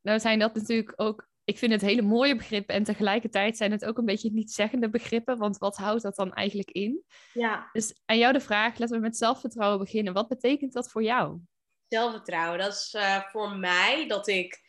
Nou 0.00 0.20
zijn 0.20 0.38
dat 0.38 0.54
natuurlijk 0.54 0.92
ook 0.96 1.28
ik 1.44 1.58
vind 1.58 1.72
het 1.72 1.80
hele 1.80 2.02
mooie 2.02 2.36
begrippen 2.36 2.74
en 2.74 2.84
tegelijkertijd 2.84 3.56
zijn 3.56 3.72
het 3.72 3.84
ook 3.84 3.98
een 3.98 4.04
beetje 4.04 4.32
niet-zeggende 4.32 4.90
begrippen, 4.90 5.38
want 5.38 5.58
wat 5.58 5.76
houdt 5.76 6.02
dat 6.02 6.16
dan 6.16 6.32
eigenlijk 6.32 6.70
in? 6.70 7.04
Ja. 7.32 7.68
Dus 7.72 8.00
aan 8.04 8.18
jou 8.18 8.32
de 8.32 8.40
vraag, 8.40 8.78
laten 8.78 8.96
we 8.96 9.02
met 9.02 9.16
zelfvertrouwen 9.16 9.78
beginnen. 9.78 10.12
Wat 10.12 10.28
betekent 10.28 10.72
dat 10.72 10.90
voor 10.90 11.02
jou? 11.02 11.38
Zelfvertrouwen, 11.88 12.58
dat 12.58 12.72
is 12.72 12.94
uh, 12.96 13.22
voor 13.30 13.56
mij 13.56 14.08
dat 14.08 14.28
ik, 14.28 14.62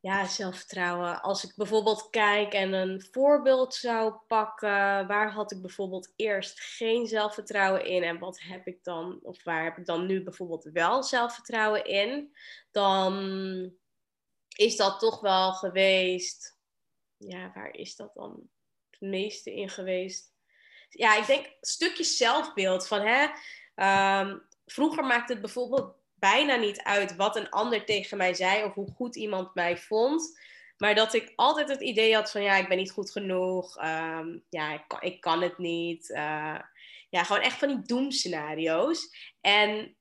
ja, 0.00 0.26
zelfvertrouwen. 0.26 1.22
Als 1.22 1.44
ik 1.44 1.52
bijvoorbeeld 1.56 2.10
kijk 2.10 2.52
en 2.52 2.72
een 2.72 3.06
voorbeeld 3.10 3.74
zou 3.74 4.14
pakken, 4.26 5.06
waar 5.06 5.32
had 5.32 5.52
ik 5.52 5.60
bijvoorbeeld 5.60 6.12
eerst 6.16 6.60
geen 6.60 7.06
zelfvertrouwen 7.06 7.84
in 7.84 8.02
en 8.02 8.18
wat 8.18 8.40
heb 8.40 8.66
ik 8.66 8.84
dan, 8.84 9.18
of 9.22 9.44
waar 9.44 9.64
heb 9.64 9.78
ik 9.78 9.86
dan 9.86 10.06
nu 10.06 10.22
bijvoorbeeld 10.22 10.70
wel 10.72 11.02
zelfvertrouwen 11.02 11.84
in? 11.84 12.36
Dan 12.70 13.80
is 14.56 14.76
dat 14.76 14.98
toch 14.98 15.20
wel 15.20 15.52
geweest. 15.52 16.58
Ja, 17.16 17.50
waar 17.54 17.74
is 17.74 17.96
dat 17.96 18.14
dan 18.14 18.50
het 18.90 19.00
meeste 19.00 19.54
in 19.54 19.68
geweest? 19.68 20.32
Ja, 20.88 21.16
ik 21.16 21.26
denk 21.26 21.56
stukjes 21.60 22.16
zelfbeeld 22.16 22.86
van 22.86 23.00
hè. 23.00 23.26
Um, 24.20 24.42
vroeger 24.66 25.04
maakte 25.04 25.32
het 25.32 25.42
bijvoorbeeld 25.42 25.94
bijna 26.14 26.56
niet 26.56 26.82
uit 26.82 27.16
wat 27.16 27.36
een 27.36 27.50
ander 27.50 27.84
tegen 27.84 28.16
mij 28.16 28.34
zei 28.34 28.64
of 28.64 28.74
hoe 28.74 28.90
goed 28.94 29.16
iemand 29.16 29.54
mij 29.54 29.76
vond. 29.76 30.40
Maar 30.76 30.94
dat 30.94 31.14
ik 31.14 31.32
altijd 31.36 31.68
het 31.68 31.80
idee 31.80 32.14
had 32.14 32.30
van 32.30 32.42
ja, 32.42 32.56
ik 32.56 32.68
ben 32.68 32.76
niet 32.76 32.90
goed 32.90 33.10
genoeg. 33.10 33.84
Um, 33.84 34.44
ja, 34.48 34.72
ik 34.72 34.84
kan, 34.86 35.02
ik 35.02 35.20
kan 35.20 35.42
het 35.42 35.58
niet. 35.58 36.08
Uh, 36.08 36.58
ja, 37.08 37.24
gewoon 37.24 37.42
echt 37.42 37.58
van 37.58 37.68
die 37.68 37.82
doemscenario's. 37.82 39.14
En 39.40 39.96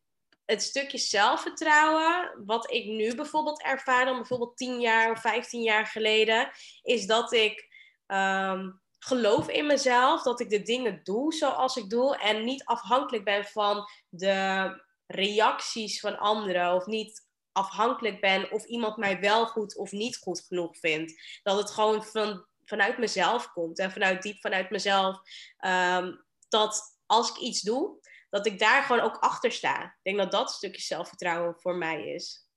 het 0.52 0.62
stukje 0.62 0.98
zelfvertrouwen, 0.98 2.44
wat 2.46 2.72
ik 2.72 2.86
nu 2.86 3.16
bijvoorbeeld 3.16 3.64
ervaar 3.64 4.06
dan 4.06 4.16
bijvoorbeeld 4.16 4.58
10 4.58 4.80
jaar 4.80 5.12
of 5.12 5.22
15 5.22 5.62
jaar 5.62 5.86
geleden, 5.86 6.52
is 6.82 7.06
dat 7.06 7.34
ik 7.34 7.70
um, 8.08 8.82
geloof 9.00 9.50
in 9.50 9.66
mezelf, 9.66 10.22
dat 10.22 10.40
ik 10.40 10.50
de 10.50 10.62
dingen 10.62 11.00
doe 11.04 11.34
zoals 11.34 11.76
ik 11.76 11.90
doe 11.90 12.18
en 12.18 12.44
niet 12.44 12.66
afhankelijk 12.66 13.24
ben 13.24 13.46
van 13.46 13.90
de 14.10 14.70
reacties 15.08 16.00
van 16.00 16.18
anderen 16.18 16.74
of 16.74 16.86
niet 16.86 17.30
afhankelijk 17.52 18.22
ben 18.22 18.52
of 18.52 18.66
iemand 18.66 18.98
mij 18.98 19.20
wel 19.20 19.46
goed 19.48 19.78
of 19.78 19.92
niet 19.92 20.18
goed 20.18 20.46
genoeg 20.48 20.78
vindt. 20.78 21.40
Dat 21.44 21.58
het 21.58 21.72
gewoon 21.72 22.04
van, 22.04 22.46
vanuit 22.66 22.98
mezelf 22.98 23.52
komt 23.52 23.80
en 23.80 23.92
vanuit 23.92 24.22
diep 24.22 24.40
vanuit 24.40 24.70
mezelf. 24.70 25.20
Ehm, 25.58 26.16
dat 26.50 27.00
als 27.06 27.30
ik 27.30 27.38
iets 27.38 27.62
doe, 27.62 28.00
dat 28.32 28.46
ik 28.46 28.60
daar 28.60 28.84
gewoon 28.84 29.02
ook 29.02 29.18
achter 29.18 29.52
sta. 29.52 29.84
Ik 29.84 30.00
denk 30.02 30.18
dat 30.18 30.32
dat 30.32 30.52
stukje 30.52 30.82
zelfvertrouwen 30.82 31.56
voor 31.60 31.76
mij 31.76 32.08
is. 32.08 32.50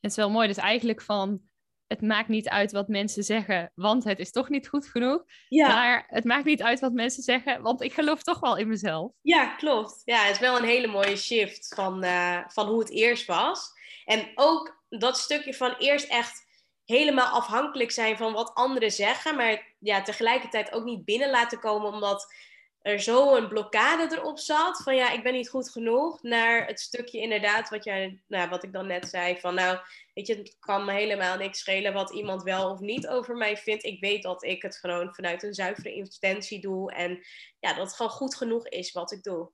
Het 0.00 0.10
is 0.10 0.16
wel 0.16 0.30
mooi, 0.30 0.48
dus 0.48 0.56
eigenlijk 0.56 1.02
van 1.02 1.40
het 1.86 2.00
maakt 2.00 2.28
niet 2.28 2.48
uit 2.48 2.72
wat 2.72 2.88
mensen 2.88 3.22
zeggen, 3.22 3.72
want 3.74 4.04
het 4.04 4.18
is 4.18 4.30
toch 4.30 4.48
niet 4.48 4.68
goed 4.68 4.86
genoeg. 4.86 5.24
Ja. 5.48 5.68
Maar 5.68 6.04
het 6.08 6.24
maakt 6.24 6.44
niet 6.44 6.62
uit 6.62 6.80
wat 6.80 6.92
mensen 6.92 7.22
zeggen, 7.22 7.62
want 7.62 7.82
ik 7.82 7.92
geloof 7.92 8.22
toch 8.22 8.40
wel 8.40 8.56
in 8.56 8.68
mezelf. 8.68 9.12
Ja, 9.20 9.46
klopt. 9.46 10.02
Ja, 10.04 10.22
het 10.22 10.34
is 10.34 10.40
wel 10.40 10.56
een 10.56 10.64
hele 10.64 10.86
mooie 10.86 11.16
shift 11.16 11.74
van, 11.74 12.04
uh, 12.04 12.40
van 12.46 12.66
hoe 12.66 12.78
het 12.78 12.90
eerst 12.90 13.26
was. 13.26 13.72
En 14.04 14.30
ook 14.34 14.84
dat 14.88 15.18
stukje 15.18 15.54
van 15.54 15.74
eerst 15.78 16.08
echt 16.08 16.44
helemaal 16.84 17.26
afhankelijk 17.26 17.90
zijn 17.90 18.16
van 18.16 18.32
wat 18.32 18.54
anderen 18.54 18.90
zeggen, 18.90 19.36
maar 19.36 19.74
ja, 19.78 20.02
tegelijkertijd 20.02 20.72
ook 20.72 20.84
niet 20.84 21.04
binnen 21.04 21.30
laten 21.30 21.58
komen 21.58 21.92
omdat 21.92 22.34
er 22.86 23.00
zo 23.00 23.36
een 23.36 23.48
blokkade 23.48 24.16
erop 24.16 24.38
zat 24.38 24.82
van 24.82 24.96
ja, 24.96 25.12
ik 25.12 25.22
ben 25.22 25.32
niet 25.32 25.48
goed 25.48 25.70
genoeg, 25.70 26.22
naar 26.22 26.66
het 26.66 26.80
stukje 26.80 27.20
inderdaad 27.20 27.68
wat, 27.68 27.84
jij, 27.84 28.22
nou, 28.26 28.48
wat 28.48 28.62
ik 28.62 28.72
dan 28.72 28.86
net 28.86 29.08
zei 29.08 29.40
van 29.40 29.54
nou, 29.54 29.78
weet 30.14 30.26
je, 30.26 30.34
het 30.34 30.56
kan 30.58 30.84
me 30.84 30.92
helemaal 30.92 31.36
niks 31.36 31.58
schelen 31.58 31.92
wat 31.92 32.14
iemand 32.14 32.42
wel 32.42 32.70
of 32.70 32.80
niet 32.80 33.06
over 33.08 33.36
mij 33.36 33.56
vindt. 33.56 33.84
Ik 33.84 34.00
weet 34.00 34.22
dat 34.22 34.44
ik 34.44 34.62
het 34.62 34.76
gewoon 34.76 35.14
vanuit 35.14 35.42
een 35.42 35.54
zuivere 35.54 35.94
intentie 35.94 36.60
doe 36.60 36.92
en 36.92 37.18
ja, 37.58 37.74
dat 37.74 37.86
het 37.86 37.96
gewoon 37.96 38.12
goed 38.12 38.34
genoeg 38.34 38.68
is 38.68 38.92
wat 38.92 39.12
ik 39.12 39.22
doe. 39.22 39.50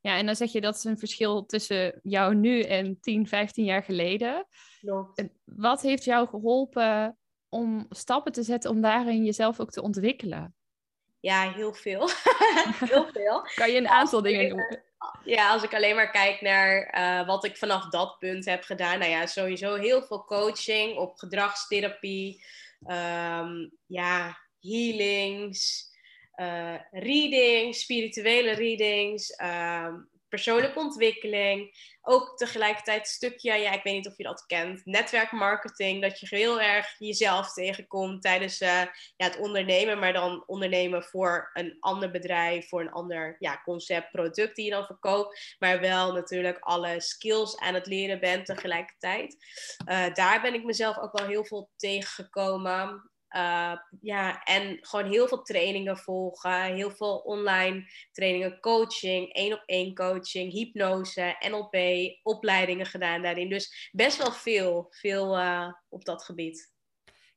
Ja, 0.00 0.16
en 0.16 0.26
dan 0.26 0.36
zeg 0.36 0.52
je 0.52 0.60
dat 0.60 0.76
is 0.76 0.84
een 0.84 0.98
verschil 0.98 1.46
tussen 1.46 2.00
jou 2.02 2.34
nu 2.34 2.62
en 2.62 3.00
10, 3.00 3.26
15 3.26 3.64
jaar 3.64 3.82
geleden. 3.82 4.46
Klopt. 4.80 5.24
Wat 5.44 5.82
heeft 5.82 6.04
jou 6.04 6.28
geholpen 6.28 7.18
om 7.48 7.86
stappen 7.88 8.32
te 8.32 8.42
zetten 8.42 8.70
om 8.70 8.80
daarin 8.80 9.24
jezelf 9.24 9.60
ook 9.60 9.70
te 9.70 9.82
ontwikkelen? 9.82 10.54
Ja, 11.22 11.52
heel 11.52 11.74
veel. 11.74 12.10
heel 12.90 13.08
veel. 13.12 13.42
kan 13.54 13.70
je 13.70 13.78
een 13.78 13.88
aantal 13.88 14.22
dingen 14.22 14.48
noemen? 14.48 14.82
Ja, 15.24 15.50
als 15.50 15.62
ik 15.62 15.74
alleen 15.74 15.94
maar 15.94 16.10
kijk 16.10 16.40
naar 16.40 16.94
uh, 16.98 17.26
wat 17.26 17.44
ik 17.44 17.56
vanaf 17.56 17.88
dat 17.88 18.18
punt 18.18 18.44
heb 18.44 18.62
gedaan. 18.62 18.98
Nou 18.98 19.10
ja, 19.10 19.26
sowieso 19.26 19.74
heel 19.74 20.02
veel 20.02 20.24
coaching 20.24 20.96
op 20.96 21.16
gedragstherapie. 21.16 22.44
Um, 22.86 23.72
ja, 23.86 24.38
healings. 24.60 25.90
Uh, 26.36 26.74
readings, 26.90 27.80
spirituele 27.80 28.52
readings, 28.52 29.40
um, 29.40 30.08
persoonlijke 30.32 30.78
ontwikkeling. 30.78 31.90
Ook 32.02 32.36
tegelijkertijd 32.36 33.00
een 33.00 33.06
stukje, 33.06 33.54
ja, 33.54 33.72
ik 33.72 33.82
weet 33.82 33.94
niet 33.94 34.06
of 34.06 34.16
je 34.16 34.22
dat 34.22 34.46
kent, 34.46 34.84
netwerkmarketing. 34.84 36.02
Dat 36.02 36.20
je 36.20 36.26
heel 36.30 36.60
erg 36.60 36.94
jezelf 36.98 37.52
tegenkomt 37.52 38.22
tijdens 38.22 38.60
uh, 38.60 38.68
ja, 39.16 39.26
het 39.26 39.38
ondernemen, 39.38 39.98
maar 39.98 40.12
dan 40.12 40.42
ondernemen 40.46 41.02
voor 41.02 41.50
een 41.52 41.76
ander 41.80 42.10
bedrijf, 42.10 42.68
voor 42.68 42.80
een 42.80 42.92
ander 42.92 43.36
ja, 43.38 43.60
concept, 43.64 44.10
product 44.10 44.56
die 44.56 44.64
je 44.64 44.70
dan 44.70 44.86
verkoopt. 44.86 45.56
Maar 45.58 45.80
wel 45.80 46.12
natuurlijk 46.12 46.58
alle 46.58 47.00
skills 47.00 47.58
aan 47.58 47.74
het 47.74 47.86
leren 47.86 48.20
bent 48.20 48.46
tegelijkertijd. 48.46 49.36
Uh, 49.88 50.14
daar 50.14 50.40
ben 50.40 50.54
ik 50.54 50.64
mezelf 50.64 50.98
ook 50.98 51.18
wel 51.18 51.28
heel 51.28 51.44
veel 51.44 51.70
tegengekomen. 51.76 53.11
Uh, 53.36 53.72
ja, 54.00 54.42
en 54.44 54.78
gewoon 54.80 55.10
heel 55.10 55.28
veel 55.28 55.42
trainingen 55.42 55.96
volgen, 55.96 56.62
heel 56.62 56.90
veel 56.90 57.16
online 57.16 57.90
trainingen, 58.12 58.60
coaching, 58.60 59.32
één 59.32 59.52
op 59.52 59.62
één 59.66 59.94
coaching, 59.94 60.52
hypnose, 60.52 61.36
NLP, 61.48 61.76
opleidingen 62.22 62.86
gedaan 62.86 63.22
daarin. 63.22 63.48
Dus 63.48 63.90
best 63.92 64.18
wel 64.18 64.32
veel, 64.32 64.86
veel 64.90 65.38
uh, 65.38 65.72
op 65.88 66.04
dat 66.04 66.24
gebied. 66.24 66.71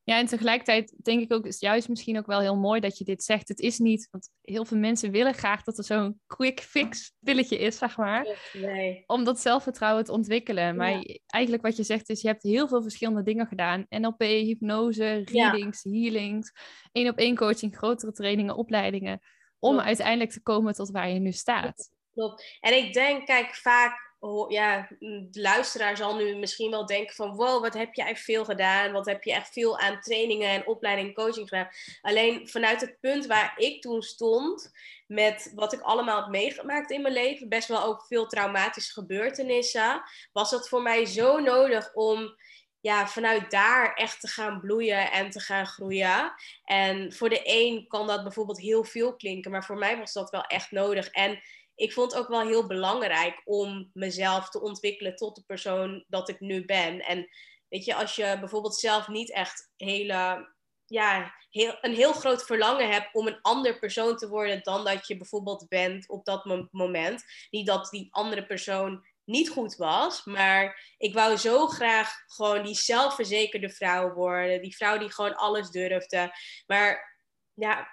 Ja, 0.06 0.18
en 0.20 0.26
tegelijkertijd 0.26 0.94
denk 1.04 1.22
ik 1.22 1.34
ook, 1.34 1.46
is 1.46 1.60
juist 1.60 1.90
misschien 1.90 2.18
ook 2.18 2.26
wel 2.26 2.40
heel 2.40 2.58
mooi 2.58 2.80
dat 2.80 2.98
je 2.98 3.04
dit 3.04 3.24
zegt. 3.24 3.48
Het 3.48 3.60
is 3.60 3.80
niet, 3.80 4.08
want 4.12 4.30
heel 4.42 4.66
veel 4.66 4.78
mensen 4.78 5.12
willen 5.12 5.34
graag 5.34 5.64
dat 5.64 5.78
er 5.78 5.84
zo'n 5.84 6.20
quick 6.28 6.60
fix 6.60 7.14
pilletje 7.20 7.58
is, 7.58 7.78
zeg 7.78 7.98
maar. 7.98 8.50
Nee. 8.54 9.04
Om 9.06 9.24
dat 9.24 9.40
zelfvertrouwen 9.40 10.04
te 10.04 10.12
ontwikkelen. 10.12 10.76
Maar 10.76 11.06
eigenlijk 11.26 11.64
wat 11.64 11.78
je 11.78 11.84
zegt 11.84 12.10
is, 12.10 12.22
je 12.22 12.28
hebt 12.28 12.44
heel 12.44 12.68
veel 12.68 12.82
verschillende 12.82 13.24
dingen 13.24 13.48
gedaan. 13.48 13.86
NLP, 13.90 14.22
hypnose, 14.22 15.24
readings, 15.32 15.84
healings, 15.84 16.52
één 16.92 17.10
op 17.10 17.18
één 17.18 17.36
coaching, 17.36 17.78
grotere 17.78 18.12
trainingen, 18.12 18.56
opleidingen. 18.56 19.20
Om 19.60 19.80
uiteindelijk 19.80 20.32
te 20.32 20.42
komen 20.42 20.74
tot 20.74 20.92
waar 20.92 21.10
je 21.10 21.20
nu 21.20 21.32
staat. 21.32 21.90
Klopt. 22.14 22.58
En 22.60 22.78
ik 22.78 22.94
denk, 22.94 23.26
kijk, 23.26 23.56
vaak 23.56 24.05
ja, 24.50 24.88
de 25.00 25.42
luisteraar 25.42 25.98
zal 25.98 26.16
nu 26.16 26.36
misschien 26.36 26.72
wel 26.72 26.86
denken 26.86 27.16
van 27.16 27.36
wow, 27.36 27.62
wat 27.62 27.74
heb 27.74 27.94
je 27.94 28.04
echt 28.04 28.22
veel 28.22 28.46
gedaan? 28.46 28.92
Wat 28.92 29.06
heb 29.06 29.24
je 29.24 29.34
echt 29.34 29.54
veel 29.54 29.80
aan 29.80 30.00
trainingen 30.00 30.50
en 30.50 30.68
opleiding 30.68 31.08
en 31.08 31.14
coaching 31.14 31.48
gedaan? 31.48 31.70
Alleen 32.02 32.50
vanuit 32.50 32.82
het 32.82 32.98
punt 33.00 33.26
waar 33.26 33.54
ik 33.58 33.82
toen 33.82 34.02
stond, 34.02 34.72
met 35.08 35.52
wat 35.56 35.74
ik 35.74 35.82
allemaal 35.82 36.22
heb 36.22 36.30
meegemaakt 36.30 36.92
in 36.92 37.02
mijn 37.02 37.14
leven, 37.14 37.50
best 37.50 37.68
wel 37.68 37.84
ook 37.84 38.06
veel 38.06 38.28
traumatische 38.28 38.94
gebeurtenissen, 38.94 40.02
was 40.34 40.52
het 40.52 40.68
voor 40.68 40.82
mij 40.82 41.06
zo 41.06 41.40
nodig 41.40 41.94
om 41.94 42.36
ja, 42.82 43.08
vanuit 43.08 43.52
daar 43.52 43.94
echt 43.94 44.20
te 44.20 44.28
gaan 44.28 44.60
bloeien 44.60 45.12
en 45.12 45.30
te 45.30 45.40
gaan 45.40 45.66
groeien. 45.66 46.34
En 46.64 47.14
voor 47.14 47.30
de 47.30 47.42
een 47.44 47.88
kan 47.88 48.08
dat 48.08 48.24
bijvoorbeeld 48.24 48.60
heel 48.60 48.84
veel 48.84 49.16
klinken, 49.16 49.52
maar 49.52 49.66
voor 49.66 49.78
mij 49.78 49.98
was 49.98 50.14
dat 50.14 50.30
wel 50.30 50.44
echt 50.44 50.72
nodig. 50.72 51.10
En 51.10 51.42
ik 51.76 51.94
vond 51.94 52.12
het 52.12 52.22
ook 52.22 52.28
wel 52.28 52.48
heel 52.48 52.68
belangrijk 52.68 53.42
om 53.44 53.90
mezelf 53.94 54.50
te 54.50 54.62
ontwikkelen 54.62 55.16
tot 55.16 55.36
de 55.36 55.44
persoon 55.46 56.06
dat 56.08 56.30
ik 56.30 56.40
nu 56.40 56.66
ben. 56.66 57.00
En 57.00 57.30
weet 57.70 57.86
je, 57.86 57.96
als 57.96 58.16
je 58.16 58.38
bijvoorbeeld 58.40 58.76
zelf 58.76 59.08
niet 59.08 59.32
echt 59.32 59.72
hele, 59.76 60.54
ja, 60.86 61.36
heel, 61.50 61.78
een 61.82 61.94
heel 61.94 62.14
groot 62.14 62.46
verlangen 62.46 62.90
hebt 62.90 63.14
om 63.14 63.28
een 63.28 63.42
ander 63.42 63.80
persoon 63.80 64.18
te 64.18 64.28
worden 64.28 64.64
dan 64.64 64.86
dat 64.86 65.08
je 65.08 65.18
bijvoorbeeld 65.18 65.66
bent 65.68 66.10
op 66.10 66.26
dat 66.26 66.70
moment. 66.72 67.24
Niet 67.50 67.68
dat 67.68 67.90
die 67.90 68.08
andere 68.12 68.46
persoon 68.46 69.06
niet 69.24 69.50
goed 69.50 69.76
was, 69.76 70.26
maar 70.26 70.94
ik 70.98 71.14
wou 71.14 71.38
zo 71.38 71.68
graag 71.68 72.24
gewoon 72.28 72.64
die 72.64 72.76
zelfverzekerde 72.76 73.70
vrouw 73.70 74.14
worden. 74.14 74.62
Die 74.62 74.76
vrouw 74.76 74.98
die 74.98 75.14
gewoon 75.14 75.36
alles 75.36 75.70
durfde. 75.70 76.32
Maar 76.68 77.20
ja, 77.54 77.88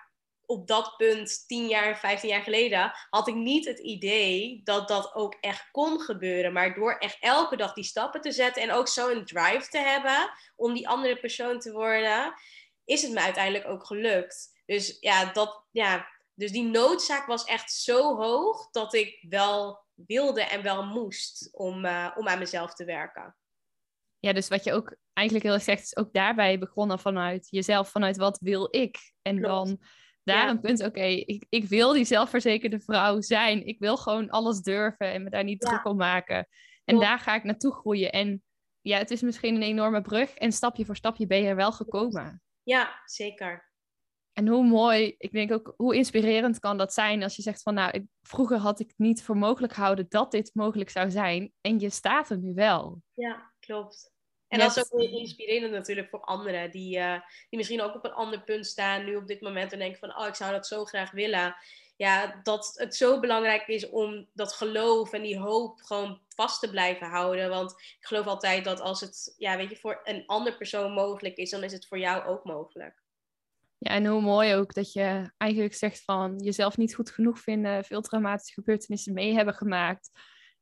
op 0.46 0.66
dat 0.66 0.94
punt, 0.96 1.44
10 1.46 1.68
jaar, 1.68 1.98
15 1.98 2.28
jaar 2.28 2.42
geleden, 2.42 2.92
had 3.10 3.28
ik 3.28 3.34
niet 3.34 3.64
het 3.64 3.78
idee 3.78 4.60
dat 4.64 4.88
dat 4.88 5.14
ook 5.14 5.36
echt 5.40 5.70
kon 5.70 6.00
gebeuren. 6.00 6.52
Maar 6.52 6.74
door 6.74 6.96
echt 6.98 7.16
elke 7.20 7.56
dag 7.56 7.72
die 7.72 7.84
stappen 7.84 8.20
te 8.20 8.32
zetten 8.32 8.62
en 8.62 8.72
ook 8.72 8.88
zo 8.88 9.10
een 9.10 9.24
drive 9.24 9.68
te 9.68 9.78
hebben 9.78 10.30
om 10.56 10.74
die 10.74 10.88
andere 10.88 11.16
persoon 11.16 11.58
te 11.58 11.72
worden, 11.72 12.34
is 12.84 13.02
het 13.02 13.12
me 13.12 13.20
uiteindelijk 13.20 13.68
ook 13.68 13.86
gelukt. 13.86 14.60
Dus 14.66 14.96
ja, 15.00 15.32
dat, 15.32 15.64
ja, 15.70 16.08
dus 16.34 16.52
die 16.52 16.64
noodzaak 16.64 17.26
was 17.26 17.44
echt 17.44 17.72
zo 17.72 18.16
hoog 18.16 18.70
dat 18.70 18.94
ik 18.94 19.24
wel 19.28 19.84
wilde 19.94 20.42
en 20.42 20.62
wel 20.62 20.84
moest 20.84 21.48
om, 21.52 21.84
uh, 21.84 22.10
om 22.16 22.28
aan 22.28 22.38
mezelf 22.38 22.74
te 22.74 22.84
werken. 22.84 23.36
Ja, 24.18 24.32
dus 24.32 24.48
wat 24.48 24.64
je 24.64 24.72
ook 24.72 24.96
eigenlijk 25.12 25.46
heel 25.46 25.54
erg 25.54 25.64
zegt, 25.64 25.82
is 25.82 25.96
ook 25.96 26.12
daarbij 26.12 26.58
begonnen 26.58 26.98
vanuit 26.98 27.46
jezelf, 27.50 27.88
vanuit 27.88 28.16
wat 28.16 28.38
wil 28.38 28.68
ik? 28.70 29.12
En 29.22 29.40
dan 29.40 29.82
daar 30.22 30.48
een 30.48 30.60
punt, 30.60 30.84
oké, 30.84 31.04
ik, 31.04 31.46
ik 31.48 31.64
wil 31.64 31.92
die 31.92 32.04
zelfverzekerde 32.04 32.80
vrouw 32.80 33.20
zijn. 33.20 33.66
Ik 33.66 33.78
wil 33.78 33.96
gewoon 33.96 34.30
alles 34.30 34.60
durven 34.60 35.12
en 35.12 35.22
me 35.22 35.30
daar 35.30 35.44
niet 35.44 35.60
druk 35.60 35.86
om 35.86 35.96
maken. 35.96 36.48
En 36.84 36.98
daar 36.98 37.18
ga 37.18 37.34
ik 37.34 37.44
naartoe 37.44 37.72
groeien. 37.72 38.12
En 38.12 38.42
ja, 38.80 38.98
het 38.98 39.10
is 39.10 39.22
misschien 39.22 39.54
een 39.54 39.62
enorme 39.62 40.00
brug. 40.00 40.34
En 40.34 40.52
stapje 40.52 40.84
voor 40.84 40.96
stapje 40.96 41.26
ben 41.26 41.42
je 41.42 41.48
er 41.48 41.56
wel 41.56 41.72
gekomen. 41.72 42.42
Ja, 42.62 43.02
zeker. 43.04 43.70
En 44.32 44.48
hoe 44.48 44.66
mooi, 44.66 45.14
ik 45.18 45.32
denk 45.32 45.52
ook, 45.52 45.74
hoe 45.76 45.96
inspirerend 45.96 46.58
kan 46.58 46.78
dat 46.78 46.92
zijn 46.92 47.22
als 47.22 47.36
je 47.36 47.42
zegt 47.42 47.62
van, 47.62 47.74
nou, 47.74 48.06
vroeger 48.22 48.58
had 48.58 48.80
ik 48.80 48.92
niet 48.96 49.22
voor 49.22 49.36
mogelijk 49.36 49.72
gehouden 49.72 50.06
dat 50.08 50.30
dit 50.30 50.50
mogelijk 50.54 50.90
zou 50.90 51.10
zijn. 51.10 51.52
En 51.60 51.78
je 51.78 51.90
staat 51.90 52.30
er 52.30 52.38
nu 52.38 52.54
wel. 52.54 53.02
Ja, 53.12 53.52
klopt. 53.58 54.11
En 54.52 54.58
dat 54.58 54.76
is 54.76 54.84
ook 54.84 55.00
weer 55.00 55.10
inspirerend 55.10 55.72
natuurlijk 55.72 56.08
voor 56.08 56.20
anderen 56.20 56.70
die, 56.70 56.98
uh, 56.98 57.20
die 57.48 57.58
misschien 57.58 57.80
ook 57.80 57.94
op 57.94 58.04
een 58.04 58.12
ander 58.12 58.42
punt 58.42 58.66
staan 58.66 59.04
nu 59.04 59.16
op 59.16 59.26
dit 59.26 59.40
moment 59.40 59.72
en 59.72 59.78
denken 59.78 59.98
van, 59.98 60.18
oh, 60.18 60.26
ik 60.26 60.34
zou 60.34 60.52
dat 60.52 60.66
zo 60.66 60.84
graag 60.84 61.10
willen. 61.10 61.56
Ja, 61.96 62.40
dat 62.42 62.72
het 62.74 62.96
zo 62.96 63.20
belangrijk 63.20 63.66
is 63.66 63.88
om 63.88 64.28
dat 64.32 64.52
geloof 64.52 65.12
en 65.12 65.22
die 65.22 65.38
hoop 65.38 65.80
gewoon 65.80 66.20
vast 66.28 66.60
te 66.60 66.70
blijven 66.70 67.06
houden. 67.06 67.48
Want 67.48 67.70
ik 67.72 68.06
geloof 68.06 68.26
altijd 68.26 68.64
dat 68.64 68.80
als 68.80 69.00
het, 69.00 69.34
ja, 69.36 69.56
weet 69.56 69.70
je, 69.70 69.76
voor 69.76 70.00
een 70.04 70.26
ander 70.26 70.56
persoon 70.56 70.92
mogelijk 70.92 71.36
is, 71.36 71.50
dan 71.50 71.64
is 71.64 71.72
het 71.72 71.86
voor 71.86 71.98
jou 71.98 72.24
ook 72.24 72.44
mogelijk. 72.44 73.02
Ja, 73.78 73.90
en 73.90 74.06
hoe 74.06 74.20
mooi 74.20 74.54
ook 74.54 74.74
dat 74.74 74.92
je 74.92 75.32
eigenlijk 75.36 75.74
zegt 75.74 76.04
van 76.04 76.38
jezelf 76.38 76.76
niet 76.76 76.94
goed 76.94 77.10
genoeg 77.10 77.38
vinden, 77.38 77.84
veel 77.84 78.00
traumatische 78.00 78.54
gebeurtenissen 78.54 79.14
mee 79.14 79.34
hebben 79.34 79.54
gemaakt 79.54 80.10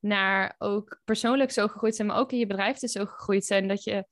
naar 0.00 0.54
ook 0.58 1.00
persoonlijk 1.04 1.50
zo 1.50 1.68
gegroeid 1.68 1.96
zijn, 1.96 2.08
maar 2.08 2.18
ook 2.18 2.32
in 2.32 2.38
je 2.38 2.46
bedrijf 2.46 2.78
dus 2.78 2.92
zo 2.92 3.04
gegroeid 3.04 3.44
zijn. 3.44 3.68
Dat 3.68 3.84
je 3.84 4.06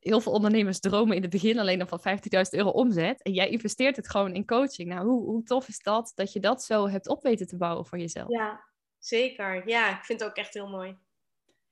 heel 0.00 0.20
veel 0.20 0.32
ondernemers 0.32 0.80
dromen 0.80 1.16
in 1.16 1.22
het 1.22 1.30
begin 1.30 1.58
alleen 1.58 1.78
nog 1.78 1.88
van 1.88 2.00
15.000 2.00 2.18
euro 2.50 2.70
omzet. 2.70 3.22
En 3.22 3.32
jij 3.32 3.48
investeert 3.48 3.96
het 3.96 4.10
gewoon 4.10 4.34
in 4.34 4.46
coaching. 4.46 4.88
Nou, 4.88 5.06
hoe, 5.06 5.24
hoe 5.24 5.42
tof 5.42 5.68
is 5.68 5.78
dat 5.78 6.12
dat 6.14 6.32
je 6.32 6.40
dat 6.40 6.62
zo 6.62 6.88
hebt 6.88 7.08
op 7.08 7.22
weten 7.22 7.46
te 7.46 7.56
bouwen 7.56 7.86
voor 7.86 7.98
jezelf? 7.98 8.28
Ja, 8.28 8.64
zeker. 8.98 9.68
Ja, 9.68 9.98
ik 9.98 10.04
vind 10.04 10.20
het 10.20 10.28
ook 10.28 10.36
echt 10.36 10.54
heel 10.54 10.68
mooi. 10.68 10.96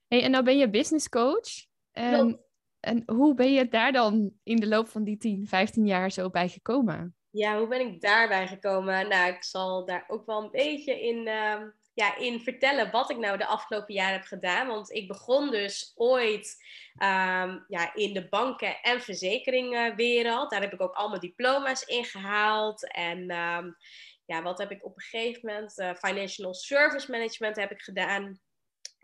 Hey, 0.07 0.23
en 0.23 0.31
nou 0.31 0.43
ben 0.43 0.57
je 0.57 0.69
business 0.69 1.09
coach. 1.09 1.67
En, 1.91 2.39
en 2.79 3.03
hoe 3.05 3.33
ben 3.33 3.53
je 3.53 3.67
daar 3.67 3.91
dan 3.91 4.33
in 4.43 4.55
de 4.55 4.67
loop 4.67 4.87
van 4.87 5.03
die 5.03 5.17
10, 5.17 5.47
15 5.47 5.85
jaar 5.85 6.11
zo 6.11 6.29
bij 6.29 6.49
gekomen? 6.49 7.15
Ja, 7.29 7.57
hoe 7.57 7.67
ben 7.67 7.79
ik 7.79 8.01
daarbij 8.01 8.47
gekomen? 8.47 9.07
Nou, 9.07 9.33
ik 9.33 9.43
zal 9.43 9.85
daar 9.85 10.03
ook 10.07 10.25
wel 10.25 10.43
een 10.43 10.51
beetje 10.51 11.01
in, 11.01 11.27
uh, 11.27 11.61
ja, 11.99 12.17
in 12.17 12.39
vertellen 12.39 12.91
wat 12.91 13.09
ik 13.09 13.17
nou 13.17 13.37
de 13.37 13.45
afgelopen 13.45 13.93
jaren 13.93 14.13
heb 14.13 14.25
gedaan. 14.25 14.67
Want 14.67 14.91
ik 14.91 15.07
begon 15.07 15.51
dus 15.51 15.93
ooit 15.95 16.63
um, 16.93 17.65
ja, 17.67 17.93
in 17.93 18.13
de 18.13 18.27
banken- 18.29 18.81
en 18.81 19.01
verzekeringenwereld. 19.01 20.49
Daar 20.49 20.61
heb 20.61 20.73
ik 20.73 20.81
ook 20.81 20.93
allemaal 20.93 21.19
diploma's 21.19 21.83
in 21.83 22.05
gehaald. 22.05 22.91
En 22.91 23.19
um, 23.31 23.77
ja, 24.25 24.41
wat 24.41 24.57
heb 24.57 24.71
ik 24.71 24.85
op 24.85 24.95
een 24.95 25.01
gegeven 25.01 25.41
moment? 25.43 25.77
Uh, 25.77 25.93
financial 25.93 26.53
Service 26.53 27.11
Management 27.11 27.55
heb 27.55 27.71
ik 27.71 27.81
gedaan 27.81 28.39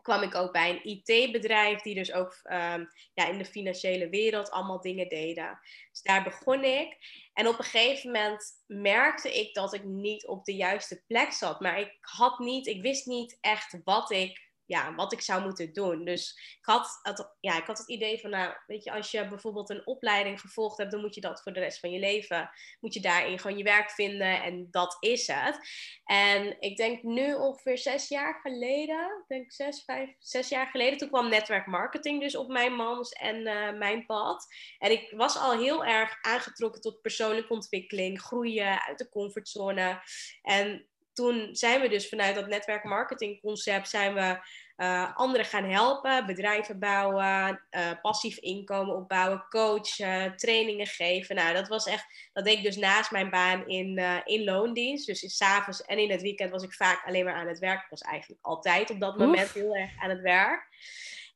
kwam 0.05 0.21
ik 0.21 0.35
ook 0.35 0.51
bij 0.51 0.69
een 0.69 0.83
IT-bedrijf 0.83 1.81
die 1.81 1.95
dus 1.95 2.13
ook 2.13 2.39
um, 2.43 2.89
ja, 3.13 3.27
in 3.27 3.37
de 3.37 3.45
financiële 3.45 4.09
wereld 4.09 4.51
allemaal 4.51 4.81
dingen 4.81 5.09
deden. 5.09 5.59
Dus 5.91 6.01
daar 6.01 6.23
begon 6.23 6.63
ik. 6.63 6.97
En 7.33 7.47
op 7.47 7.57
een 7.57 7.63
gegeven 7.63 8.11
moment 8.11 8.43
merkte 8.67 9.39
ik 9.39 9.53
dat 9.53 9.73
ik 9.73 9.83
niet 9.83 10.27
op 10.27 10.45
de 10.45 10.55
juiste 10.55 11.03
plek 11.07 11.31
zat. 11.31 11.59
Maar 11.59 11.79
ik 11.79 11.97
had 12.01 12.39
niet, 12.39 12.67
ik 12.67 12.81
wist 12.81 13.05
niet 13.05 13.37
echt 13.41 13.77
wat 13.83 14.11
ik 14.11 14.44
ja, 14.65 14.95
wat 14.95 15.13
ik 15.13 15.21
zou 15.21 15.43
moeten 15.43 15.73
doen. 15.73 16.05
Dus 16.05 16.55
ik 16.59 16.65
had, 16.65 16.99
het, 17.01 17.35
ja, 17.39 17.57
ik 17.57 17.65
had 17.65 17.77
het 17.77 17.89
idee 17.89 18.19
van, 18.19 18.29
nou, 18.29 18.53
weet 18.67 18.83
je, 18.83 18.91
als 18.91 19.11
je 19.11 19.27
bijvoorbeeld 19.27 19.69
een 19.69 19.87
opleiding 19.87 20.39
gevolgd 20.39 20.77
hebt, 20.77 20.91
dan 20.91 21.01
moet 21.01 21.15
je 21.15 21.21
dat 21.21 21.41
voor 21.41 21.53
de 21.53 21.59
rest 21.59 21.79
van 21.79 21.91
je 21.91 21.99
leven, 21.99 22.49
moet 22.79 22.93
je 22.93 22.99
daarin 22.99 23.39
gewoon 23.39 23.57
je 23.57 23.63
werk 23.63 23.91
vinden 23.91 24.43
en 24.43 24.67
dat 24.71 24.97
is 24.99 25.27
het. 25.27 25.59
En 26.03 26.61
ik 26.61 26.77
denk 26.77 27.03
nu 27.03 27.33
ongeveer 27.33 27.77
zes 27.77 28.07
jaar 28.07 28.39
geleden, 28.41 29.23
denk 29.27 29.51
zes, 29.51 29.83
vijf, 29.83 30.09
zes 30.19 30.49
jaar 30.49 30.67
geleden, 30.67 30.97
toen 30.97 31.09
kwam 31.09 31.29
netwerkmarketing 31.29 32.21
dus 32.21 32.35
op 32.35 32.47
mijn 32.47 32.73
mans 32.73 33.11
en 33.11 33.35
uh, 33.35 33.71
mijn 33.73 34.05
pad. 34.05 34.47
En 34.77 34.91
ik 34.91 35.13
was 35.15 35.37
al 35.37 35.57
heel 35.57 35.85
erg 35.85 36.17
aangetrokken 36.21 36.81
tot 36.81 37.01
persoonlijke 37.01 37.53
ontwikkeling, 37.53 38.21
groeien 38.21 38.81
uit 38.81 38.97
de 38.97 39.09
comfortzone. 39.09 40.01
En 40.41 40.87
toen 41.15 41.49
zijn 41.51 41.81
we 41.81 41.89
dus 41.89 42.09
vanuit 42.09 42.35
dat 42.35 42.47
netwerkmarketingconcept 42.47 43.89
zijn 43.89 44.13
we 44.13 44.39
uh, 44.77 45.15
anderen 45.15 45.45
gaan 45.45 45.63
helpen, 45.63 46.25
bedrijven 46.25 46.79
bouwen, 46.79 47.61
uh, 47.71 47.91
passief 48.01 48.37
inkomen 48.37 48.95
opbouwen, 48.95 49.45
coachen, 49.49 50.37
trainingen 50.37 50.87
geven. 50.87 51.35
Nou, 51.35 51.53
dat 51.53 51.67
was 51.67 51.85
echt, 51.85 52.29
dat 52.33 52.45
deed 52.45 52.57
ik 52.57 52.63
dus 52.63 52.77
naast 52.77 53.11
mijn 53.11 53.29
baan 53.29 53.67
in, 53.67 53.99
uh, 53.99 54.17
in 54.23 54.43
loondienst. 54.43 55.05
Dus 55.05 55.23
in 55.23 55.29
s'avonds 55.29 55.81
en 55.81 55.97
in 55.97 56.11
het 56.11 56.21
weekend 56.21 56.51
was 56.51 56.63
ik 56.63 56.73
vaak 56.73 57.05
alleen 57.05 57.25
maar 57.25 57.35
aan 57.35 57.47
het 57.47 57.59
werk. 57.59 57.83
Ik 57.83 57.89
was 57.89 58.01
eigenlijk 58.01 58.45
altijd 58.45 58.89
op 58.89 58.99
dat 58.99 59.17
moment 59.17 59.51
heel 59.51 59.75
erg 59.75 59.91
aan 59.97 60.09
het 60.09 60.21
werk. 60.21 60.67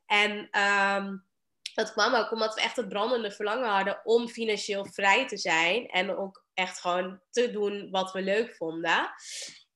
En 0.05 0.49
um, 0.61 1.27
dat 1.73 1.91
kwam 1.91 2.13
ook 2.13 2.31
omdat 2.31 2.55
we 2.55 2.61
echt 2.61 2.75
het 2.75 2.89
brandende 2.89 3.31
verlangen 3.31 3.69
hadden 3.69 4.01
om 4.03 4.27
financieel 4.27 4.85
vrij 4.85 5.27
te 5.27 5.37
zijn 5.37 5.87
en 5.87 6.17
ook 6.17 6.43
echt 6.53 6.79
gewoon 6.79 7.19
te 7.31 7.51
doen 7.51 7.89
wat 7.91 8.11
we 8.11 8.21
leuk 8.21 8.55
vonden. 8.55 9.11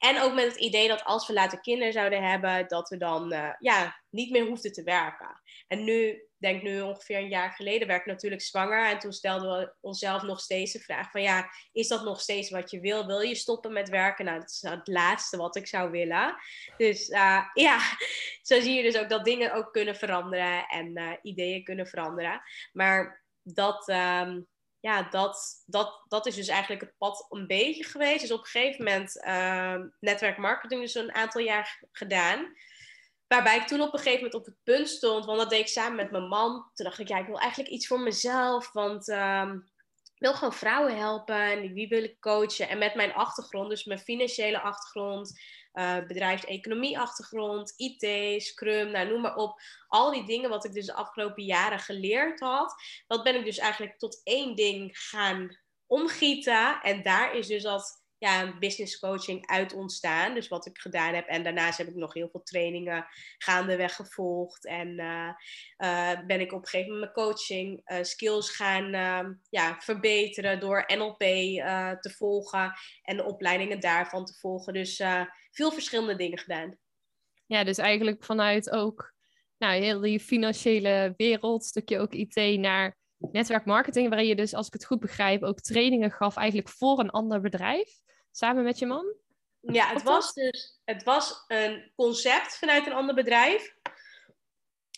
En 0.03 0.21
ook 0.21 0.33
met 0.33 0.45
het 0.45 0.55
idee 0.55 0.87
dat 0.87 1.03
als 1.03 1.27
we 1.27 1.33
later 1.33 1.59
kinderen 1.59 1.93
zouden 1.93 2.23
hebben, 2.23 2.67
dat 2.67 2.89
we 2.89 2.97
dan 2.97 3.33
uh, 3.33 3.49
ja, 3.59 3.99
niet 4.09 4.31
meer 4.31 4.45
hoefden 4.45 4.71
te 4.71 4.83
werken. 4.83 5.41
En 5.67 5.83
nu, 5.83 6.27
denk 6.37 6.61
nu 6.61 6.81
ongeveer 6.81 7.17
een 7.17 7.27
jaar 7.27 7.51
geleden, 7.51 7.87
werd 7.87 7.99
ik 7.99 8.05
natuurlijk 8.05 8.41
zwanger. 8.41 8.87
En 8.87 8.99
toen 8.99 9.11
stelden 9.11 9.59
we 9.59 9.73
onszelf 9.81 10.21
nog 10.21 10.39
steeds 10.39 10.71
de 10.71 10.79
vraag 10.79 11.11
van 11.11 11.21
ja, 11.21 11.49
is 11.71 11.87
dat 11.87 12.03
nog 12.03 12.21
steeds 12.21 12.49
wat 12.49 12.71
je 12.71 12.79
wil? 12.79 13.05
Wil 13.05 13.19
je 13.19 13.35
stoppen 13.35 13.73
met 13.73 13.89
werken? 13.89 14.25
Nou, 14.25 14.39
dat 14.39 14.49
is 14.49 14.61
het 14.61 14.87
laatste 14.87 15.37
wat 15.37 15.55
ik 15.55 15.67
zou 15.67 15.91
willen. 15.91 16.35
Dus 16.77 17.09
uh, 17.09 17.45
ja, 17.67 17.79
zo 18.41 18.61
zie 18.61 18.73
je 18.73 18.83
dus 18.83 18.97
ook 18.97 19.09
dat 19.09 19.25
dingen 19.25 19.53
ook 19.53 19.73
kunnen 19.73 19.95
veranderen 19.95 20.65
en 20.65 20.99
uh, 20.99 21.11
ideeën 21.21 21.63
kunnen 21.63 21.87
veranderen. 21.87 22.41
Maar 22.73 23.23
dat... 23.43 23.89
Um, 23.89 24.51
ja, 24.83 25.03
dat, 25.09 25.63
dat, 25.65 26.05
dat 26.07 26.25
is 26.25 26.35
dus 26.35 26.47
eigenlijk 26.47 26.81
het 26.81 26.97
pad 26.97 27.25
een 27.29 27.47
beetje 27.47 27.83
geweest. 27.83 28.21
Dus 28.21 28.31
op 28.31 28.39
een 28.39 28.45
gegeven 28.45 28.83
moment 28.83 29.15
uh, 29.15 29.75
netwerkmarketing 29.99 30.81
dus 30.81 30.95
een 30.95 31.13
aantal 31.13 31.41
jaar 31.41 31.81
gedaan. 31.91 32.53
Waarbij 33.27 33.57
ik 33.57 33.67
toen 33.67 33.81
op 33.81 33.93
een 33.93 33.99
gegeven 33.99 34.23
moment 34.23 34.33
op 34.33 34.45
het 34.45 34.55
punt 34.63 34.89
stond, 34.89 35.25
want 35.25 35.39
dat 35.39 35.49
deed 35.49 35.59
ik 35.59 35.67
samen 35.67 35.95
met 35.95 36.11
mijn 36.11 36.27
man. 36.27 36.51
Toen 36.73 36.85
dacht 36.85 36.99
ik, 36.99 37.07
ja, 37.07 37.17
ik 37.17 37.25
wil 37.25 37.39
eigenlijk 37.39 37.71
iets 37.71 37.87
voor 37.87 37.99
mezelf, 37.99 38.71
want 38.71 39.07
um, 39.07 39.71
ik 40.03 40.19
wil 40.19 40.33
gewoon 40.33 40.53
vrouwen 40.53 40.97
helpen 40.97 41.41
en 41.41 41.73
wie 41.73 41.87
wil 41.87 42.03
ik 42.03 42.19
coachen. 42.19 42.69
En 42.69 42.77
met 42.77 42.95
mijn 42.95 43.13
achtergrond, 43.13 43.69
dus 43.69 43.83
mijn 43.83 43.99
financiële 43.99 44.61
achtergrond, 44.61 45.39
uh, 45.73 46.05
bedrijfseconomie-achtergrond, 46.07 47.73
IT, 47.77 48.43
Scrum, 48.43 48.91
nou, 48.91 49.07
noem 49.07 49.21
maar 49.21 49.35
op. 49.35 49.61
Al 49.87 50.11
die 50.11 50.25
dingen 50.25 50.49
wat 50.49 50.65
ik 50.65 50.73
dus 50.73 50.85
de 50.85 50.93
afgelopen 50.93 51.43
jaren 51.43 51.79
geleerd 51.79 52.39
had, 52.39 52.75
dat 53.07 53.23
ben 53.23 53.35
ik 53.35 53.45
dus 53.45 53.57
eigenlijk 53.57 53.97
tot 53.97 54.21
één 54.23 54.55
ding 54.55 54.99
gaan 54.99 55.57
omgieten. 55.85 56.81
En 56.81 57.03
daar 57.03 57.35
is 57.35 57.47
dus 57.47 57.63
dat 57.63 58.02
ja, 58.23 58.57
business 58.59 58.99
coaching 58.99 59.47
uit 59.47 59.73
ontstaan. 59.73 60.33
Dus 60.33 60.47
wat 60.47 60.65
ik 60.65 60.77
gedaan 60.77 61.13
heb. 61.13 61.27
En 61.27 61.43
daarnaast 61.43 61.77
heb 61.77 61.87
ik 61.87 61.95
nog 61.95 62.13
heel 62.13 62.29
veel 62.29 62.43
trainingen 62.43 63.05
gaandeweg 63.37 63.95
gevolgd. 63.95 64.65
En 64.65 64.87
uh, 64.87 65.29
uh, 65.77 66.25
ben 66.27 66.39
ik 66.39 66.51
op 66.51 66.61
een 66.61 66.67
gegeven 66.67 66.93
moment 66.93 67.15
mijn 67.15 67.27
coaching 67.27 67.81
uh, 67.85 68.03
skills 68.03 68.49
gaan 68.49 68.93
ehm, 68.93 69.33
ja, 69.49 69.75
verbeteren 69.79 70.59
door 70.59 70.83
NLP 70.97 71.19
te 72.01 72.13
volgen. 72.17 72.73
En 73.01 73.17
de 73.17 73.25
opleidingen 73.25 73.79
daarvan 73.79 74.25
te 74.25 74.33
volgen. 74.33 74.73
Dus 74.73 75.01
veel 75.51 75.71
verschillende 75.71 76.15
dingen 76.15 76.37
gedaan. 76.37 76.77
Ja, 77.45 77.63
dus 77.63 77.77
eigenlijk 77.77 78.23
vanuit 78.23 78.69
ook 78.69 79.13
nou, 79.57 79.81
heel 79.81 79.99
die 79.99 80.19
financiële 80.19 81.13
wereld, 81.17 81.65
stukje 81.65 81.99
ook 81.99 82.13
IT 82.13 82.59
naar 82.59 82.97
netwerkmarketing, 83.17 84.09
waarin 84.09 84.27
je 84.27 84.35
dus, 84.35 84.53
als 84.53 84.67
ik 84.67 84.73
het 84.73 84.85
goed 84.85 84.99
begrijp, 84.99 85.43
ook 85.43 85.59
trainingen 85.59 86.11
gaf 86.11 86.35
eigenlijk 86.35 86.69
voor 86.69 86.99
een 86.99 87.09
ander 87.09 87.41
bedrijf, 87.41 88.01
samen 88.35 88.63
met 88.63 88.79
je 88.79 88.85
man? 88.85 89.05
Ja, 89.59 89.87
het 89.87 90.03
was 90.03 90.33
dus 90.33 90.79
het 90.85 91.03
was 91.03 91.43
een 91.47 91.91
concept 91.95 92.57
vanuit 92.57 92.85
een 92.85 92.93
ander 92.93 93.15
bedrijf 93.15 93.75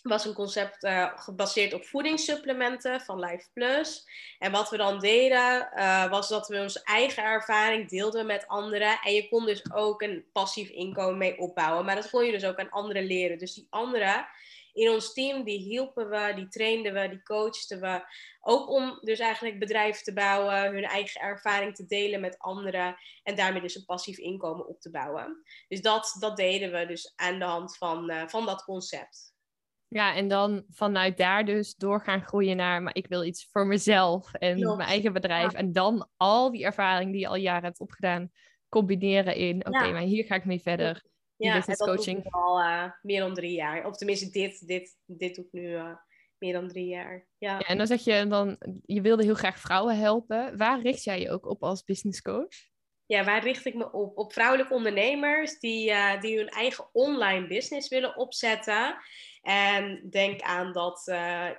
was 0.09 0.25
een 0.25 0.33
concept 0.33 0.83
uh, 0.83 1.11
gebaseerd 1.15 1.73
op 1.73 1.85
voedingssupplementen 1.85 3.01
van 3.01 3.19
Life 3.19 3.47
Plus. 3.53 4.07
En 4.39 4.51
wat 4.51 4.69
we 4.69 4.77
dan 4.77 4.99
deden, 4.99 5.69
uh, 5.75 6.09
was 6.09 6.29
dat 6.29 6.47
we 6.47 6.59
onze 6.59 6.83
eigen 6.83 7.23
ervaring 7.23 7.89
deelden 7.89 8.25
met 8.25 8.47
anderen. 8.47 8.99
En 9.03 9.13
je 9.13 9.29
kon 9.29 9.45
dus 9.45 9.73
ook 9.73 10.01
een 10.01 10.25
passief 10.31 10.69
inkomen 10.69 11.17
mee 11.17 11.37
opbouwen. 11.37 11.85
Maar 11.85 11.95
dat 11.95 12.09
kon 12.09 12.25
je 12.25 12.31
dus 12.31 12.45
ook 12.45 12.59
aan 12.59 12.69
anderen 12.69 13.03
leren. 13.03 13.37
Dus 13.37 13.53
die 13.53 13.67
anderen 13.69 14.27
in 14.75 14.89
ons 14.89 15.13
team, 15.13 15.43
die 15.43 15.59
hielpen 15.59 16.09
we, 16.09 16.31
die 16.35 16.47
trainden 16.47 16.93
we, 16.93 17.09
die 17.09 17.23
coachten 17.23 17.81
we. 17.81 18.01
Ook 18.41 18.69
om 18.69 18.97
dus 19.01 19.19
eigenlijk 19.19 19.59
bedrijven 19.59 20.03
te 20.03 20.13
bouwen, 20.13 20.73
hun 20.73 20.83
eigen 20.83 21.21
ervaring 21.21 21.75
te 21.75 21.85
delen 21.85 22.21
met 22.21 22.39
anderen. 22.39 22.95
En 23.23 23.35
daarmee 23.35 23.61
dus 23.61 23.75
een 23.75 23.85
passief 23.85 24.17
inkomen 24.17 24.67
op 24.67 24.81
te 24.81 24.91
bouwen. 24.91 25.43
Dus 25.67 25.81
dat, 25.81 26.15
dat 26.19 26.37
deden 26.37 26.71
we 26.71 26.85
dus 26.85 27.13
aan 27.15 27.39
de 27.39 27.45
hand 27.45 27.77
van, 27.77 28.11
uh, 28.11 28.27
van 28.27 28.45
dat 28.45 28.63
concept. 28.63 29.33
Ja, 29.87 30.15
en 30.15 30.27
dan 30.27 30.63
vanuit 30.69 31.17
daar 31.17 31.45
dus 31.45 31.75
doorgaan 31.75 32.21
groeien 32.21 32.57
naar, 32.57 32.81
maar 32.81 32.95
ik 32.95 33.07
wil 33.07 33.23
iets 33.23 33.47
voor 33.51 33.67
mezelf 33.67 34.33
en 34.33 34.59
Klopt. 34.59 34.77
mijn 34.77 34.89
eigen 34.89 35.13
bedrijf. 35.13 35.53
En 35.53 35.71
dan 35.71 36.09
al 36.17 36.51
die 36.51 36.65
ervaring 36.65 37.11
die 37.11 37.21
je 37.21 37.27
al 37.27 37.35
jaren 37.35 37.63
hebt 37.63 37.79
opgedaan, 37.79 38.31
combineren 38.69 39.35
in, 39.35 39.57
oké, 39.59 39.69
okay, 39.69 39.87
ja. 39.87 39.93
maar 39.93 40.01
hier 40.01 40.25
ga 40.25 40.35
ik 40.35 40.45
mee 40.45 40.61
verder. 40.61 41.03
Ja, 41.37 41.55
business 41.55 41.81
coaching. 41.81 42.17
doe 42.17 42.25
ik 42.25 42.33
al 42.33 42.59
uh, 42.59 42.91
meer 43.01 43.19
dan 43.19 43.33
drie 43.33 43.51
jaar. 43.51 43.85
Of 43.85 43.97
tenminste, 43.97 44.29
dit, 44.29 44.67
dit, 44.67 44.97
dit 45.05 45.35
doe 45.35 45.45
ik 45.45 45.51
nu 45.51 45.61
uh, 45.61 45.95
meer 46.37 46.53
dan 46.53 46.67
drie 46.67 46.87
jaar. 46.87 47.27
Ja. 47.37 47.51
ja. 47.51 47.59
en 47.59 47.77
dan 47.77 47.87
zeg 47.87 48.03
je 48.03 48.27
dan, 48.27 48.57
je 48.85 49.01
wilde 49.01 49.23
heel 49.23 49.35
graag 49.35 49.59
vrouwen 49.59 49.97
helpen. 49.97 50.57
Waar 50.57 50.81
richt 50.81 51.03
jij 51.03 51.19
je 51.19 51.31
ook 51.31 51.45
op 51.45 51.63
als 51.63 51.83
business 51.83 52.21
coach? 52.21 52.73
ja, 53.07 53.23
waar 53.23 53.43
richt 53.43 53.65
ik 53.65 53.73
me 53.73 53.91
op? 53.91 54.17
Op 54.17 54.33
vrouwelijke 54.33 54.73
ondernemers 54.73 55.59
die, 55.59 55.89
uh, 55.89 56.21
die 56.21 56.37
hun 56.37 56.49
eigen 56.49 56.89
online 56.93 57.47
business 57.47 57.89
willen 57.89 58.17
opzetten. 58.17 58.97
En 59.41 60.07
denk 60.09 60.41
aan 60.41 60.73
dat, 60.73 61.01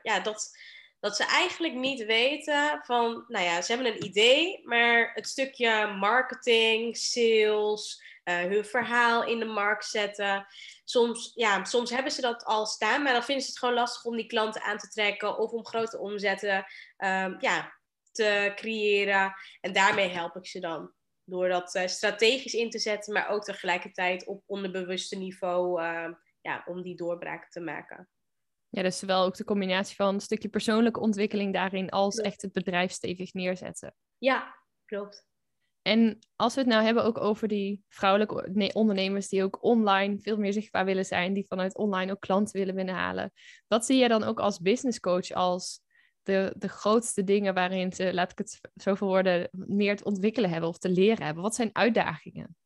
ja, 0.02 0.20
dat, 0.22 0.50
dat 1.00 1.16
ze 1.16 1.24
eigenlijk 1.24 1.74
niet 1.74 2.04
weten 2.04 2.80
van, 2.82 3.24
nou 3.28 3.44
ja, 3.44 3.62
ze 3.62 3.72
hebben 3.72 3.92
een 3.92 4.04
idee, 4.04 4.61
maar 4.64 5.11
het 5.14 5.28
stukje 5.28 5.87
marketing, 5.87 6.96
sales, 6.96 8.02
uh, 8.24 8.40
hun 8.40 8.64
verhaal 8.64 9.24
in 9.24 9.38
de 9.38 9.44
markt 9.44 9.85
zetten. 9.85 10.46
Soms, 10.85 11.32
ja, 11.35 11.64
soms 11.64 11.90
hebben 11.90 12.12
ze 12.12 12.20
dat 12.20 12.44
al 12.44 12.66
staan, 12.66 13.02
maar 13.02 13.12
dan 13.12 13.24
vinden 13.24 13.44
ze 13.44 13.50
het 13.50 13.59
gewoon 13.59 13.74
lastig 13.74 14.04
om 14.04 14.16
die 14.16 14.26
klanten 14.26 14.62
aan 14.62 14.78
te 14.78 14.88
trekken 14.88 15.38
of 15.38 15.50
om 15.50 15.66
grote 15.66 15.98
omzetten 15.98 16.56
um, 16.98 17.37
ja, 17.40 17.72
te 18.12 18.52
creëren. 18.54 19.35
En 19.61 19.72
daarmee 19.72 20.09
help 20.09 20.37
ik 20.37 20.46
ze 20.46 20.61
dan. 20.61 20.94
Door 21.24 21.48
dat 21.48 21.74
uh, 21.74 21.87
strategisch 21.87 22.54
in 22.54 22.70
te 22.70 22.78
zetten, 22.78 23.12
maar 23.12 23.28
ook 23.28 23.44
tegelijkertijd 23.44 24.26
op 24.26 24.42
onderbewuste 24.46 25.16
niveau 25.16 25.82
uh, 25.82 26.09
ja, 26.40 26.62
om 26.66 26.82
die 26.82 26.96
doorbraak 26.96 27.50
te 27.50 27.61
maken. 27.61 28.09
Ja, 28.76 28.82
dus 28.82 28.98
zowel 28.98 29.24
ook 29.24 29.36
de 29.36 29.44
combinatie 29.44 29.96
van 29.96 30.14
een 30.14 30.20
stukje 30.20 30.48
persoonlijke 30.48 31.00
ontwikkeling 31.00 31.52
daarin 31.52 31.90
als 31.90 32.16
echt 32.16 32.42
het 32.42 32.52
bedrijf 32.52 32.92
stevig 32.92 33.32
neerzetten. 33.32 33.94
Ja, 34.18 34.54
klopt. 34.84 35.26
En 35.82 36.18
als 36.36 36.54
we 36.54 36.60
het 36.60 36.68
nou 36.68 36.84
hebben 36.84 37.04
ook 37.04 37.20
over 37.20 37.48
die 37.48 37.84
vrouwelijke 37.88 38.72
ondernemers 38.72 39.28
die 39.28 39.42
ook 39.42 39.62
online 39.62 40.18
veel 40.18 40.36
meer 40.36 40.52
zichtbaar 40.52 40.84
willen 40.84 41.04
zijn, 41.04 41.32
die 41.32 41.46
vanuit 41.46 41.76
online 41.76 42.12
ook 42.12 42.20
klanten 42.20 42.58
willen 42.58 42.74
binnenhalen. 42.74 43.32
Wat 43.66 43.86
zie 43.86 43.96
je 43.96 44.08
dan 44.08 44.24
ook 44.24 44.40
als 44.40 44.60
business 44.60 45.00
coach 45.00 45.30
als 45.30 45.80
de, 46.22 46.54
de 46.56 46.68
grootste 46.68 47.24
dingen 47.24 47.54
waarin 47.54 47.92
ze, 47.92 48.14
laat 48.14 48.30
ik 48.30 48.38
het 48.38 48.60
zo 48.74 48.94
verwoorden, 48.94 49.48
meer 49.52 49.96
te 49.96 50.04
ontwikkelen 50.04 50.50
hebben 50.50 50.68
of 50.68 50.78
te 50.78 50.90
leren 50.90 51.24
hebben? 51.24 51.42
Wat 51.42 51.54
zijn 51.54 51.70
uitdagingen? 51.72 52.56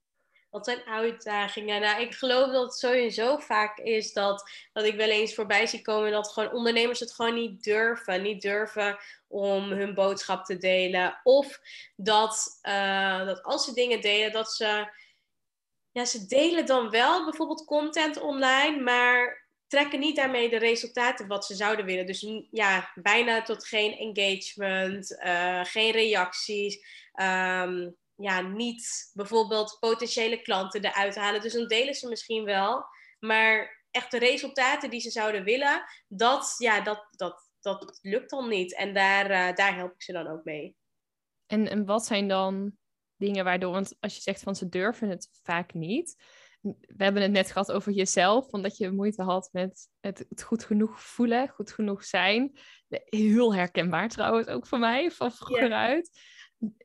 Wat 0.50 0.64
zijn 0.64 0.86
uitdagingen? 0.86 1.80
Nou, 1.80 2.00
ik 2.00 2.14
geloof 2.14 2.52
dat 2.52 2.62
het 2.62 2.74
sowieso 2.74 3.38
vaak 3.38 3.78
is 3.78 4.12
dat, 4.12 4.50
dat 4.72 4.84
ik 4.84 4.94
wel 4.94 5.08
eens 5.08 5.34
voorbij 5.34 5.66
zie 5.66 5.82
komen 5.82 6.10
dat 6.10 6.32
gewoon 6.32 6.52
ondernemers 6.52 7.00
het 7.00 7.12
gewoon 7.12 7.34
niet 7.34 7.62
durven. 7.62 8.22
Niet 8.22 8.42
durven 8.42 8.98
om 9.28 9.70
hun 9.70 9.94
boodschap 9.94 10.44
te 10.44 10.56
delen. 10.56 11.20
Of 11.22 11.60
dat, 11.96 12.58
uh, 12.62 13.26
dat 13.26 13.42
als 13.42 13.64
ze 13.64 13.74
dingen 13.74 14.00
delen, 14.00 14.32
dat 14.32 14.52
ze. 14.52 14.98
Ja, 15.92 16.04
ze 16.04 16.26
delen 16.26 16.66
dan 16.66 16.90
wel 16.90 17.24
bijvoorbeeld 17.24 17.64
content 17.64 18.20
online, 18.20 18.80
maar 18.80 19.48
trekken 19.66 20.00
niet 20.00 20.16
daarmee 20.16 20.50
de 20.50 20.58
resultaten 20.58 21.26
wat 21.26 21.44
ze 21.44 21.54
zouden 21.54 21.84
willen. 21.84 22.06
Dus 22.06 22.26
ja, 22.50 22.92
bijna 22.94 23.42
tot 23.42 23.66
geen 23.66 23.92
engagement, 23.92 25.10
uh, 25.24 25.64
geen 25.64 25.90
reacties. 25.90 26.84
Um, 27.14 27.96
ja, 28.20 28.40
niet 28.40 29.11
bijvoorbeeld 29.12 29.76
potentiële 29.80 30.42
klanten 30.42 30.85
eruit 30.85 31.14
halen. 31.14 31.40
Dus 31.40 31.52
dan 31.52 31.66
delen 31.66 31.94
ze 31.94 32.09
misschien 32.09 32.44
wel. 32.44 32.85
Maar 33.18 33.85
echt 33.90 34.11
de 34.11 34.18
resultaten 34.18 34.90
die 34.90 35.00
ze 35.00 35.11
zouden 35.11 35.44
willen, 35.44 35.83
dat, 36.09 36.54
ja, 36.59 36.80
dat, 36.80 37.09
dat, 37.11 37.50
dat 37.61 37.98
lukt 38.02 38.30
dan 38.30 38.48
niet. 38.48 38.74
En 38.74 38.94
daar, 38.94 39.30
uh, 39.30 39.54
daar 39.56 39.74
help 39.74 39.92
ik 39.92 40.02
ze 40.02 40.12
dan 40.12 40.26
ook 40.26 40.44
mee. 40.44 40.76
En, 41.46 41.68
en 41.68 41.85
wat 41.85 42.04
zijn 42.04 42.28
dan 42.28 42.72
dingen 43.16 43.44
waardoor, 43.44 43.72
want 43.72 43.96
als 44.00 44.14
je 44.14 44.20
zegt 44.20 44.42
van 44.42 44.56
ze 44.56 44.68
durven 44.68 45.09
het 45.09 45.28
vaak 45.42 45.74
niet. 45.74 46.22
We 46.61 47.04
hebben 47.04 47.22
het 47.22 47.30
net 47.30 47.50
gehad 47.50 47.72
over 47.72 47.92
jezelf, 47.92 48.48
omdat 48.48 48.76
je 48.76 48.90
moeite 48.90 49.22
had 49.22 49.48
met 49.52 49.88
het, 50.00 50.26
het 50.28 50.42
goed 50.42 50.64
genoeg 50.64 51.00
voelen, 51.00 51.48
goed 51.48 51.72
genoeg 51.72 52.04
zijn. 52.04 52.59
Heel 52.88 53.54
herkenbaar 53.54 54.09
trouwens 54.09 54.46
ook 54.46 54.66
voor 54.66 54.78
mij, 54.78 55.11
van 55.11 55.33
vroeger 55.33 55.72
uit. 55.72 56.11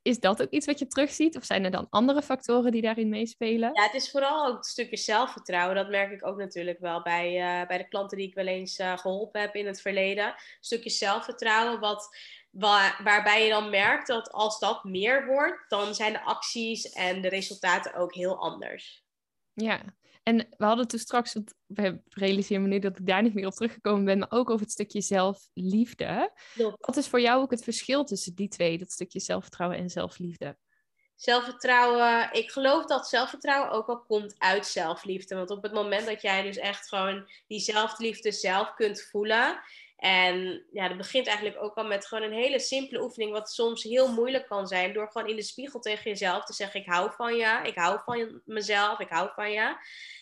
Is 0.01 0.19
dat 0.19 0.41
ook 0.41 0.49
iets 0.49 0.65
wat 0.65 0.79
je 0.79 0.88
terugziet? 0.88 1.38
Of 1.38 1.45
zijn 1.45 1.63
er 1.63 1.71
dan 1.71 1.88
andere 1.89 2.21
factoren 2.21 2.71
die 2.71 2.81
daarin 2.81 3.09
meespelen? 3.09 3.69
Ja, 3.73 3.83
het 3.83 3.93
is 3.93 4.11
vooral 4.11 4.47
ook 4.47 4.57
een 4.57 4.63
stukje 4.63 4.97
zelfvertrouwen. 4.97 5.75
Dat 5.75 5.89
merk 5.89 6.11
ik 6.11 6.25
ook 6.25 6.38
natuurlijk 6.38 6.79
wel 6.79 7.01
bij, 7.01 7.59
uh, 7.61 7.67
bij 7.67 7.77
de 7.77 7.88
klanten 7.88 8.17
die 8.17 8.27
ik 8.27 8.35
wel 8.35 8.47
eens 8.47 8.79
uh, 8.79 8.97
geholpen 8.97 9.41
heb 9.41 9.55
in 9.55 9.65
het 9.65 9.81
verleden. 9.81 10.27
Een 10.27 10.33
stukje 10.59 10.89
zelfvertrouwen, 10.89 11.79
wat, 11.79 12.17
waar, 12.49 12.99
waarbij 13.03 13.43
je 13.43 13.49
dan 13.49 13.69
merkt 13.69 14.07
dat 14.07 14.31
als 14.31 14.59
dat 14.59 14.83
meer 14.83 15.25
wordt, 15.25 15.65
dan 15.67 15.95
zijn 15.95 16.13
de 16.13 16.23
acties 16.23 16.89
en 16.89 17.21
de 17.21 17.29
resultaten 17.29 17.93
ook 17.93 18.13
heel 18.13 18.39
anders. 18.39 19.03
Ja, 19.53 19.81
en 20.25 20.38
we 20.57 20.65
hadden 20.65 20.88
toen 20.88 20.99
straks, 20.99 21.33
want 21.33 21.53
we 21.65 22.01
realiseren 22.09 22.61
me 22.63 22.67
nu 22.67 22.79
dat 22.79 22.99
ik 22.99 23.05
daar 23.05 23.21
niet 23.21 23.33
meer 23.33 23.45
op 23.45 23.53
teruggekomen 23.53 24.05
ben, 24.05 24.19
maar 24.19 24.31
ook 24.31 24.49
over 24.49 24.61
het 24.61 24.71
stukje 24.71 25.01
zelfliefde. 25.01 26.31
Wat 26.79 26.97
is 26.97 27.07
voor 27.07 27.21
jou 27.21 27.41
ook 27.41 27.51
het 27.51 27.63
verschil 27.63 28.03
tussen 28.03 28.35
die 28.35 28.47
twee, 28.47 28.77
dat 28.77 28.91
stukje 28.91 29.19
zelfvertrouwen 29.19 29.77
en 29.77 29.89
zelfliefde? 29.89 30.57
Zelfvertrouwen, 31.15 32.29
ik 32.31 32.51
geloof 32.51 32.85
dat 32.85 33.07
zelfvertrouwen 33.07 33.71
ook 33.71 33.88
wel 33.88 34.01
komt 34.01 34.35
uit 34.38 34.65
zelfliefde. 34.65 35.35
Want 35.35 35.49
op 35.49 35.63
het 35.63 35.73
moment 35.73 36.05
dat 36.05 36.21
jij 36.21 36.41
dus 36.41 36.57
echt 36.57 36.88
gewoon 36.88 37.29
die 37.47 37.59
zelfliefde 37.59 38.31
zelf 38.31 38.73
kunt 38.73 39.01
voelen. 39.01 39.59
En 40.06 40.65
ja, 40.72 40.88
dat 40.88 40.98
begint 40.98 41.28
eigenlijk 41.28 41.63
ook 41.63 41.76
al 41.76 41.86
met 41.86 42.06
gewoon 42.06 42.24
een 42.24 42.38
hele 42.38 42.60
simpele 42.60 43.02
oefening, 43.02 43.32
wat 43.32 43.52
soms 43.52 43.84
heel 43.84 44.12
moeilijk 44.12 44.48
kan 44.48 44.68
zijn. 44.68 44.94
Door 44.94 45.12
gewoon 45.12 45.28
in 45.28 45.36
de 45.36 45.41
spiegel 45.41 45.80
tegen 45.80 46.04
jezelf 46.04 46.44
te 46.44 46.54
zeggen: 46.54 46.80
Ik 46.80 46.86
hou 46.86 47.12
van 47.15 47.36
je, 47.36 47.60
ik 47.63 47.76
hou 47.76 48.00
van 48.06 48.41
mezelf, 48.46 49.00
ik 49.00 49.10
hou 49.10 49.30
van 49.36 49.52
je. 49.52 49.78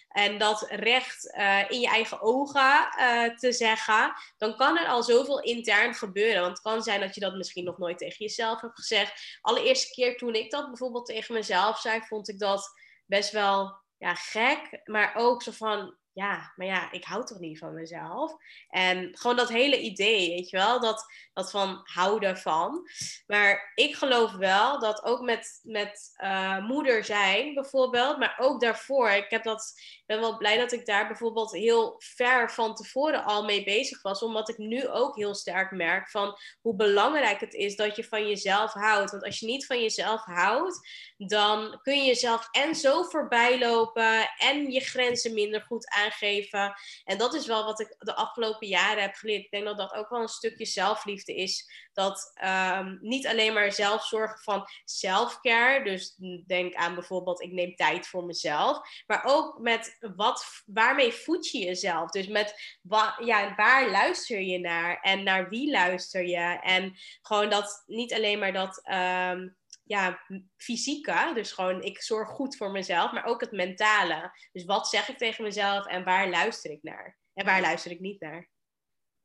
En 0.08 0.38
dat 0.38 0.67
recht 0.69 1.34
uh, 1.38 1.69
in 1.69 1.80
je 1.80 1.88
eigen 1.88 2.22
ogen 2.22 2.88
uh, 3.00 3.36
te 3.36 3.52
zeggen, 3.52 4.13
dan 4.38 4.56
kan 4.56 4.78
er 4.78 4.88
al 4.88 5.04
zoveel 5.04 5.41
intern 5.41 5.93
gebeuren. 5.93 6.41
Want 6.41 6.54
het 6.54 6.62
kan 6.62 6.84
zijn 6.84 7.00
dat 7.00 7.15
je 7.15 7.22
dat 7.22 7.36
misschien 7.36 7.63
nog 7.63 7.78
nooit 7.78 7.98
tegen 7.98 8.26
jezelf 8.26 8.62
hebt 8.62 8.76
gezegd. 8.76 9.38
Allereerste 9.41 9.93
keer 9.93 10.17
toen 10.17 10.34
ik 10.34 10.52
dat 10.52 10.67
bijvoorbeeld 10.67 11.06
tegen 11.06 11.34
mezelf 11.34 11.80
zei, 11.80 12.02
vond 12.02 12.30
ik 12.30 12.39
dat 12.39 12.72
best 13.06 13.32
wel 13.32 13.82
ja, 13.98 14.15
gek. 14.15 14.82
Maar 14.84 15.15
ook 15.15 15.43
zo 15.43 15.52
van, 15.52 15.98
ja, 16.13 16.54
maar 16.56 16.67
ja, 16.67 16.91
ik 16.91 17.04
hou 17.04 17.26
toch 17.26 17.39
niet 17.39 17.58
van 17.58 17.73
mezelf. 17.73 18.36
En 18.69 19.17
gewoon 19.17 19.36
dat 19.36 19.49
hele 19.49 19.80
idee, 19.80 20.30
weet 20.30 20.49
je 20.49 20.58
wel, 20.58 20.80
dat, 20.80 21.06
dat 21.34 21.52
van 21.52 21.82
houden 21.84 22.38
van. 22.38 22.89
Maar 23.28 23.71
ik 23.76 23.95
geloof 23.95 24.32
wel 24.32 24.80
dat 24.80 25.04
ook 25.04 25.21
met, 25.21 25.60
met 25.63 26.13
uh, 26.23 26.65
moeder 26.65 27.04
zijn 27.04 27.54
bijvoorbeeld, 27.54 28.17
maar 28.17 28.36
ook 28.38 28.62
daarvoor, 28.62 29.10
ik 29.10 29.30
heb 29.30 29.43
dat, 29.43 29.73
ben 30.05 30.19
wel 30.19 30.37
blij 30.37 30.57
dat 30.57 30.71
ik 30.71 30.85
daar 30.85 31.07
bijvoorbeeld 31.07 31.51
heel 31.51 31.95
ver 31.97 32.51
van 32.51 32.75
tevoren 32.75 33.23
al 33.23 33.43
mee 33.43 33.63
bezig 33.63 34.01
was, 34.01 34.21
omdat 34.21 34.49
ik 34.49 34.57
nu 34.57 34.87
ook 34.87 35.15
heel 35.15 35.35
sterk 35.35 35.71
merk 35.71 36.09
van 36.09 36.37
hoe 36.61 36.75
belangrijk 36.75 37.39
het 37.39 37.53
is 37.53 37.75
dat 37.75 37.95
je 37.95 38.03
van 38.03 38.27
jezelf 38.27 38.73
houdt. 38.73 39.11
Want 39.11 39.23
als 39.23 39.39
je 39.39 39.45
niet 39.45 39.65
van 39.65 39.81
jezelf 39.81 40.23
houdt, 40.23 40.87
dan 41.17 41.79
kun 41.81 41.97
je 41.97 42.05
jezelf 42.05 42.47
en 42.51 42.75
zo 42.75 43.03
voorbij 43.03 43.59
lopen 43.59 44.29
en 44.37 44.71
je 44.71 44.79
grenzen 44.79 45.33
minder 45.33 45.61
goed 45.61 45.89
aangeven. 45.89 46.73
En 47.03 47.17
dat 47.17 47.33
is 47.33 47.47
wel 47.47 47.65
wat 47.65 47.79
ik 47.79 47.95
de 47.97 48.15
afgelopen 48.15 48.67
jaren 48.67 49.01
heb 49.01 49.13
geleerd. 49.13 49.43
Ik 49.43 49.51
denk 49.51 49.65
dat 49.65 49.77
dat 49.77 49.93
ook 49.93 50.09
wel 50.09 50.21
een 50.21 50.27
stukje 50.27 50.65
zelfliefde 50.65 51.35
is. 51.35 51.71
Dat 51.93 52.31
um, 52.43 52.97
niet 53.01 53.27
alleen 53.27 53.53
maar 53.53 53.71
zelfzorg 53.71 54.43
van 54.43 54.67
selfcare. 54.85 55.83
Dus 55.83 56.15
denk 56.45 56.73
aan 56.73 56.95
bijvoorbeeld, 56.95 57.41
ik 57.41 57.51
neem 57.51 57.75
tijd 57.75 58.07
voor 58.07 58.25
mezelf. 58.25 58.79
Maar 59.07 59.23
ook 59.25 59.59
met 59.59 59.97
wat, 60.15 60.45
waarmee 60.65 61.11
voed 61.11 61.49
je 61.49 61.59
jezelf? 61.59 62.09
Dus 62.09 62.27
met 62.27 62.77
ja, 63.19 63.55
waar 63.55 63.89
luister 63.89 64.41
je 64.41 64.59
naar? 64.59 64.99
En 65.01 65.23
naar 65.23 65.49
wie 65.49 65.71
luister 65.71 66.27
je? 66.27 66.59
En 66.61 66.93
gewoon 67.21 67.49
dat, 67.49 67.83
niet 67.85 68.13
alleen 68.13 68.39
maar 68.39 68.53
dat. 68.53 68.81
Um, 68.91 69.55
ja, 69.83 70.21
fysieke. 70.57 71.31
Dus 71.33 71.51
gewoon, 71.51 71.81
ik 71.81 72.01
zorg 72.01 72.29
goed 72.29 72.57
voor 72.57 72.71
mezelf, 72.71 73.11
maar 73.11 73.25
ook 73.25 73.41
het 73.41 73.51
mentale. 73.51 74.31
Dus 74.51 74.65
wat 74.65 74.87
zeg 74.87 75.09
ik 75.09 75.17
tegen 75.17 75.43
mezelf 75.43 75.85
en 75.85 76.03
waar 76.03 76.29
luister 76.29 76.71
ik 76.71 76.83
naar? 76.83 77.17
En 77.33 77.45
waar 77.45 77.61
luister 77.61 77.91
ik 77.91 77.99
niet 77.99 78.19
naar? 78.19 78.49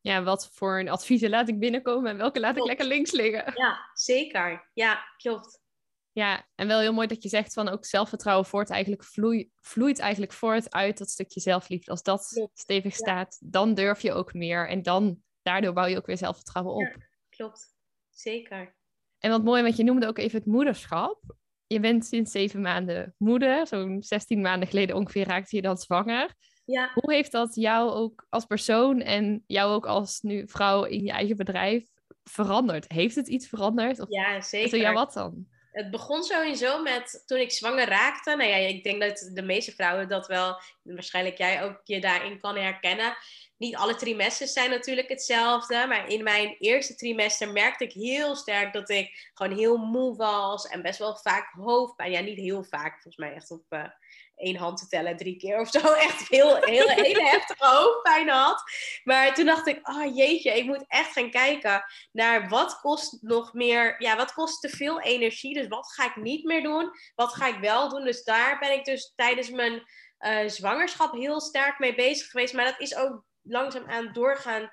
Ja, 0.00 0.22
wat 0.22 0.50
voor 0.52 0.88
adviezen 0.88 1.30
laat 1.30 1.48
ik 1.48 1.58
binnenkomen 1.58 2.10
en 2.10 2.16
welke 2.16 2.40
laat 2.40 2.56
ik 2.56 2.64
lekker 2.64 2.86
links 2.86 3.10
liggen? 3.10 3.52
Ja, 3.54 3.90
zeker. 3.94 4.70
Ja, 4.72 5.04
klopt. 5.16 5.60
Ja, 6.18 6.46
en 6.54 6.66
wel 6.66 6.80
heel 6.80 6.92
mooi 6.92 7.06
dat 7.06 7.22
je 7.22 7.28
zegt 7.28 7.52
van 7.52 7.68
ook 7.68 7.84
zelfvertrouwen 7.84 8.46
voort 8.46 8.70
eigenlijk 8.70 9.04
vloeit, 9.04 9.48
vloeit 9.60 9.98
eigenlijk 9.98 10.32
voort 10.32 10.70
uit 10.70 10.98
dat 10.98 11.10
stukje 11.10 11.40
zelfliefde. 11.40 11.90
Als 11.90 12.02
dat 12.02 12.48
stevig 12.54 12.94
staat, 12.94 13.38
dan 13.40 13.74
durf 13.74 14.00
je 14.00 14.12
ook 14.12 14.32
meer 14.32 14.68
en 14.68 14.82
dan 14.82 15.22
daardoor 15.42 15.72
bouw 15.72 15.86
je 15.86 15.96
ook 15.96 16.06
weer 16.06 16.16
zelfvertrouwen 16.16 16.74
op. 16.74 16.80
Ja, 16.80 17.06
klopt. 17.28 17.74
Zeker. 18.10 18.74
En 19.18 19.30
wat 19.30 19.44
mooi, 19.44 19.62
want 19.62 19.76
je 19.76 19.84
noemde 19.84 20.06
ook 20.06 20.18
even 20.18 20.38
het 20.38 20.46
moederschap. 20.46 21.22
Je 21.66 21.80
bent 21.80 22.06
sinds 22.06 22.30
zeven 22.30 22.60
maanden 22.60 23.14
moeder. 23.18 23.66
Zo'n 23.66 24.02
16 24.02 24.40
maanden 24.40 24.68
geleden 24.68 24.96
ongeveer 24.96 25.26
raakte 25.26 25.56
je 25.56 25.62
dan 25.62 25.76
zwanger. 25.76 26.34
Ja. 26.64 26.90
Hoe 26.94 27.12
heeft 27.12 27.32
dat 27.32 27.54
jou 27.54 27.90
ook 27.90 28.26
als 28.28 28.44
persoon 28.44 29.00
en 29.00 29.44
jou 29.46 29.72
ook 29.72 29.86
als 29.86 30.20
nu 30.20 30.48
vrouw 30.48 30.84
in 30.84 31.04
je 31.04 31.10
eigen 31.10 31.36
bedrijf 31.36 31.88
veranderd? 32.24 32.92
Heeft 32.92 33.14
het 33.14 33.28
iets 33.28 33.48
veranderd? 33.48 34.00
Of 34.00 34.08
ja, 34.08 34.40
zeker. 34.40 34.78
Ja, 34.78 34.92
wat 34.92 35.12
dan? 35.12 35.46
Het 35.72 35.90
begon 35.90 36.22
sowieso 36.22 36.82
met 36.82 37.22
toen 37.26 37.38
ik 37.38 37.52
zwanger 37.52 37.88
raakte. 37.88 38.36
Nou 38.36 38.50
ja, 38.50 38.56
ik 38.56 38.84
denk 38.84 39.00
dat 39.00 39.30
de 39.32 39.42
meeste 39.42 39.72
vrouwen 39.72 40.08
dat 40.08 40.26
wel, 40.26 40.60
waarschijnlijk 40.82 41.38
jij 41.38 41.62
ook 41.62 41.80
je 41.84 42.00
daarin 42.00 42.40
kan 42.40 42.56
herkennen 42.56 43.16
niet 43.58 43.76
alle 43.76 43.94
trimesters 43.94 44.52
zijn 44.52 44.70
natuurlijk 44.70 45.08
hetzelfde. 45.08 45.86
Maar 45.88 46.08
in 46.08 46.22
mijn 46.22 46.56
eerste 46.58 46.94
trimester 46.94 47.52
merkte 47.52 47.84
ik 47.84 47.92
heel 47.92 48.36
sterk 48.36 48.72
dat 48.72 48.88
ik 48.88 49.30
gewoon 49.34 49.56
heel 49.56 49.76
moe 49.76 50.16
was. 50.16 50.66
En 50.66 50.82
best 50.82 50.98
wel 50.98 51.16
vaak 51.16 51.52
hoofdpijn. 51.52 52.10
Ja, 52.10 52.20
niet 52.20 52.38
heel 52.38 52.64
vaak. 52.64 52.92
Volgens 52.92 53.16
mij 53.16 53.34
echt 53.34 53.50
op 53.50 53.64
uh, 53.70 53.84
één 54.38 54.56
hand 54.56 54.78
te 54.78 54.86
tellen, 54.86 55.16
drie 55.16 55.36
keer 55.36 55.60
of 55.60 55.70
zo. 55.70 55.92
Echt 56.08 56.28
heel, 56.28 56.56
heel, 56.56 56.88
hele 56.88 57.22
heftige 57.22 57.66
hoofdpijn 57.66 58.28
had. 58.28 58.62
Maar 59.04 59.34
toen 59.34 59.46
dacht 59.46 59.66
ik, 59.66 59.88
oh 59.88 60.16
jeetje, 60.16 60.56
ik 60.56 60.64
moet 60.64 60.84
echt 60.88 61.12
gaan 61.12 61.30
kijken 61.30 61.84
naar 62.12 62.48
wat 62.48 62.80
kost 62.80 63.22
nog 63.22 63.52
meer. 63.52 63.94
Ja, 63.98 64.16
wat 64.16 64.32
kost 64.32 64.60
te 64.60 64.68
veel 64.68 65.00
energie. 65.00 65.54
Dus 65.54 65.66
wat 65.66 65.92
ga 65.92 66.04
ik 66.04 66.16
niet 66.16 66.44
meer 66.44 66.62
doen? 66.62 66.90
Wat 67.14 67.34
ga 67.34 67.46
ik 67.46 67.58
wel 67.60 67.88
doen? 67.88 68.04
Dus 68.04 68.24
daar 68.24 68.58
ben 68.58 68.72
ik 68.72 68.84
dus 68.84 69.12
tijdens 69.16 69.50
mijn... 69.50 69.82
Uh, 70.18 70.48
zwangerschap 70.48 71.12
heel 71.12 71.40
sterk 71.40 71.78
mee 71.78 71.94
bezig 71.94 72.30
geweest. 72.30 72.54
Maar 72.54 72.64
dat 72.64 72.80
is 72.80 72.96
ook 72.96 73.24
langzaamaan 73.42 74.12
doorgaan 74.12 74.70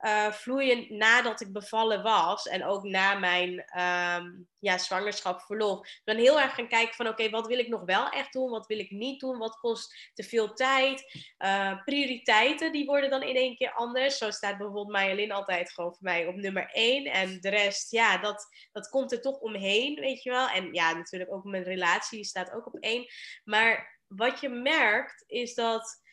uh, 0.00 0.32
vloeien 0.32 0.96
nadat 0.96 1.40
ik 1.40 1.52
bevallen 1.52 2.02
was 2.02 2.48
en 2.48 2.64
ook 2.64 2.82
na 2.82 3.14
mijn 3.14 3.50
um, 3.50 4.48
ja, 4.58 4.78
zwangerschap 4.78 5.40
verlof. 5.40 5.86
Ik 5.86 6.00
ben 6.04 6.16
heel 6.16 6.40
erg 6.40 6.54
gaan 6.54 6.68
kijken 6.68 6.94
van 6.94 7.08
oké, 7.08 7.30
wat 7.30 7.46
wil 7.46 7.58
ik 7.58 7.68
nog 7.68 7.84
wel 7.84 8.08
echt 8.08 8.32
doen? 8.32 8.50
Wat 8.50 8.66
wil 8.66 8.78
ik 8.78 8.90
niet 8.90 9.20
doen? 9.20 9.38
Wat 9.38 9.58
kost 9.58 10.10
te 10.14 10.22
veel 10.22 10.52
tijd? 10.52 11.28
Uh, 11.38 11.82
prioriteiten 11.84 12.72
die 12.72 12.86
worden 12.86 13.10
dan 13.10 13.22
in 13.22 13.36
één 13.36 13.56
keer 13.56 13.72
anders. 13.72 14.18
Zo 14.18 14.30
staat 14.30 14.56
bijvoorbeeld 14.56 14.88
Marjolein 14.88 15.32
altijd 15.32 15.72
gewoon 15.72 15.94
voor 15.94 16.04
mij 16.04 16.26
op 16.26 16.34
nummer 16.34 16.70
één. 16.72 17.04
En 17.04 17.40
de 17.40 17.48
rest, 17.48 17.90
ja, 17.90 18.18
dat, 18.18 18.46
dat 18.72 18.88
komt 18.88 19.12
er 19.12 19.20
toch 19.20 19.38
omheen, 19.38 19.94
weet 20.00 20.22
je 20.22 20.30
wel. 20.30 20.48
En 20.48 20.72
ja, 20.72 20.92
natuurlijk 20.92 21.32
ook 21.32 21.44
mijn 21.44 21.62
relatie, 21.62 22.24
staat 22.24 22.52
ook 22.52 22.66
op 22.66 22.76
één. 22.80 23.06
Maar 23.44 24.00
wat 24.06 24.40
je 24.40 24.48
merkt 24.48 25.24
is 25.26 25.54
dat 25.54 26.06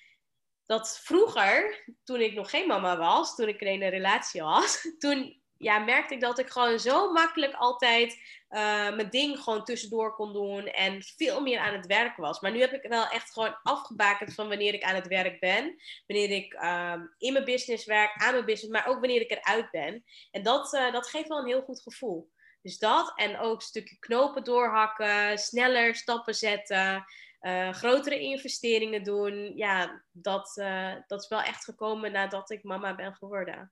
dat 0.66 1.00
vroeger, 1.04 1.84
toen 2.04 2.22
ik 2.22 2.34
nog 2.34 2.50
geen 2.50 2.68
mama 2.68 2.98
was, 2.98 3.36
toen 3.36 3.48
ik 3.48 3.62
in 3.62 3.82
een 3.82 3.90
relatie 3.90 4.42
was, 4.42 4.82
toen 5.00 5.44
ja, 5.58 5.80
merkte 5.80 6.14
ik 6.14 6.20
dat 6.20 6.40
ik 6.40 6.50
gewoon 6.50 6.80
zo 6.80 7.12
makkelijk 7.12 7.54
altijd 7.54 8.14
uh, 8.50 8.96
mijn 8.96 9.10
ding 9.10 9.40
gewoon 9.40 9.64
tussendoor 9.64 10.16
kon 10.16 10.34
doen 10.34 10.68
en 10.68 11.02
veel 11.02 11.42
meer 11.42 11.60
aan 11.60 11.74
het 11.74 11.86
werk 11.86 12.18
was. 12.18 12.40
Maar 12.40 12.52
nu 12.52 12.60
heb 12.60 12.74
ik 12.74 12.90
wel 12.90 13.08
echt 13.08 13.34
gewoon 13.34 13.58
afgebakend 13.64 14.34
van 14.34 14.48
wanneer 14.48 14.74
ik 14.74 14.84
aan 14.84 14.96
het 14.96 15.08
werk 15.08 15.40
ben, 15.40 15.76
wanneer 16.08 16.30
ik 16.30 16.54
uh, 16.54 16.94
in 17.18 17.34
mijn 17.34 17.46
business 17.46 17.86
werk, 17.86 18.12
aan 18.16 18.34
mijn 18.34 18.46
business, 18.46 18.74
maar 18.74 18.88
ook 18.88 19.00
wanneer 19.00 19.22
ik 19.22 19.32
eruit 19.32 19.72
ben. 19.72 20.04
En 20.32 20.44
dat, 20.44 20.74
uh, 20.74 20.92
dat 20.92 21.08
geeft 21.08 21.28
wel 21.28 21.38
een 21.38 21.48
heel 21.48 21.62
goed 21.62 21.82
gevoel. 21.82 22.34
Dus 22.62 22.78
dat 22.78 23.12
en 23.16 23.40
ook 23.40 23.56
een 23.56 23.62
stukje 23.62 24.00
knopen 24.00 24.44
doorhakken, 24.44 25.38
sneller 25.38 25.96
stappen 25.96 26.34
zetten. 26.34 27.06
Uh, 27.46 27.74
grotere 27.74 28.20
investeringen 28.20 29.04
doen. 29.04 29.58
Ja, 29.58 30.04
dat, 30.12 30.58
uh, 30.58 30.94
dat 31.08 31.22
is 31.22 31.28
wel 31.28 31.42
echt 31.42 31.64
gekomen 31.64 32.12
nadat 32.12 32.52
ik 32.52 32.64
mama 32.64 32.96
ben 32.96 33.14
geworden. 33.14 33.72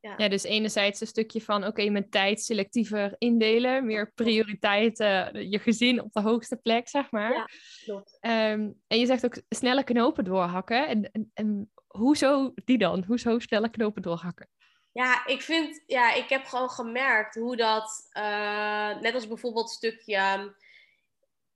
Ja, 0.00 0.14
ja 0.16 0.28
dus 0.28 0.42
enerzijds 0.42 1.00
een 1.00 1.06
stukje 1.06 1.40
van 1.40 1.56
oké, 1.56 1.68
okay, 1.68 1.88
mijn 1.88 2.10
tijd 2.10 2.40
selectiever 2.40 3.14
indelen, 3.18 3.86
meer 3.86 4.12
prioriteiten, 4.14 5.50
je 5.50 5.58
gezin 5.58 6.02
op 6.02 6.12
de 6.12 6.20
hoogste 6.20 6.56
plek, 6.56 6.88
zeg 6.88 7.10
maar. 7.10 7.32
Ja, 7.32 7.46
klopt. 7.84 8.18
Um, 8.20 8.82
en 8.86 8.98
je 8.98 9.06
zegt 9.06 9.24
ook 9.24 9.42
snelle 9.48 9.84
knopen 9.84 10.24
doorhakken. 10.24 10.88
En, 10.88 11.10
en, 11.12 11.30
en 11.34 11.72
hoezo 11.86 12.52
die 12.64 12.78
dan? 12.78 13.04
Hoezo 13.06 13.38
snelle 13.38 13.70
knopen 13.70 14.02
doorhakken? 14.02 14.48
Ja, 14.92 15.26
ik 15.26 15.42
vind, 15.42 15.82
ja, 15.86 16.14
ik 16.14 16.28
heb 16.28 16.44
gewoon 16.44 16.70
gemerkt 16.70 17.34
hoe 17.34 17.56
dat, 17.56 18.08
net 19.00 19.14
als 19.14 19.28
bijvoorbeeld 19.28 19.70
stukje, 19.70 20.54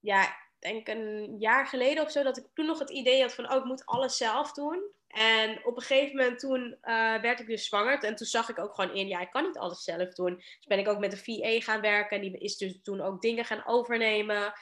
ja, 0.00 0.38
denk 0.60 0.88
een 0.88 1.36
jaar 1.38 1.66
geleden 1.66 2.04
of 2.04 2.10
zo, 2.10 2.22
dat 2.22 2.36
ik 2.36 2.44
toen 2.54 2.66
nog 2.66 2.78
het 2.78 2.90
idee 2.90 3.20
had 3.20 3.34
van, 3.34 3.50
oh, 3.52 3.56
ik 3.56 3.64
moet 3.64 3.86
alles 3.86 4.16
zelf 4.16 4.52
doen. 4.52 4.82
En 5.10 5.64
op 5.64 5.76
een 5.76 5.82
gegeven 5.82 6.16
moment 6.16 6.38
toen 6.38 6.78
uh, 6.82 7.20
werd 7.20 7.40
ik 7.40 7.46
dus 7.46 7.66
zwanger. 7.66 7.98
En 7.98 8.16
toen 8.16 8.26
zag 8.26 8.48
ik 8.48 8.58
ook 8.58 8.74
gewoon 8.74 8.94
in, 8.94 9.08
ja, 9.08 9.20
ik 9.20 9.30
kan 9.30 9.42
niet 9.42 9.58
alles 9.58 9.84
zelf 9.84 10.14
doen. 10.14 10.34
Dus 10.36 10.66
ben 10.66 10.78
ik 10.78 10.88
ook 10.88 10.98
met 10.98 11.10
de 11.10 11.16
VA 11.16 11.72
gaan 11.72 11.80
werken. 11.80 12.16
En 12.16 12.22
die 12.22 12.38
is 12.38 12.56
dus 12.56 12.78
toen 12.82 13.00
ook 13.00 13.20
dingen 13.20 13.44
gaan 13.44 13.66
overnemen. 13.66 14.52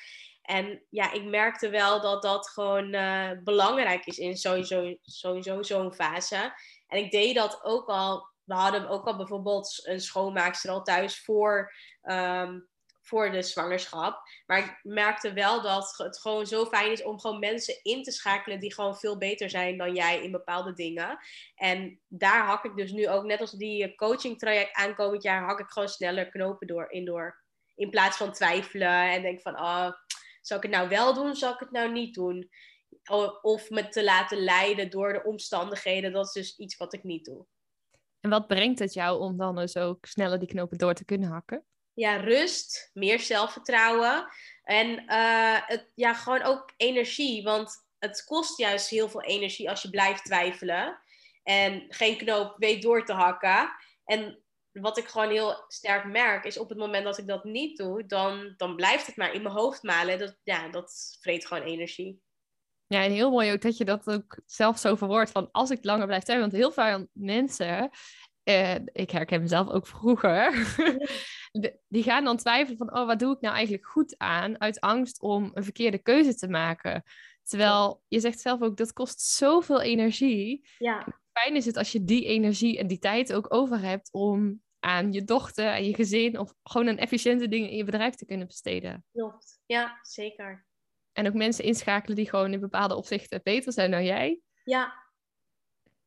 En 0.42 0.82
ja, 0.90 1.12
ik 1.12 1.24
merkte 1.24 1.68
wel 1.68 2.00
dat 2.00 2.22
dat 2.22 2.48
gewoon 2.48 2.94
uh, 2.94 3.30
belangrijk 3.44 4.06
is 4.06 4.18
in 4.18 4.36
sowieso, 4.36 4.96
sowieso 5.02 5.62
zo'n 5.62 5.94
fase. 5.94 6.52
En 6.86 6.98
ik 6.98 7.10
deed 7.10 7.34
dat 7.34 7.60
ook 7.64 7.88
al. 7.88 8.28
We 8.44 8.54
hadden 8.54 8.88
ook 8.88 9.06
al 9.06 9.16
bijvoorbeeld 9.16 9.80
een 9.82 10.00
schoonmaakster 10.00 10.70
al 10.70 10.82
thuis 10.82 11.20
voor 11.20 11.72
um, 12.02 12.68
voor 13.08 13.30
de 13.30 13.42
zwangerschap. 13.42 14.28
Maar 14.46 14.58
ik 14.58 14.80
merkte 14.82 15.32
wel 15.32 15.62
dat 15.62 15.94
het 15.96 16.20
gewoon 16.20 16.46
zo 16.46 16.64
fijn 16.64 16.92
is 16.92 17.02
om 17.02 17.20
gewoon 17.20 17.38
mensen 17.38 17.80
in 17.82 18.02
te 18.02 18.12
schakelen 18.12 18.60
die 18.60 18.74
gewoon 18.74 18.96
veel 18.96 19.18
beter 19.18 19.50
zijn 19.50 19.78
dan 19.78 19.94
jij 19.94 20.22
in 20.22 20.30
bepaalde 20.30 20.72
dingen. 20.72 21.18
En 21.54 22.00
daar 22.06 22.44
hak 22.44 22.64
ik 22.64 22.76
dus 22.76 22.92
nu 22.92 23.08
ook, 23.08 23.24
net 23.24 23.40
als 23.40 23.52
die 23.52 23.94
coaching 23.94 24.38
traject 24.38 24.76
aankomend 24.76 25.22
jaar, 25.22 25.42
hak 25.42 25.60
ik 25.60 25.68
gewoon 25.68 25.88
sneller 25.88 26.28
knopen 26.28 26.66
door, 26.66 26.90
in 26.90 27.04
door. 27.04 27.42
In 27.74 27.90
plaats 27.90 28.16
van 28.16 28.32
twijfelen 28.32 29.10
en 29.10 29.22
denk 29.22 29.40
van, 29.40 29.54
oh, 29.54 29.90
zal 30.40 30.56
ik 30.56 30.62
het 30.62 30.72
nou 30.72 30.88
wel 30.88 31.14
doen, 31.14 31.34
zal 31.34 31.52
ik 31.52 31.60
het 31.60 31.70
nou 31.70 31.92
niet 31.92 32.14
doen? 32.14 32.48
Of 33.42 33.70
me 33.70 33.88
te 33.88 34.04
laten 34.04 34.38
leiden 34.38 34.90
door 34.90 35.12
de 35.12 35.24
omstandigheden, 35.24 36.12
dat 36.12 36.26
is 36.26 36.32
dus 36.32 36.56
iets 36.56 36.76
wat 36.76 36.92
ik 36.92 37.02
niet 37.02 37.24
doe. 37.24 37.46
En 38.20 38.30
wat 38.30 38.46
brengt 38.46 38.78
het 38.78 38.92
jou 38.92 39.20
om 39.20 39.36
dan 39.36 39.56
dus 39.56 39.76
ook 39.76 40.06
sneller 40.06 40.38
die 40.38 40.48
knopen 40.48 40.78
door 40.78 40.94
te 40.94 41.04
kunnen 41.04 41.28
hakken? 41.28 41.64
Ja, 41.98 42.16
rust, 42.16 42.90
meer 42.92 43.20
zelfvertrouwen. 43.20 44.28
En 44.62 44.88
uh, 45.06 45.58
het, 45.66 45.90
ja, 45.94 46.14
gewoon 46.14 46.42
ook 46.42 46.72
energie. 46.76 47.42
Want 47.42 47.86
het 47.98 48.24
kost 48.24 48.58
juist 48.58 48.88
heel 48.88 49.08
veel 49.08 49.22
energie 49.22 49.70
als 49.70 49.82
je 49.82 49.90
blijft 49.90 50.24
twijfelen. 50.24 51.02
En 51.42 51.84
geen 51.88 52.16
knoop 52.16 52.54
weet 52.58 52.82
door 52.82 53.04
te 53.04 53.12
hakken. 53.12 53.70
En 54.04 54.42
wat 54.72 54.98
ik 54.98 55.06
gewoon 55.06 55.30
heel 55.30 55.64
sterk 55.68 56.04
merk, 56.04 56.44
is 56.44 56.58
op 56.58 56.68
het 56.68 56.78
moment 56.78 57.04
dat 57.04 57.18
ik 57.18 57.26
dat 57.26 57.44
niet 57.44 57.76
doe, 57.76 58.06
dan, 58.06 58.54
dan 58.56 58.76
blijft 58.76 59.06
het 59.06 59.16
maar 59.16 59.32
in 59.32 59.42
mijn 59.42 59.54
hoofd 59.54 59.82
malen. 59.82 60.18
Dat, 60.18 60.36
ja, 60.42 60.68
dat 60.68 61.16
vreet 61.20 61.46
gewoon 61.46 61.62
energie. 61.62 62.20
Ja, 62.86 63.02
en 63.02 63.12
heel 63.12 63.30
mooi 63.30 63.52
ook 63.52 63.60
dat 63.60 63.76
je 63.76 63.84
dat 63.84 64.06
ook 64.06 64.40
zelf 64.46 64.78
zo 64.78 64.94
verwoordt 64.94 65.30
van 65.30 65.48
als 65.50 65.70
ik 65.70 65.84
langer 65.84 66.06
blijf 66.06 66.22
twijfelen. 66.22 66.50
Want 66.50 66.62
heel 66.62 66.72
veel 66.72 67.08
mensen, 67.12 67.90
eh, 68.48 68.74
ik 68.92 69.10
herken 69.10 69.40
mezelf 69.40 69.68
ook 69.68 69.86
vroeger, 69.86 70.52
die 71.88 72.02
gaan 72.02 72.24
dan 72.24 72.36
twijfelen 72.36 72.78
van, 72.78 72.94
oh, 72.94 73.06
wat 73.06 73.18
doe 73.18 73.34
ik 73.34 73.40
nou 73.40 73.54
eigenlijk 73.54 73.86
goed 73.86 74.14
aan? 74.18 74.60
Uit 74.60 74.80
angst 74.80 75.20
om 75.20 75.50
een 75.54 75.64
verkeerde 75.64 75.98
keuze 75.98 76.34
te 76.34 76.48
maken. 76.48 77.02
Terwijl 77.42 78.02
je 78.08 78.20
zegt 78.20 78.40
zelf 78.40 78.62
ook, 78.62 78.76
dat 78.76 78.92
kost 78.92 79.20
zoveel 79.20 79.80
energie. 79.80 80.68
Ja. 80.78 81.06
Fijn 81.32 81.56
is 81.56 81.66
het 81.66 81.76
als 81.76 81.92
je 81.92 82.04
die 82.04 82.24
energie 82.24 82.78
en 82.78 82.86
die 82.86 82.98
tijd 82.98 83.32
ook 83.32 83.54
over 83.54 83.80
hebt 83.80 84.12
om 84.12 84.62
aan 84.78 85.12
je 85.12 85.24
dochter 85.24 85.66
en 85.66 85.84
je 85.84 85.94
gezin 85.94 86.38
of 86.38 86.54
gewoon 86.62 86.86
een 86.86 86.98
efficiënte 86.98 87.48
dingen 87.48 87.70
in 87.70 87.76
je 87.76 87.84
bedrijf 87.84 88.14
te 88.14 88.26
kunnen 88.26 88.46
besteden. 88.46 89.04
Klopt, 89.12 89.60
ja, 89.66 89.98
zeker. 90.02 90.66
En 91.12 91.26
ook 91.26 91.34
mensen 91.34 91.64
inschakelen 91.64 92.16
die 92.16 92.28
gewoon 92.28 92.52
in 92.52 92.60
bepaalde 92.60 92.96
opzichten 92.96 93.40
beter 93.42 93.72
zijn 93.72 93.90
dan 93.90 94.04
jij. 94.04 94.40
Ja, 94.64 95.07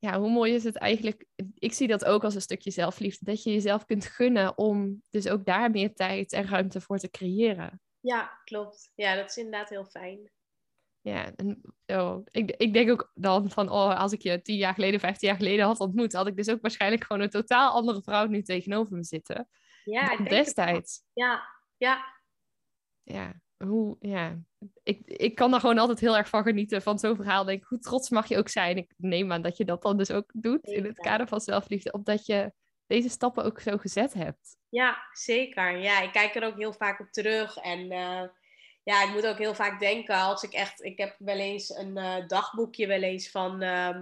ja, 0.01 0.19
hoe 0.19 0.29
mooi 0.29 0.53
is 0.53 0.63
het 0.63 0.75
eigenlijk? 0.75 1.25
Ik 1.53 1.73
zie 1.73 1.87
dat 1.87 2.05
ook 2.05 2.23
als 2.23 2.35
een 2.35 2.41
stukje 2.41 2.71
zelfliefde. 2.71 3.25
Dat 3.25 3.43
je 3.43 3.51
jezelf 3.51 3.85
kunt 3.85 4.05
gunnen 4.05 4.57
om 4.57 5.03
dus 5.09 5.27
ook 5.27 5.45
daar 5.45 5.71
meer 5.71 5.93
tijd 5.93 6.31
en 6.31 6.47
ruimte 6.47 6.81
voor 6.81 6.97
te 6.97 7.09
creëren. 7.09 7.81
Ja, 7.99 8.39
klopt. 8.43 8.91
Ja, 8.95 9.15
dat 9.15 9.29
is 9.29 9.37
inderdaad 9.37 9.69
heel 9.69 9.85
fijn. 9.85 10.31
Ja, 11.01 11.31
en, 11.35 11.61
oh, 11.85 12.21
ik, 12.31 12.51
ik 12.51 12.73
denk 12.73 12.91
ook 12.91 13.11
dan 13.13 13.49
van, 13.49 13.69
oh, 13.69 13.99
als 13.99 14.11
ik 14.11 14.21
je 14.21 14.41
tien 14.41 14.57
jaar 14.57 14.73
geleden, 14.73 14.99
vijftien 14.99 15.27
jaar 15.27 15.37
geleden 15.37 15.65
had 15.65 15.79
ontmoet, 15.79 16.13
had 16.13 16.27
ik 16.27 16.35
dus 16.35 16.49
ook 16.49 16.61
waarschijnlijk 16.61 17.03
gewoon 17.03 17.21
een 17.21 17.29
totaal 17.29 17.71
andere 17.71 18.01
vrouw 18.01 18.25
nu 18.25 18.41
tegenover 18.41 18.95
me 18.95 19.03
zitten. 19.03 19.49
Ja, 19.83 20.17
destijds. 20.17 21.03
Ja, 21.13 21.43
ja. 21.77 22.19
Ja, 23.03 23.33
hoe, 23.57 23.95
ja, 23.99 24.39
ik, 24.83 25.01
ik 25.05 25.35
kan 25.35 25.51
daar 25.51 25.59
gewoon 25.59 25.77
altijd 25.77 25.99
heel 25.99 26.17
erg 26.17 26.29
van 26.29 26.43
genieten 26.43 26.81
van 26.81 26.99
zo'n 26.99 27.15
verhaal. 27.15 27.43
Denk, 27.43 27.63
hoe 27.63 27.79
trots 27.79 28.09
mag 28.09 28.27
je 28.27 28.37
ook 28.37 28.49
zijn? 28.49 28.77
Ik 28.77 28.93
neem 28.97 29.31
aan 29.31 29.41
dat 29.41 29.57
je 29.57 29.65
dat 29.65 29.81
dan 29.81 29.97
dus 29.97 30.11
ook 30.11 30.31
doet 30.33 30.67
in 30.67 30.85
het 30.85 30.99
kader 30.99 31.27
van 31.27 31.39
zelfliefde, 31.39 31.91
omdat 31.91 32.25
je 32.25 32.51
deze 32.87 33.09
stappen 33.09 33.43
ook 33.43 33.59
zo 33.59 33.77
gezet 33.77 34.13
hebt. 34.13 34.57
Ja, 34.69 34.97
zeker. 35.13 35.77
Ja, 35.77 36.01
ik 36.01 36.11
kijk 36.11 36.35
er 36.35 36.43
ook 36.43 36.57
heel 36.57 36.73
vaak 36.73 36.99
op 36.99 37.11
terug. 37.11 37.57
En 37.57 37.79
uh, 37.79 38.23
ja, 38.83 39.03
ik 39.03 39.13
moet 39.13 39.27
ook 39.27 39.37
heel 39.37 39.55
vaak 39.55 39.79
denken 39.79 40.15
als 40.15 40.43
ik 40.43 40.53
echt, 40.53 40.83
ik 40.83 40.97
heb 40.97 41.15
wel 41.17 41.37
eens 41.37 41.69
een 41.69 41.97
uh, 41.97 42.27
dagboekje 42.27 42.87
wel 42.87 43.01
eens 43.01 43.29
van. 43.29 43.63
Uh, 43.63 43.97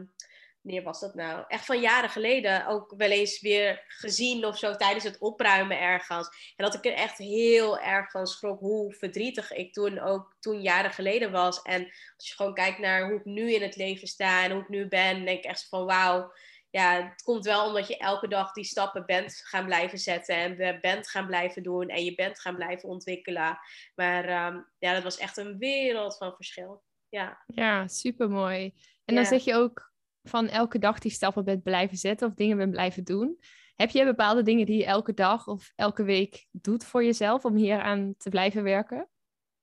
wanneer 0.62 0.84
was 0.84 1.00
dat 1.00 1.14
nou? 1.14 1.44
Echt 1.48 1.66
van 1.66 1.80
jaren 1.80 2.10
geleden 2.10 2.68
ook 2.68 2.94
wel 2.98 3.10
eens 3.10 3.42
weer 3.42 3.84
gezien 3.88 4.46
of 4.46 4.58
zo 4.58 4.76
tijdens 4.76 5.04
het 5.04 5.20
opruimen 5.20 5.80
ergens. 5.80 6.28
En 6.56 6.66
dat 6.66 6.74
ik 6.74 6.86
er 6.86 6.94
echt 6.94 7.18
heel 7.18 7.80
erg 7.80 8.12
van 8.12 8.28
schrok 8.28 8.60
hoe 8.60 8.94
verdrietig 8.94 9.52
ik 9.52 9.74
toen 9.74 10.00
ook 10.00 10.36
toen 10.40 10.62
jaren 10.62 10.92
geleden 10.92 11.32
was. 11.32 11.62
En 11.62 11.84
als 12.16 12.28
je 12.28 12.36
gewoon 12.36 12.54
kijkt 12.54 12.80
naar 12.80 13.10
hoe 13.10 13.20
ik 13.20 13.26
nu 13.26 13.54
in 13.54 13.62
het 13.62 13.76
leven 13.76 14.08
sta 14.08 14.44
en 14.44 14.52
hoe 14.52 14.62
ik 14.62 14.70
nu 14.70 14.88
ben, 14.88 15.26
denk 15.26 15.38
ik 15.38 15.46
echt 15.46 15.68
van 15.70 15.86
wauw. 15.86 16.34
Ja, 16.72 17.10
het 17.10 17.24
komt 17.24 17.46
wel 17.46 17.68
omdat 17.68 17.88
je 17.88 17.98
elke 17.98 18.28
dag 18.28 18.52
die 18.52 18.64
stappen 18.64 19.06
bent 19.06 19.42
gaan 19.46 19.66
blijven 19.66 19.98
zetten 19.98 20.36
en 20.36 20.80
bent 20.82 21.10
gaan 21.10 21.28
blijven 21.28 21.64
doen 21.64 21.88
en 21.88 22.04
je 22.04 22.16
bent 22.16 22.40
gaan 22.40 22.56
blijven 22.56 22.90
ontwikkelen. 22.90 23.60
Maar 23.96 24.54
um, 24.54 24.68
ja, 24.80 24.94
dat 24.94 25.04
was 25.04 25.18
echt 25.18 25.38
een 25.38 25.58
wereld 25.58 26.18
van 26.18 26.36
verschil. 26.36 26.84
Ja, 27.10 27.44
ja 27.48 27.88
super 27.88 28.30
mooi. 28.30 28.74
En 29.06 29.16
dan 29.16 29.26
zeg 29.26 29.44
je 29.44 29.56
ook 29.56 29.89
van 30.24 30.48
elke 30.48 30.80
dag 30.80 31.00
die 31.00 31.12
stappen 31.12 31.44
bent 31.44 31.64
blijven 31.64 31.98
zetten 31.98 32.28
of 32.28 32.34
dingen 32.34 32.58
bent 32.58 32.72
blijven 32.72 33.04
doen. 33.04 33.40
Heb 33.76 33.90
je 33.90 34.06
bepaalde 34.06 34.42
dingen 34.42 34.66
die 34.66 34.78
je 34.78 34.86
elke 34.86 35.14
dag 35.14 35.48
of 35.48 35.72
elke 35.76 36.04
week 36.04 36.48
doet 36.52 36.86
voor 36.86 37.04
jezelf 37.04 37.46
om 37.46 37.56
hier 37.56 37.82
aan 37.82 38.14
te 38.18 38.30
blijven 38.30 38.64
werken? 38.64 39.10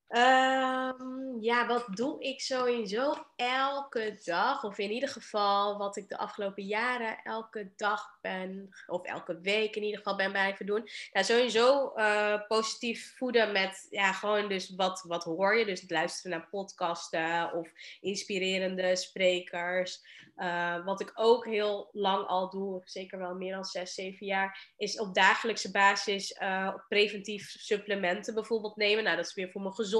Ehm, 0.07 1.41
ja, 1.41 1.67
wat 1.67 1.85
doe 1.95 2.21
ik 2.21 2.41
sowieso 2.41 3.13
elke 3.35 4.19
dag? 4.23 4.63
Of 4.63 4.77
in 4.77 4.91
ieder 4.91 5.09
geval 5.09 5.77
wat 5.77 5.97
ik 5.97 6.09
de 6.09 6.17
afgelopen 6.17 6.63
jaren 6.63 7.19
elke 7.23 7.71
dag 7.75 8.17
ben, 8.21 8.69
of 8.87 9.03
elke 9.03 9.39
week 9.41 9.75
in 9.75 9.83
ieder 9.83 9.97
geval 9.97 10.15
ben 10.15 10.31
blijven 10.31 10.65
doen. 10.65 10.89
Ja, 11.11 11.23
sowieso 11.23 11.93
uh, 11.95 12.41
positief 12.47 13.13
voeden 13.17 13.51
met, 13.51 13.87
ja, 13.89 14.13
gewoon 14.13 14.49
dus 14.49 14.75
wat, 14.75 15.03
wat 15.07 15.23
hoor 15.23 15.57
je. 15.57 15.65
Dus 15.65 15.89
luisteren 15.89 16.37
naar 16.37 16.47
podcasten 16.49 17.53
of 17.53 17.69
inspirerende 18.01 18.95
sprekers. 18.95 20.01
Uh, 20.37 20.85
wat 20.85 21.01
ik 21.01 21.11
ook 21.15 21.45
heel 21.45 21.89
lang 21.91 22.27
al 22.27 22.49
doe, 22.49 22.81
zeker 22.83 23.17
wel 23.17 23.35
meer 23.35 23.53
dan 23.53 23.65
6, 23.65 23.93
7 23.93 24.25
jaar, 24.25 24.73
is 24.77 24.99
op 24.99 25.13
dagelijkse 25.13 25.71
basis 25.71 26.37
uh, 26.41 26.75
preventief 26.87 27.55
supplementen 27.59 28.33
bijvoorbeeld 28.33 28.75
nemen. 28.75 29.03
Nou, 29.03 29.15
dat 29.15 29.25
is 29.25 29.33
weer 29.33 29.51
voor 29.51 29.61
mijn 29.61 29.73
gezondheid. 29.73 29.96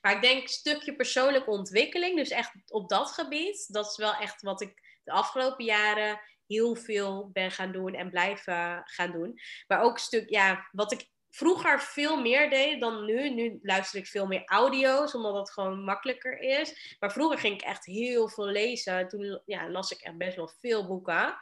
Maar 0.00 0.14
ik 0.14 0.22
denk 0.22 0.48
stukje 0.48 0.96
persoonlijke 0.96 1.50
ontwikkeling, 1.50 2.16
dus 2.16 2.30
echt 2.30 2.52
op 2.68 2.88
dat 2.88 3.10
gebied. 3.10 3.72
Dat 3.72 3.90
is 3.90 3.96
wel 3.96 4.14
echt 4.14 4.42
wat 4.42 4.60
ik 4.60 4.98
de 5.04 5.12
afgelopen 5.12 5.64
jaren 5.64 6.20
heel 6.46 6.76
veel 6.76 7.30
ben 7.32 7.50
gaan 7.50 7.72
doen 7.72 7.94
en 7.94 8.10
blijven 8.10 8.82
gaan 8.84 9.12
doen. 9.12 9.40
Maar 9.66 9.82
ook 9.82 9.98
stuk, 9.98 10.30
ja, 10.30 10.68
wat 10.72 10.92
ik 10.92 11.08
vroeger 11.30 11.80
veel 11.80 12.20
meer 12.20 12.50
deed 12.50 12.80
dan 12.80 13.04
nu. 13.04 13.30
Nu 13.30 13.58
luister 13.62 13.98
ik 13.98 14.06
veel 14.06 14.26
meer 14.26 14.42
audio's, 14.44 15.14
omdat 15.14 15.34
dat 15.34 15.50
gewoon 15.50 15.84
makkelijker 15.84 16.38
is. 16.38 16.96
Maar 17.00 17.12
vroeger 17.12 17.38
ging 17.38 17.54
ik 17.54 17.62
echt 17.62 17.84
heel 17.84 18.28
veel 18.28 18.46
lezen. 18.46 19.08
Toen 19.08 19.40
ja, 19.46 19.70
las 19.70 19.90
ik 19.90 20.00
echt 20.00 20.16
best 20.16 20.36
wel 20.36 20.48
veel 20.48 20.86
boeken. 20.86 21.38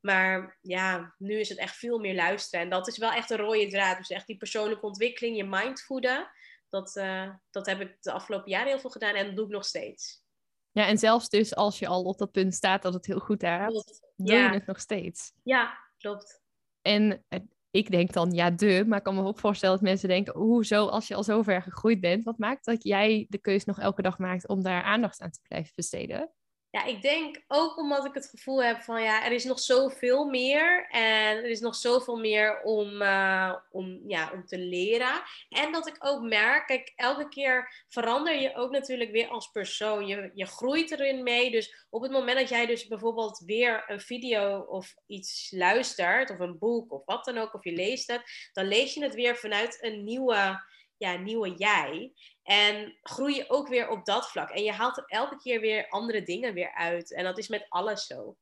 Maar 0.00 0.58
ja, 0.60 1.14
nu 1.18 1.40
is 1.40 1.48
het 1.48 1.58
echt 1.58 1.76
veel 1.76 1.98
meer 1.98 2.14
luisteren. 2.14 2.64
En 2.64 2.70
dat 2.70 2.88
is 2.88 2.98
wel 2.98 3.12
echt 3.12 3.30
een 3.30 3.36
rode 3.36 3.68
draad. 3.68 3.98
Dus 3.98 4.10
echt 4.10 4.26
die 4.26 4.36
persoonlijke 4.36 4.86
ontwikkeling, 4.86 5.36
je 5.36 5.44
mind 5.44 5.82
voeden. 5.82 6.30
Dat, 6.68 6.96
uh, 6.96 7.30
dat 7.50 7.66
heb 7.66 7.80
ik 7.80 7.96
de 8.00 8.12
afgelopen 8.12 8.50
jaren 8.50 8.68
heel 8.68 8.78
veel 8.78 8.90
gedaan 8.90 9.14
en 9.14 9.26
dat 9.26 9.36
doe 9.36 9.44
ik 9.44 9.52
nog 9.52 9.64
steeds. 9.64 10.24
Ja, 10.70 10.86
en 10.86 10.98
zelfs 10.98 11.28
dus 11.28 11.54
als 11.54 11.78
je 11.78 11.86
al 11.86 12.02
op 12.02 12.18
dat 12.18 12.32
punt 12.32 12.54
staat 12.54 12.82
dat 12.82 12.94
het 12.94 13.06
heel 13.06 13.18
goed 13.18 13.42
gaat, 13.42 14.02
doe 14.16 14.36
je 14.36 14.48
het 14.48 14.66
nog 14.66 14.80
steeds. 14.80 15.32
Ja, 15.42 15.78
klopt. 15.98 16.42
En 16.82 17.24
ik 17.70 17.90
denk 17.90 18.12
dan, 18.12 18.30
ja, 18.30 18.50
de, 18.50 18.84
maar 18.86 18.98
ik 18.98 19.04
kan 19.04 19.14
me 19.14 19.24
ook 19.24 19.38
voorstellen 19.38 19.74
dat 19.74 19.84
mensen 19.84 20.08
denken, 20.08 20.38
hoezo, 20.38 20.86
als 20.86 21.08
je 21.08 21.14
al 21.14 21.24
zo 21.24 21.42
ver 21.42 21.62
gegroeid 21.62 22.00
bent, 22.00 22.24
wat 22.24 22.38
maakt 22.38 22.64
dat 22.64 22.84
jij 22.84 23.26
de 23.28 23.38
keus 23.38 23.64
nog 23.64 23.78
elke 23.78 24.02
dag 24.02 24.18
maakt 24.18 24.48
om 24.48 24.62
daar 24.62 24.82
aandacht 24.82 25.20
aan 25.20 25.30
te 25.30 25.40
blijven 25.42 25.72
besteden? 25.74 26.30
Ja, 26.76 26.84
ik 26.84 27.02
denk 27.02 27.42
ook 27.48 27.76
omdat 27.76 28.04
ik 28.04 28.14
het 28.14 28.26
gevoel 28.26 28.62
heb 28.62 28.80
van 28.80 29.02
ja, 29.02 29.24
er 29.24 29.32
is 29.32 29.44
nog 29.44 29.60
zoveel 29.60 30.24
meer. 30.24 30.86
En 30.90 31.36
er 31.36 31.48
is 31.48 31.60
nog 31.60 31.74
zoveel 31.74 32.16
meer 32.16 32.62
om, 32.62 33.02
uh, 33.02 33.54
om, 33.70 34.00
ja, 34.06 34.30
om 34.32 34.46
te 34.46 34.58
leren. 34.58 35.22
En 35.48 35.72
dat 35.72 35.86
ik 35.86 35.96
ook 35.98 36.22
merk, 36.22 36.66
kijk, 36.66 36.92
elke 36.96 37.28
keer 37.28 37.84
verander 37.88 38.40
je 38.40 38.54
ook 38.54 38.70
natuurlijk 38.70 39.10
weer 39.10 39.28
als 39.28 39.50
persoon. 39.50 40.06
Je, 40.06 40.30
je 40.34 40.46
groeit 40.46 40.90
erin 40.90 41.22
mee. 41.22 41.50
Dus 41.50 41.86
op 41.90 42.02
het 42.02 42.12
moment 42.12 42.38
dat 42.38 42.48
jij 42.48 42.66
dus 42.66 42.86
bijvoorbeeld 42.86 43.42
weer 43.46 43.84
een 43.86 44.00
video 44.00 44.58
of 44.58 44.94
iets 45.06 45.50
luistert, 45.50 46.30
of 46.30 46.38
een 46.38 46.58
boek 46.58 46.92
of 46.92 47.04
wat 47.04 47.24
dan 47.24 47.38
ook, 47.38 47.54
of 47.54 47.64
je 47.64 47.72
leest 47.72 48.10
het, 48.10 48.50
dan 48.52 48.68
lees 48.68 48.94
je 48.94 49.02
het 49.02 49.14
weer 49.14 49.36
vanuit 49.36 49.78
een 49.80 50.04
nieuwe, 50.04 50.64
ja, 50.96 51.16
nieuwe 51.16 51.54
jij. 51.54 52.12
En 52.46 52.98
groei 53.02 53.34
je 53.34 53.50
ook 53.50 53.68
weer 53.68 53.88
op 53.88 54.04
dat 54.04 54.30
vlak. 54.30 54.50
En 54.50 54.62
je 54.62 54.72
haalt 54.72 54.96
er 54.96 55.04
elke 55.06 55.36
keer 55.36 55.60
weer 55.60 55.88
andere 55.88 56.22
dingen 56.22 56.54
weer 56.54 56.74
uit. 56.74 57.12
En 57.12 57.24
dat 57.24 57.38
is 57.38 57.48
met 57.48 57.66
alles 57.68 58.06
zo. 58.06 58.36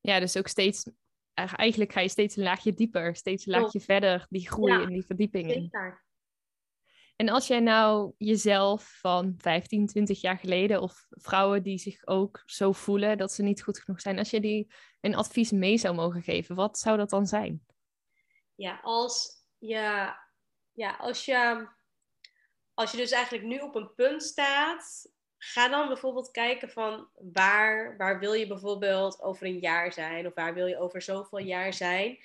Ja, 0.00 0.20
dus 0.20 0.36
ook 0.36 0.48
steeds, 0.48 0.90
eigenlijk 1.34 1.92
ga 1.92 2.00
je 2.00 2.08
steeds 2.08 2.36
een 2.36 2.42
laagje 2.42 2.74
dieper, 2.74 3.16
steeds 3.16 3.46
een 3.46 3.60
laagje 3.60 3.80
verder, 3.80 4.26
die 4.28 4.48
groei 4.48 4.72
en 4.72 4.88
die 4.88 5.06
verdieping 5.06 5.54
in. 5.54 5.70
En 7.16 7.28
als 7.28 7.46
jij 7.46 7.60
nou 7.60 8.12
jezelf 8.18 8.98
van 9.00 9.34
15, 9.38 9.86
20 9.86 10.20
jaar 10.20 10.38
geleden, 10.38 10.80
of 10.80 11.06
vrouwen 11.10 11.62
die 11.62 11.78
zich 11.78 12.06
ook 12.06 12.42
zo 12.44 12.72
voelen 12.72 13.18
dat 13.18 13.32
ze 13.32 13.42
niet 13.42 13.62
goed 13.62 13.78
genoeg 13.78 14.00
zijn, 14.00 14.18
als 14.18 14.30
je 14.30 14.40
die 14.40 14.72
een 15.00 15.14
advies 15.14 15.50
mee 15.50 15.78
zou 15.78 15.94
mogen 15.94 16.22
geven, 16.22 16.56
wat 16.56 16.78
zou 16.78 16.96
dat 16.96 17.10
dan 17.10 17.26
zijn? 17.26 17.66
Ja, 18.54 18.80
als 18.82 19.44
je, 19.58 20.14
ja, 20.72 20.96
als 20.98 21.24
je 21.24 21.68
als 22.76 22.90
je 22.90 22.96
dus 22.96 23.10
eigenlijk 23.10 23.44
nu 23.44 23.58
op 23.58 23.74
een 23.74 23.94
punt 23.94 24.22
staat, 24.22 25.12
ga 25.38 25.68
dan 25.68 25.88
bijvoorbeeld 25.88 26.30
kijken 26.30 26.70
van 26.70 27.08
waar, 27.32 27.96
waar 27.96 28.18
wil 28.18 28.32
je 28.32 28.46
bijvoorbeeld 28.46 29.22
over 29.22 29.46
een 29.46 29.58
jaar 29.58 29.92
zijn 29.92 30.26
of 30.26 30.34
waar 30.34 30.54
wil 30.54 30.66
je 30.66 30.78
over 30.78 31.02
zoveel 31.02 31.38
jaar 31.38 31.72
zijn. 31.72 32.18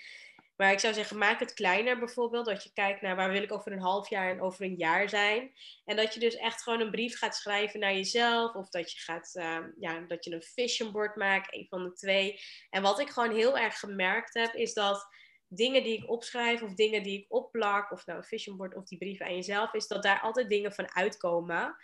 Maar 0.55 0.71
ik 0.71 0.79
zou 0.79 0.93
zeggen, 0.93 1.17
maak 1.17 1.39
het 1.39 1.53
kleiner 1.53 1.99
bijvoorbeeld. 1.99 2.45
Dat 2.45 2.63
je 2.63 2.73
kijkt 2.73 3.01
naar 3.01 3.15
waar 3.15 3.31
wil 3.31 3.41
ik 3.41 3.51
over 3.51 3.71
een 3.71 3.79
half 3.81 4.09
jaar 4.09 4.31
en 4.31 4.41
over 4.41 4.65
een 4.65 4.75
jaar 4.75 5.09
zijn. 5.09 5.51
En 5.85 5.95
dat 5.95 6.13
je 6.13 6.19
dus 6.19 6.35
echt 6.35 6.63
gewoon 6.63 6.79
een 6.79 6.91
brief 6.91 7.17
gaat 7.17 7.35
schrijven 7.35 7.79
naar 7.79 7.93
jezelf. 7.93 8.55
Of 8.55 8.69
dat 8.69 8.91
je, 8.91 8.99
gaat, 8.99 9.31
uh, 9.35 9.57
ja, 9.79 9.99
dat 9.99 10.25
je 10.25 10.33
een 10.33 10.41
vision 10.41 10.91
board 10.91 11.15
maakt, 11.15 11.53
een 11.53 11.67
van 11.69 11.83
de 11.83 11.93
twee. 11.93 12.39
En 12.69 12.81
wat 12.81 12.99
ik 12.99 13.09
gewoon 13.09 13.35
heel 13.35 13.57
erg 13.57 13.79
gemerkt 13.79 14.33
heb, 14.33 14.53
is 14.53 14.73
dat 14.73 15.07
dingen 15.53 15.83
die 15.83 15.97
ik 15.97 16.09
opschrijf 16.09 16.61
of 16.61 16.73
dingen 16.73 17.03
die 17.03 17.19
ik 17.19 17.25
opplak, 17.27 17.91
of 17.91 18.05
nou 18.05 18.17
een 18.17 18.25
vision 18.25 18.57
board 18.57 18.75
of 18.75 18.85
die 18.85 18.97
brieven 18.97 19.25
aan 19.25 19.35
jezelf, 19.35 19.73
is 19.73 19.87
dat 19.87 20.03
daar 20.03 20.21
altijd 20.21 20.49
dingen 20.49 20.73
van 20.73 20.95
uitkomen. 20.95 21.75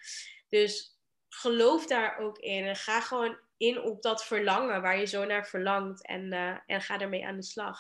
Dus 0.48 1.00
geloof 1.30 1.88
daar 1.88 2.18
ook 2.18 2.38
in 2.38 2.64
en 2.64 2.76
ga 2.76 3.02
gewoon 3.02 3.38
in 3.58 3.82
op 3.82 4.02
dat 4.02 4.26
verlangen 4.26 4.82
waar 4.82 5.00
je 5.00 5.06
zo 5.06 5.26
naar 5.26 5.48
verlangt 5.48 6.08
en, 6.08 6.34
uh, 6.34 6.58
en 6.66 6.82
ga 6.82 7.00
ermee 7.00 7.26
aan 7.26 7.36
de 7.36 7.44
slag. 7.44 7.80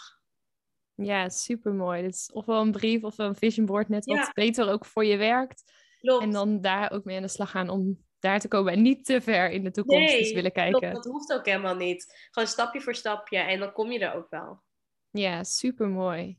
Ja, 0.95 1.29
super 1.29 1.73
mooi. 1.73 2.01
Dus 2.01 2.31
ofwel 2.31 2.61
een 2.61 2.71
brief 2.71 3.03
of 3.03 3.17
een 3.17 3.35
vision 3.35 3.65
board, 3.65 3.89
net 3.89 4.05
wat 4.05 4.33
beter 4.33 4.69
ook 4.69 4.85
voor 4.85 5.05
je 5.05 5.17
werkt. 5.17 5.63
Klopt. 5.99 6.23
En 6.23 6.31
dan 6.31 6.61
daar 6.61 6.91
ook 6.91 7.03
mee 7.03 7.15
aan 7.15 7.21
de 7.21 7.27
slag 7.27 7.51
gaan 7.51 7.69
om 7.69 8.05
daar 8.19 8.39
te 8.39 8.47
komen 8.47 8.73
en 8.73 8.81
niet 8.81 9.05
te 9.05 9.21
ver 9.21 9.49
in 9.49 9.63
de 9.63 9.71
toekomst 9.71 10.13
nee, 10.13 10.33
willen 10.33 10.51
kijken. 10.51 10.79
Klopt, 10.79 10.95
dat 10.95 11.05
hoeft 11.05 11.33
ook 11.33 11.45
helemaal 11.45 11.75
niet. 11.75 12.27
Gewoon 12.31 12.47
stapje 12.47 12.81
voor 12.81 12.95
stapje 12.95 13.38
en 13.38 13.59
dan 13.59 13.71
kom 13.71 13.91
je 13.91 13.99
er 13.99 14.13
ook 14.13 14.29
wel. 14.29 14.65
Ja, 15.12 15.43
super 15.43 15.88
mooi. 15.88 16.38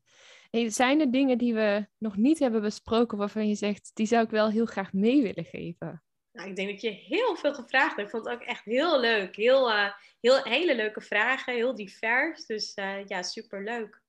zijn 0.50 1.00
er 1.00 1.10
dingen 1.10 1.38
die 1.38 1.54
we 1.54 1.86
nog 1.98 2.16
niet 2.16 2.38
hebben 2.38 2.60
besproken 2.60 3.18
waarvan 3.18 3.48
je 3.48 3.54
zegt, 3.54 3.90
die 3.94 4.06
zou 4.06 4.24
ik 4.24 4.30
wel 4.30 4.50
heel 4.50 4.66
graag 4.66 4.92
mee 4.92 5.22
willen 5.22 5.44
geven? 5.44 6.02
Nou, 6.32 6.50
ik 6.50 6.56
denk 6.56 6.70
dat 6.70 6.80
je 6.80 6.90
heel 6.90 7.36
veel 7.36 7.54
gevraagd 7.54 7.96
hebt. 7.96 8.00
Ik 8.00 8.10
vond 8.10 8.24
het 8.24 8.34
ook 8.34 8.42
echt 8.42 8.64
heel 8.64 9.00
leuk. 9.00 9.36
Heel, 9.36 9.70
uh, 9.70 9.92
heel 10.20 10.42
hele 10.42 10.76
leuke 10.76 11.00
vragen, 11.00 11.54
heel 11.54 11.74
divers. 11.74 12.46
Dus 12.46 12.76
uh, 12.76 13.04
ja, 13.04 13.22
super 13.22 13.64
leuk. 13.64 14.02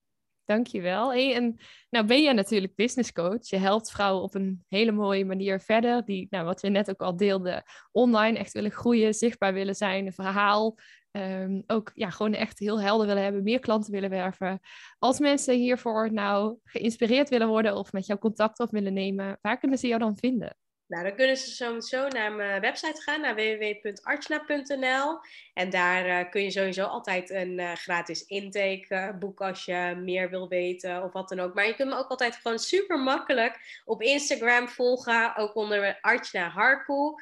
Dankjewel. 0.44 1.10
Hey, 1.10 1.34
en 1.34 1.60
nou 1.90 2.06
ben 2.06 2.22
jij 2.22 2.32
natuurlijk 2.32 2.74
business 2.74 3.12
coach. 3.12 3.48
Je 3.48 3.56
helpt 3.56 3.90
vrouwen 3.90 4.22
op 4.22 4.34
een 4.34 4.64
hele 4.68 4.92
mooie 4.92 5.24
manier 5.24 5.60
verder. 5.60 6.04
Die, 6.04 6.26
nou, 6.30 6.44
wat 6.44 6.60
we 6.60 6.68
net 6.68 6.90
ook 6.90 7.00
al 7.00 7.16
deelden, 7.16 7.62
online 7.92 8.38
echt 8.38 8.52
willen 8.52 8.70
groeien, 8.70 9.14
zichtbaar 9.14 9.52
willen 9.52 9.74
zijn, 9.74 10.06
een 10.06 10.12
verhaal 10.12 10.78
Ehm, 11.10 11.60
ook 11.66 11.90
ja, 11.94 12.10
gewoon 12.10 12.34
echt 12.34 12.58
heel 12.58 12.80
helder 12.80 13.06
willen 13.06 13.22
hebben, 13.22 13.42
meer 13.42 13.60
klanten 13.60 13.92
willen 13.92 14.10
werven. 14.10 14.60
Als 14.98 15.18
mensen 15.18 15.54
hiervoor 15.54 16.12
nou 16.12 16.58
geïnspireerd 16.64 17.28
willen 17.28 17.48
worden 17.48 17.76
of 17.76 17.92
met 17.92 18.06
jou 18.06 18.18
contact 18.18 18.60
op 18.60 18.70
willen 18.70 18.92
nemen, 18.92 19.38
waar 19.40 19.58
kunnen 19.58 19.78
ze 19.78 19.86
jou 19.86 20.00
dan 20.00 20.16
vinden? 20.16 20.56
Nou, 20.90 21.04
dan 21.04 21.14
kunnen 21.14 21.36
ze 21.36 21.50
sowieso 21.50 22.08
naar 22.08 22.32
mijn 22.32 22.60
website 22.60 23.02
gaan, 23.02 23.20
naar 23.20 23.34
www.archna.nl. 23.34 25.18
En 25.54 25.70
daar 25.70 26.06
uh, 26.06 26.30
kun 26.30 26.42
je 26.42 26.50
sowieso 26.50 26.84
altijd 26.84 27.30
een 27.30 27.58
uh, 27.58 27.72
gratis 27.72 28.24
intake 28.26 28.86
uh, 28.88 29.18
boeken 29.18 29.46
als 29.46 29.64
je 29.64 30.00
meer 30.04 30.30
wil 30.30 30.48
weten 30.48 31.02
of 31.02 31.12
wat 31.12 31.28
dan 31.28 31.40
ook. 31.40 31.54
Maar 31.54 31.66
je 31.66 31.74
kunt 31.74 31.88
me 31.88 31.96
ook 31.96 32.08
altijd 32.08 32.36
gewoon 32.36 32.58
super 32.58 32.98
makkelijk 32.98 33.82
op 33.84 34.02
Instagram 34.02 34.68
volgen, 34.68 35.36
ook 35.36 35.54
onder 35.54 35.98
Archna 36.00 36.48
Harku, 36.48 37.14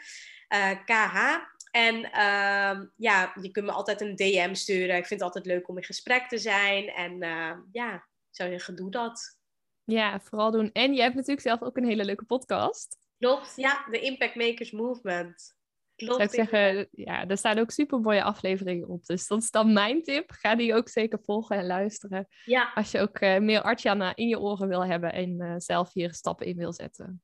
KH. 0.84 1.36
En 1.70 1.94
uh, 1.96 2.86
ja, 2.96 3.32
je 3.40 3.50
kunt 3.50 3.66
me 3.66 3.72
altijd 3.72 4.00
een 4.00 4.16
DM 4.16 4.54
sturen. 4.54 4.96
Ik 4.96 5.06
vind 5.06 5.20
het 5.20 5.22
altijd 5.22 5.46
leuk 5.46 5.68
om 5.68 5.76
in 5.76 5.84
gesprek 5.84 6.28
te 6.28 6.38
zijn. 6.38 6.88
En 6.88 7.12
uh, 7.22 7.56
ja, 7.72 8.06
zou 8.30 8.50
zeggen, 8.50 8.76
doe 8.76 8.90
dat. 8.90 9.38
Ja, 9.84 10.20
vooral 10.20 10.50
doen. 10.50 10.72
En 10.72 10.94
je 10.94 11.00
hebt 11.00 11.14
natuurlijk 11.14 11.46
zelf 11.46 11.62
ook 11.62 11.76
een 11.76 11.86
hele 11.86 12.04
leuke 12.04 12.24
podcast. 12.24 12.98
Klopt, 13.18 13.52
ja, 13.56 13.86
de 13.90 14.00
Impact 14.00 14.34
Makers 14.34 14.70
Movement. 14.70 15.56
Klopt. 15.96 16.14
Zou 16.14 16.28
ik 16.28 16.34
zeggen, 16.50 16.88
ja, 16.90 17.26
er 17.26 17.38
staan 17.38 17.58
ook 17.58 17.70
super 17.70 18.00
mooie 18.00 18.22
afleveringen 18.22 18.88
op. 18.88 19.06
Dus 19.06 19.26
dat 19.26 19.42
is 19.42 19.50
dan 19.50 19.72
mijn 19.72 20.02
tip. 20.02 20.30
Ga 20.30 20.54
die 20.54 20.74
ook 20.74 20.88
zeker 20.88 21.18
volgen 21.22 21.56
en 21.56 21.66
luisteren. 21.66 22.28
Ja. 22.44 22.72
Als 22.74 22.90
je 22.90 23.00
ook 23.00 23.20
uh, 23.20 23.38
meer 23.38 23.62
Artjana 23.62 24.16
in 24.16 24.28
je 24.28 24.40
oren 24.40 24.68
wil 24.68 24.84
hebben 24.84 25.12
en 25.12 25.40
uh, 25.40 25.54
zelf 25.56 25.92
hier 25.92 26.14
stappen 26.14 26.46
in 26.46 26.56
wil 26.56 26.72
zetten. 26.72 27.22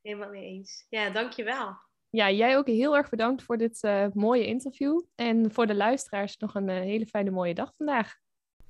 Helemaal 0.00 0.28
mee 0.28 0.44
eens. 0.44 0.86
Ja, 0.88 1.10
dankjewel 1.10 1.76
ja, 2.12 2.30
jij 2.30 2.56
ook 2.56 2.66
heel 2.66 2.96
erg 2.96 3.08
bedankt 3.08 3.42
voor 3.42 3.56
dit 3.56 3.82
uh, 3.82 4.06
mooie 4.12 4.46
interview. 4.46 5.00
En 5.14 5.52
voor 5.52 5.66
de 5.66 5.74
luisteraars 5.74 6.36
nog 6.36 6.54
een 6.54 6.68
uh, 6.68 6.74
hele 6.74 7.06
fijne 7.06 7.30
mooie 7.30 7.54
dag 7.54 7.72
vandaag. 7.76 8.14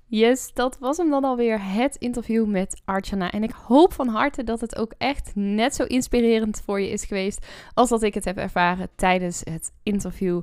Yes, 0.06 0.52
dat 0.52 0.78
was 0.78 0.96
hem 0.96 1.10
dan 1.10 1.24
alweer, 1.24 1.72
het 1.74 1.96
interview 1.96 2.46
met 2.46 2.82
Archana. 2.84 3.30
En 3.30 3.42
ik 3.42 3.50
hoop 3.50 3.92
van 3.92 4.08
harte 4.08 4.44
dat 4.44 4.60
het 4.60 4.76
ook 4.76 4.94
echt 4.98 5.30
net 5.34 5.74
zo 5.74 5.84
inspirerend 5.84 6.62
voor 6.64 6.80
je 6.80 6.90
is 6.90 7.04
geweest 7.04 7.46
als 7.74 7.88
dat 7.88 8.02
ik 8.02 8.14
het 8.14 8.24
heb 8.24 8.36
ervaren 8.36 8.88
tijdens 8.96 9.40
het 9.44 9.72
interview. 9.82 10.40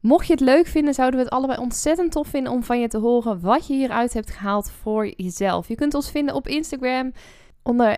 Mocht 0.00 0.26
je 0.26 0.32
het 0.32 0.42
leuk 0.42 0.66
vinden, 0.66 0.94
zouden 0.94 1.18
we 1.18 1.24
het 1.24 1.34
allebei 1.34 1.60
ontzettend 1.60 2.12
tof 2.12 2.28
vinden 2.28 2.52
om 2.52 2.62
van 2.62 2.80
je 2.80 2.88
te 2.88 2.98
horen 2.98 3.40
wat 3.40 3.66
je 3.66 3.74
hieruit 3.74 4.12
hebt 4.12 4.30
gehaald 4.30 4.70
voor 4.70 5.12
jezelf. 5.16 5.68
Je 5.68 5.74
kunt 5.74 5.94
ons 5.94 6.10
vinden 6.10 6.34
op 6.34 6.48
Instagram 6.48 7.12
onder 7.62 7.96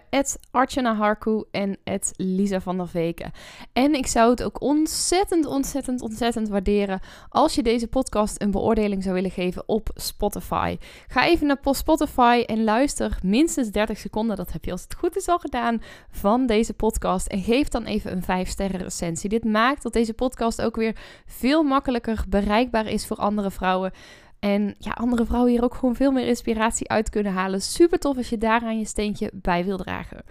Archana 0.50 0.94
Harku 0.94 1.44
en 1.50 1.76
Lisa 2.16 2.60
van 2.60 2.76
der 2.76 2.88
Veken. 2.88 3.32
En 3.72 3.94
ik 3.94 4.06
zou 4.06 4.30
het 4.30 4.42
ook 4.42 4.60
ontzettend, 4.60 5.46
ontzettend, 5.46 6.02
ontzettend 6.02 6.48
waarderen 6.48 7.00
als 7.28 7.54
je 7.54 7.62
deze 7.62 7.88
podcast 7.88 8.42
een 8.42 8.50
beoordeling 8.50 9.02
zou 9.02 9.14
willen 9.14 9.30
geven 9.30 9.62
op 9.66 9.88
Spotify. 9.94 10.78
Ga 11.06 11.26
even 11.26 11.46
naar 11.46 11.58
Spotify 11.62 12.42
en 12.46 12.64
luister 12.64 13.18
minstens 13.22 13.70
30 13.70 13.98
seconden, 13.98 14.36
dat 14.36 14.52
heb 14.52 14.64
je 14.64 14.72
als 14.72 14.82
het 14.82 14.94
goed 14.94 15.16
is 15.16 15.28
al 15.28 15.38
gedaan, 15.38 15.82
van 16.10 16.46
deze 16.46 16.72
podcast. 16.74 17.26
En 17.26 17.42
geef 17.42 17.68
dan 17.68 17.84
even 17.84 18.12
een 18.12 18.22
5 18.22 18.48
sterren 18.48 18.80
recensie. 18.80 19.28
Dit 19.28 19.44
maakt 19.44 19.82
dat 19.82 19.92
deze 19.92 20.14
podcast 20.14 20.62
ook 20.62 20.76
weer 20.76 20.96
veel 21.26 21.62
makkelijker 21.62 22.24
bereikbaar 22.28 22.86
is 22.86 23.06
voor 23.06 23.16
andere 23.16 23.50
vrouwen. 23.50 23.92
En 24.38 24.74
ja, 24.78 24.90
andere 24.90 25.24
vrouwen 25.24 25.52
hier 25.52 25.64
ook 25.64 25.74
gewoon 25.74 25.94
veel 25.94 26.12
meer 26.12 26.26
inspiratie 26.26 26.88
uit 26.88 27.10
kunnen 27.10 27.32
halen. 27.32 27.62
Super 27.62 27.98
tof 27.98 28.16
als 28.16 28.28
je 28.28 28.38
daaraan 28.38 28.78
je 28.78 28.84
steentje 28.84 29.30
bij 29.34 29.64
wil 29.64 29.76
dragen. 29.76 30.24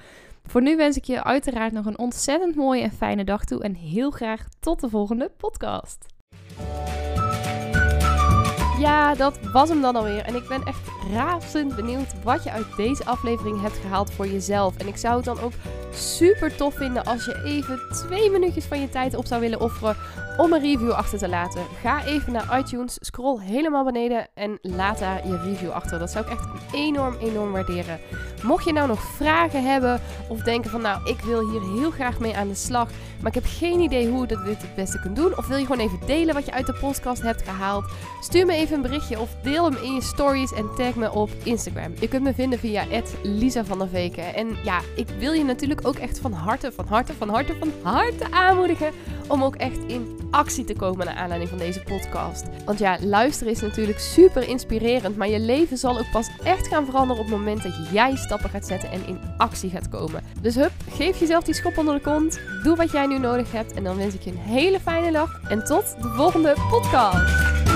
Voor 0.46 0.62
nu 0.62 0.76
wens 0.76 0.98
ik 0.98 1.04
je 1.04 1.24
uiteraard 1.24 1.72
nog 1.74 1.86
een 1.86 1.98
ontzettend 1.98 2.56
mooie 2.56 2.82
en 2.82 2.92
fijne 2.92 3.24
dag 3.24 3.46
toe. 3.46 3.64
En 3.64 3.76
heel 3.76 4.12
graag 4.12 4.48
tot 4.60 4.82
de 4.82 4.90
volgende 4.90 5.32
podcast. 5.38 6.06
Ja, 8.80 9.16
dat 9.16 9.40
was 9.52 9.70
hem 9.70 9.82
dan 9.82 9.96
alweer. 9.96 10.26
En 10.26 10.36
ik 10.36 10.48
ben 10.48 10.64
echt 10.64 10.82
razend 11.14 11.76
benieuwd 11.76 12.24
wat 12.24 12.44
je 12.44 12.52
uit 12.52 12.76
deze 12.76 13.06
aflevering 13.06 13.62
hebt 13.62 13.78
gehaald 13.78 14.12
voor 14.12 14.28
jezelf. 14.28 14.78
En 14.78 14.88
ik 14.88 14.98
zou 14.98 15.16
het 15.16 15.26
dan 15.26 15.40
ook 15.40 15.52
super 15.92 16.56
tof 16.56 16.76
vinden 16.76 17.04
als 17.04 17.26
je 17.26 17.44
even 17.46 17.80
twee 17.92 18.30
minuutjes 18.30 18.66
van 18.66 18.80
je 18.80 18.90
tijd 18.90 19.16
op 19.16 19.26
zou 19.26 19.42
willen 19.42 19.62
offeren 19.62 19.96
om 20.38 20.54
een 20.54 20.62
review 20.62 20.92
achter 20.92 21.20
te 21.20 21.30
laten. 21.30 21.62
Ga 21.82 22.06
even 22.06 22.34
naar 22.34 22.60
iTunes, 22.60 22.98
scroll 23.00 23.40
helemaal 23.42 23.84
beneden 23.84 24.28
en 24.34 24.58
laat 24.62 25.00
daar 25.00 25.28
je 25.28 25.38
review 25.38 25.70
achter. 25.70 26.00
Dat 26.00 26.12
zou 26.12 26.26
ik 26.26 26.32
echt 26.32 26.48
enorm, 26.74 27.16
enorm 27.22 27.52
waarderen. 27.52 28.00
Mocht 28.44 28.66
je 28.66 28.74
nou 28.74 28.88
nog 28.88 29.02
vragen 29.02 29.64
hebben 29.64 30.02
of 30.28 30.40
denken 30.40 30.72
van 30.72 30.82
nou, 30.82 31.10
ik 31.10 31.20
wil 31.20 31.50
hier 31.50 31.62
heel 31.62 31.92
graag 31.92 32.20
mee 32.20 32.36
aan 32.36 32.48
de 32.48 32.56
slag, 32.56 32.90
maar 33.20 33.36
ik 33.36 33.44
heb 33.44 33.46
geen 33.48 33.80
idee 33.80 34.10
hoe 34.10 34.24
ik 34.24 34.30
dit 34.46 34.62
het 34.62 34.76
beste 34.76 35.00
kunt 35.00 35.16
doen. 35.16 35.38
Of 35.38 35.48
wil 35.48 35.58
je 35.58 35.66
gewoon 35.66 35.86
even 35.86 36.00
delen 36.06 36.34
wat 36.34 36.46
je 36.46 36.52
uit 36.52 36.66
de 36.66 36.78
podcast 36.80 37.22
hebt 37.22 37.42
gehaald? 37.42 37.86
Stuur 38.22 38.46
me 38.46 38.54
even 38.54 38.76
een 38.76 38.82
berichtje 38.82 39.20
of 39.20 39.36
deel 39.42 39.64
hem 39.64 39.84
in 39.84 39.94
je 39.94 40.02
stories 40.02 40.54
en 40.54 40.70
tag 40.76 40.96
me 40.96 41.12
op 41.12 41.30
Instagram. 41.44 41.94
Je 42.00 42.08
kunt 42.08 42.24
me 42.24 42.34
vinden 42.34 42.60
via 42.60 42.86
Lisa 43.24 43.66
van 43.66 43.80
der 43.80 43.88
Veken. 43.88 44.36
En 44.36 44.58
ja, 44.64 44.80
ik 44.96 45.08
wil 45.20 45.32
je 45.32 45.44
natuurlijk 45.44 45.88
ook 45.88 45.96
echt 45.96 46.20
van 46.20 46.32
harte, 46.32 46.72
van 46.72 46.86
harte, 46.88 47.14
van 47.14 47.30
harte, 47.30 47.56
van 47.60 47.72
harte 47.82 48.32
aanmoedigen 48.32 48.92
om 49.28 49.44
ook 49.44 49.56
echt 49.56 49.80
in 49.88 50.23
actie 50.34 50.64
te 50.64 50.76
komen 50.76 51.06
naar 51.06 51.16
aanleiding 51.16 51.50
van 51.50 51.60
deze 51.60 51.84
podcast. 51.84 52.46
Want 52.66 52.80
ja, 52.80 52.98
luisteren 53.02 53.54
is 53.54 53.62
natuurlijk 53.62 54.00
super 54.00 54.48
inspirerend, 54.48 55.18
maar 55.18 55.30
je 55.30 55.40
leven 55.40 55.78
zal 55.78 55.98
ook 55.98 56.12
pas 56.12 56.30
echt 56.44 56.68
gaan 56.68 56.86
veranderen 56.86 57.24
op 57.24 57.30
het 57.30 57.38
moment 57.38 57.64
dat 57.64 57.74
jij 57.92 58.16
stappen 58.16 58.50
gaat 58.50 58.68
zetten 58.68 58.92
en 58.92 59.08
in 59.08 59.20
actie 59.38 59.70
gaat 59.70 59.90
komen. 59.90 60.24
Dus 60.42 60.56
hup, 60.56 60.72
geef 60.90 61.20
jezelf 61.20 61.44
die 61.44 61.54
schop 61.54 61.78
onder 61.78 61.96
de 61.96 62.02
kont, 62.02 62.40
doe 62.64 62.76
wat 62.76 62.92
jij 62.92 63.06
nu 63.06 63.20
nodig 63.20 63.52
hebt 63.52 63.74
en 63.74 63.84
dan 63.84 63.98
wens 63.98 64.14
ik 64.14 64.22
je 64.22 64.32
een 64.32 64.38
hele 64.38 64.80
fijne 64.80 65.12
dag 65.12 65.42
en 65.50 65.64
tot 65.66 65.96
de 66.02 66.08
volgende 66.08 66.56
podcast. 66.70 67.73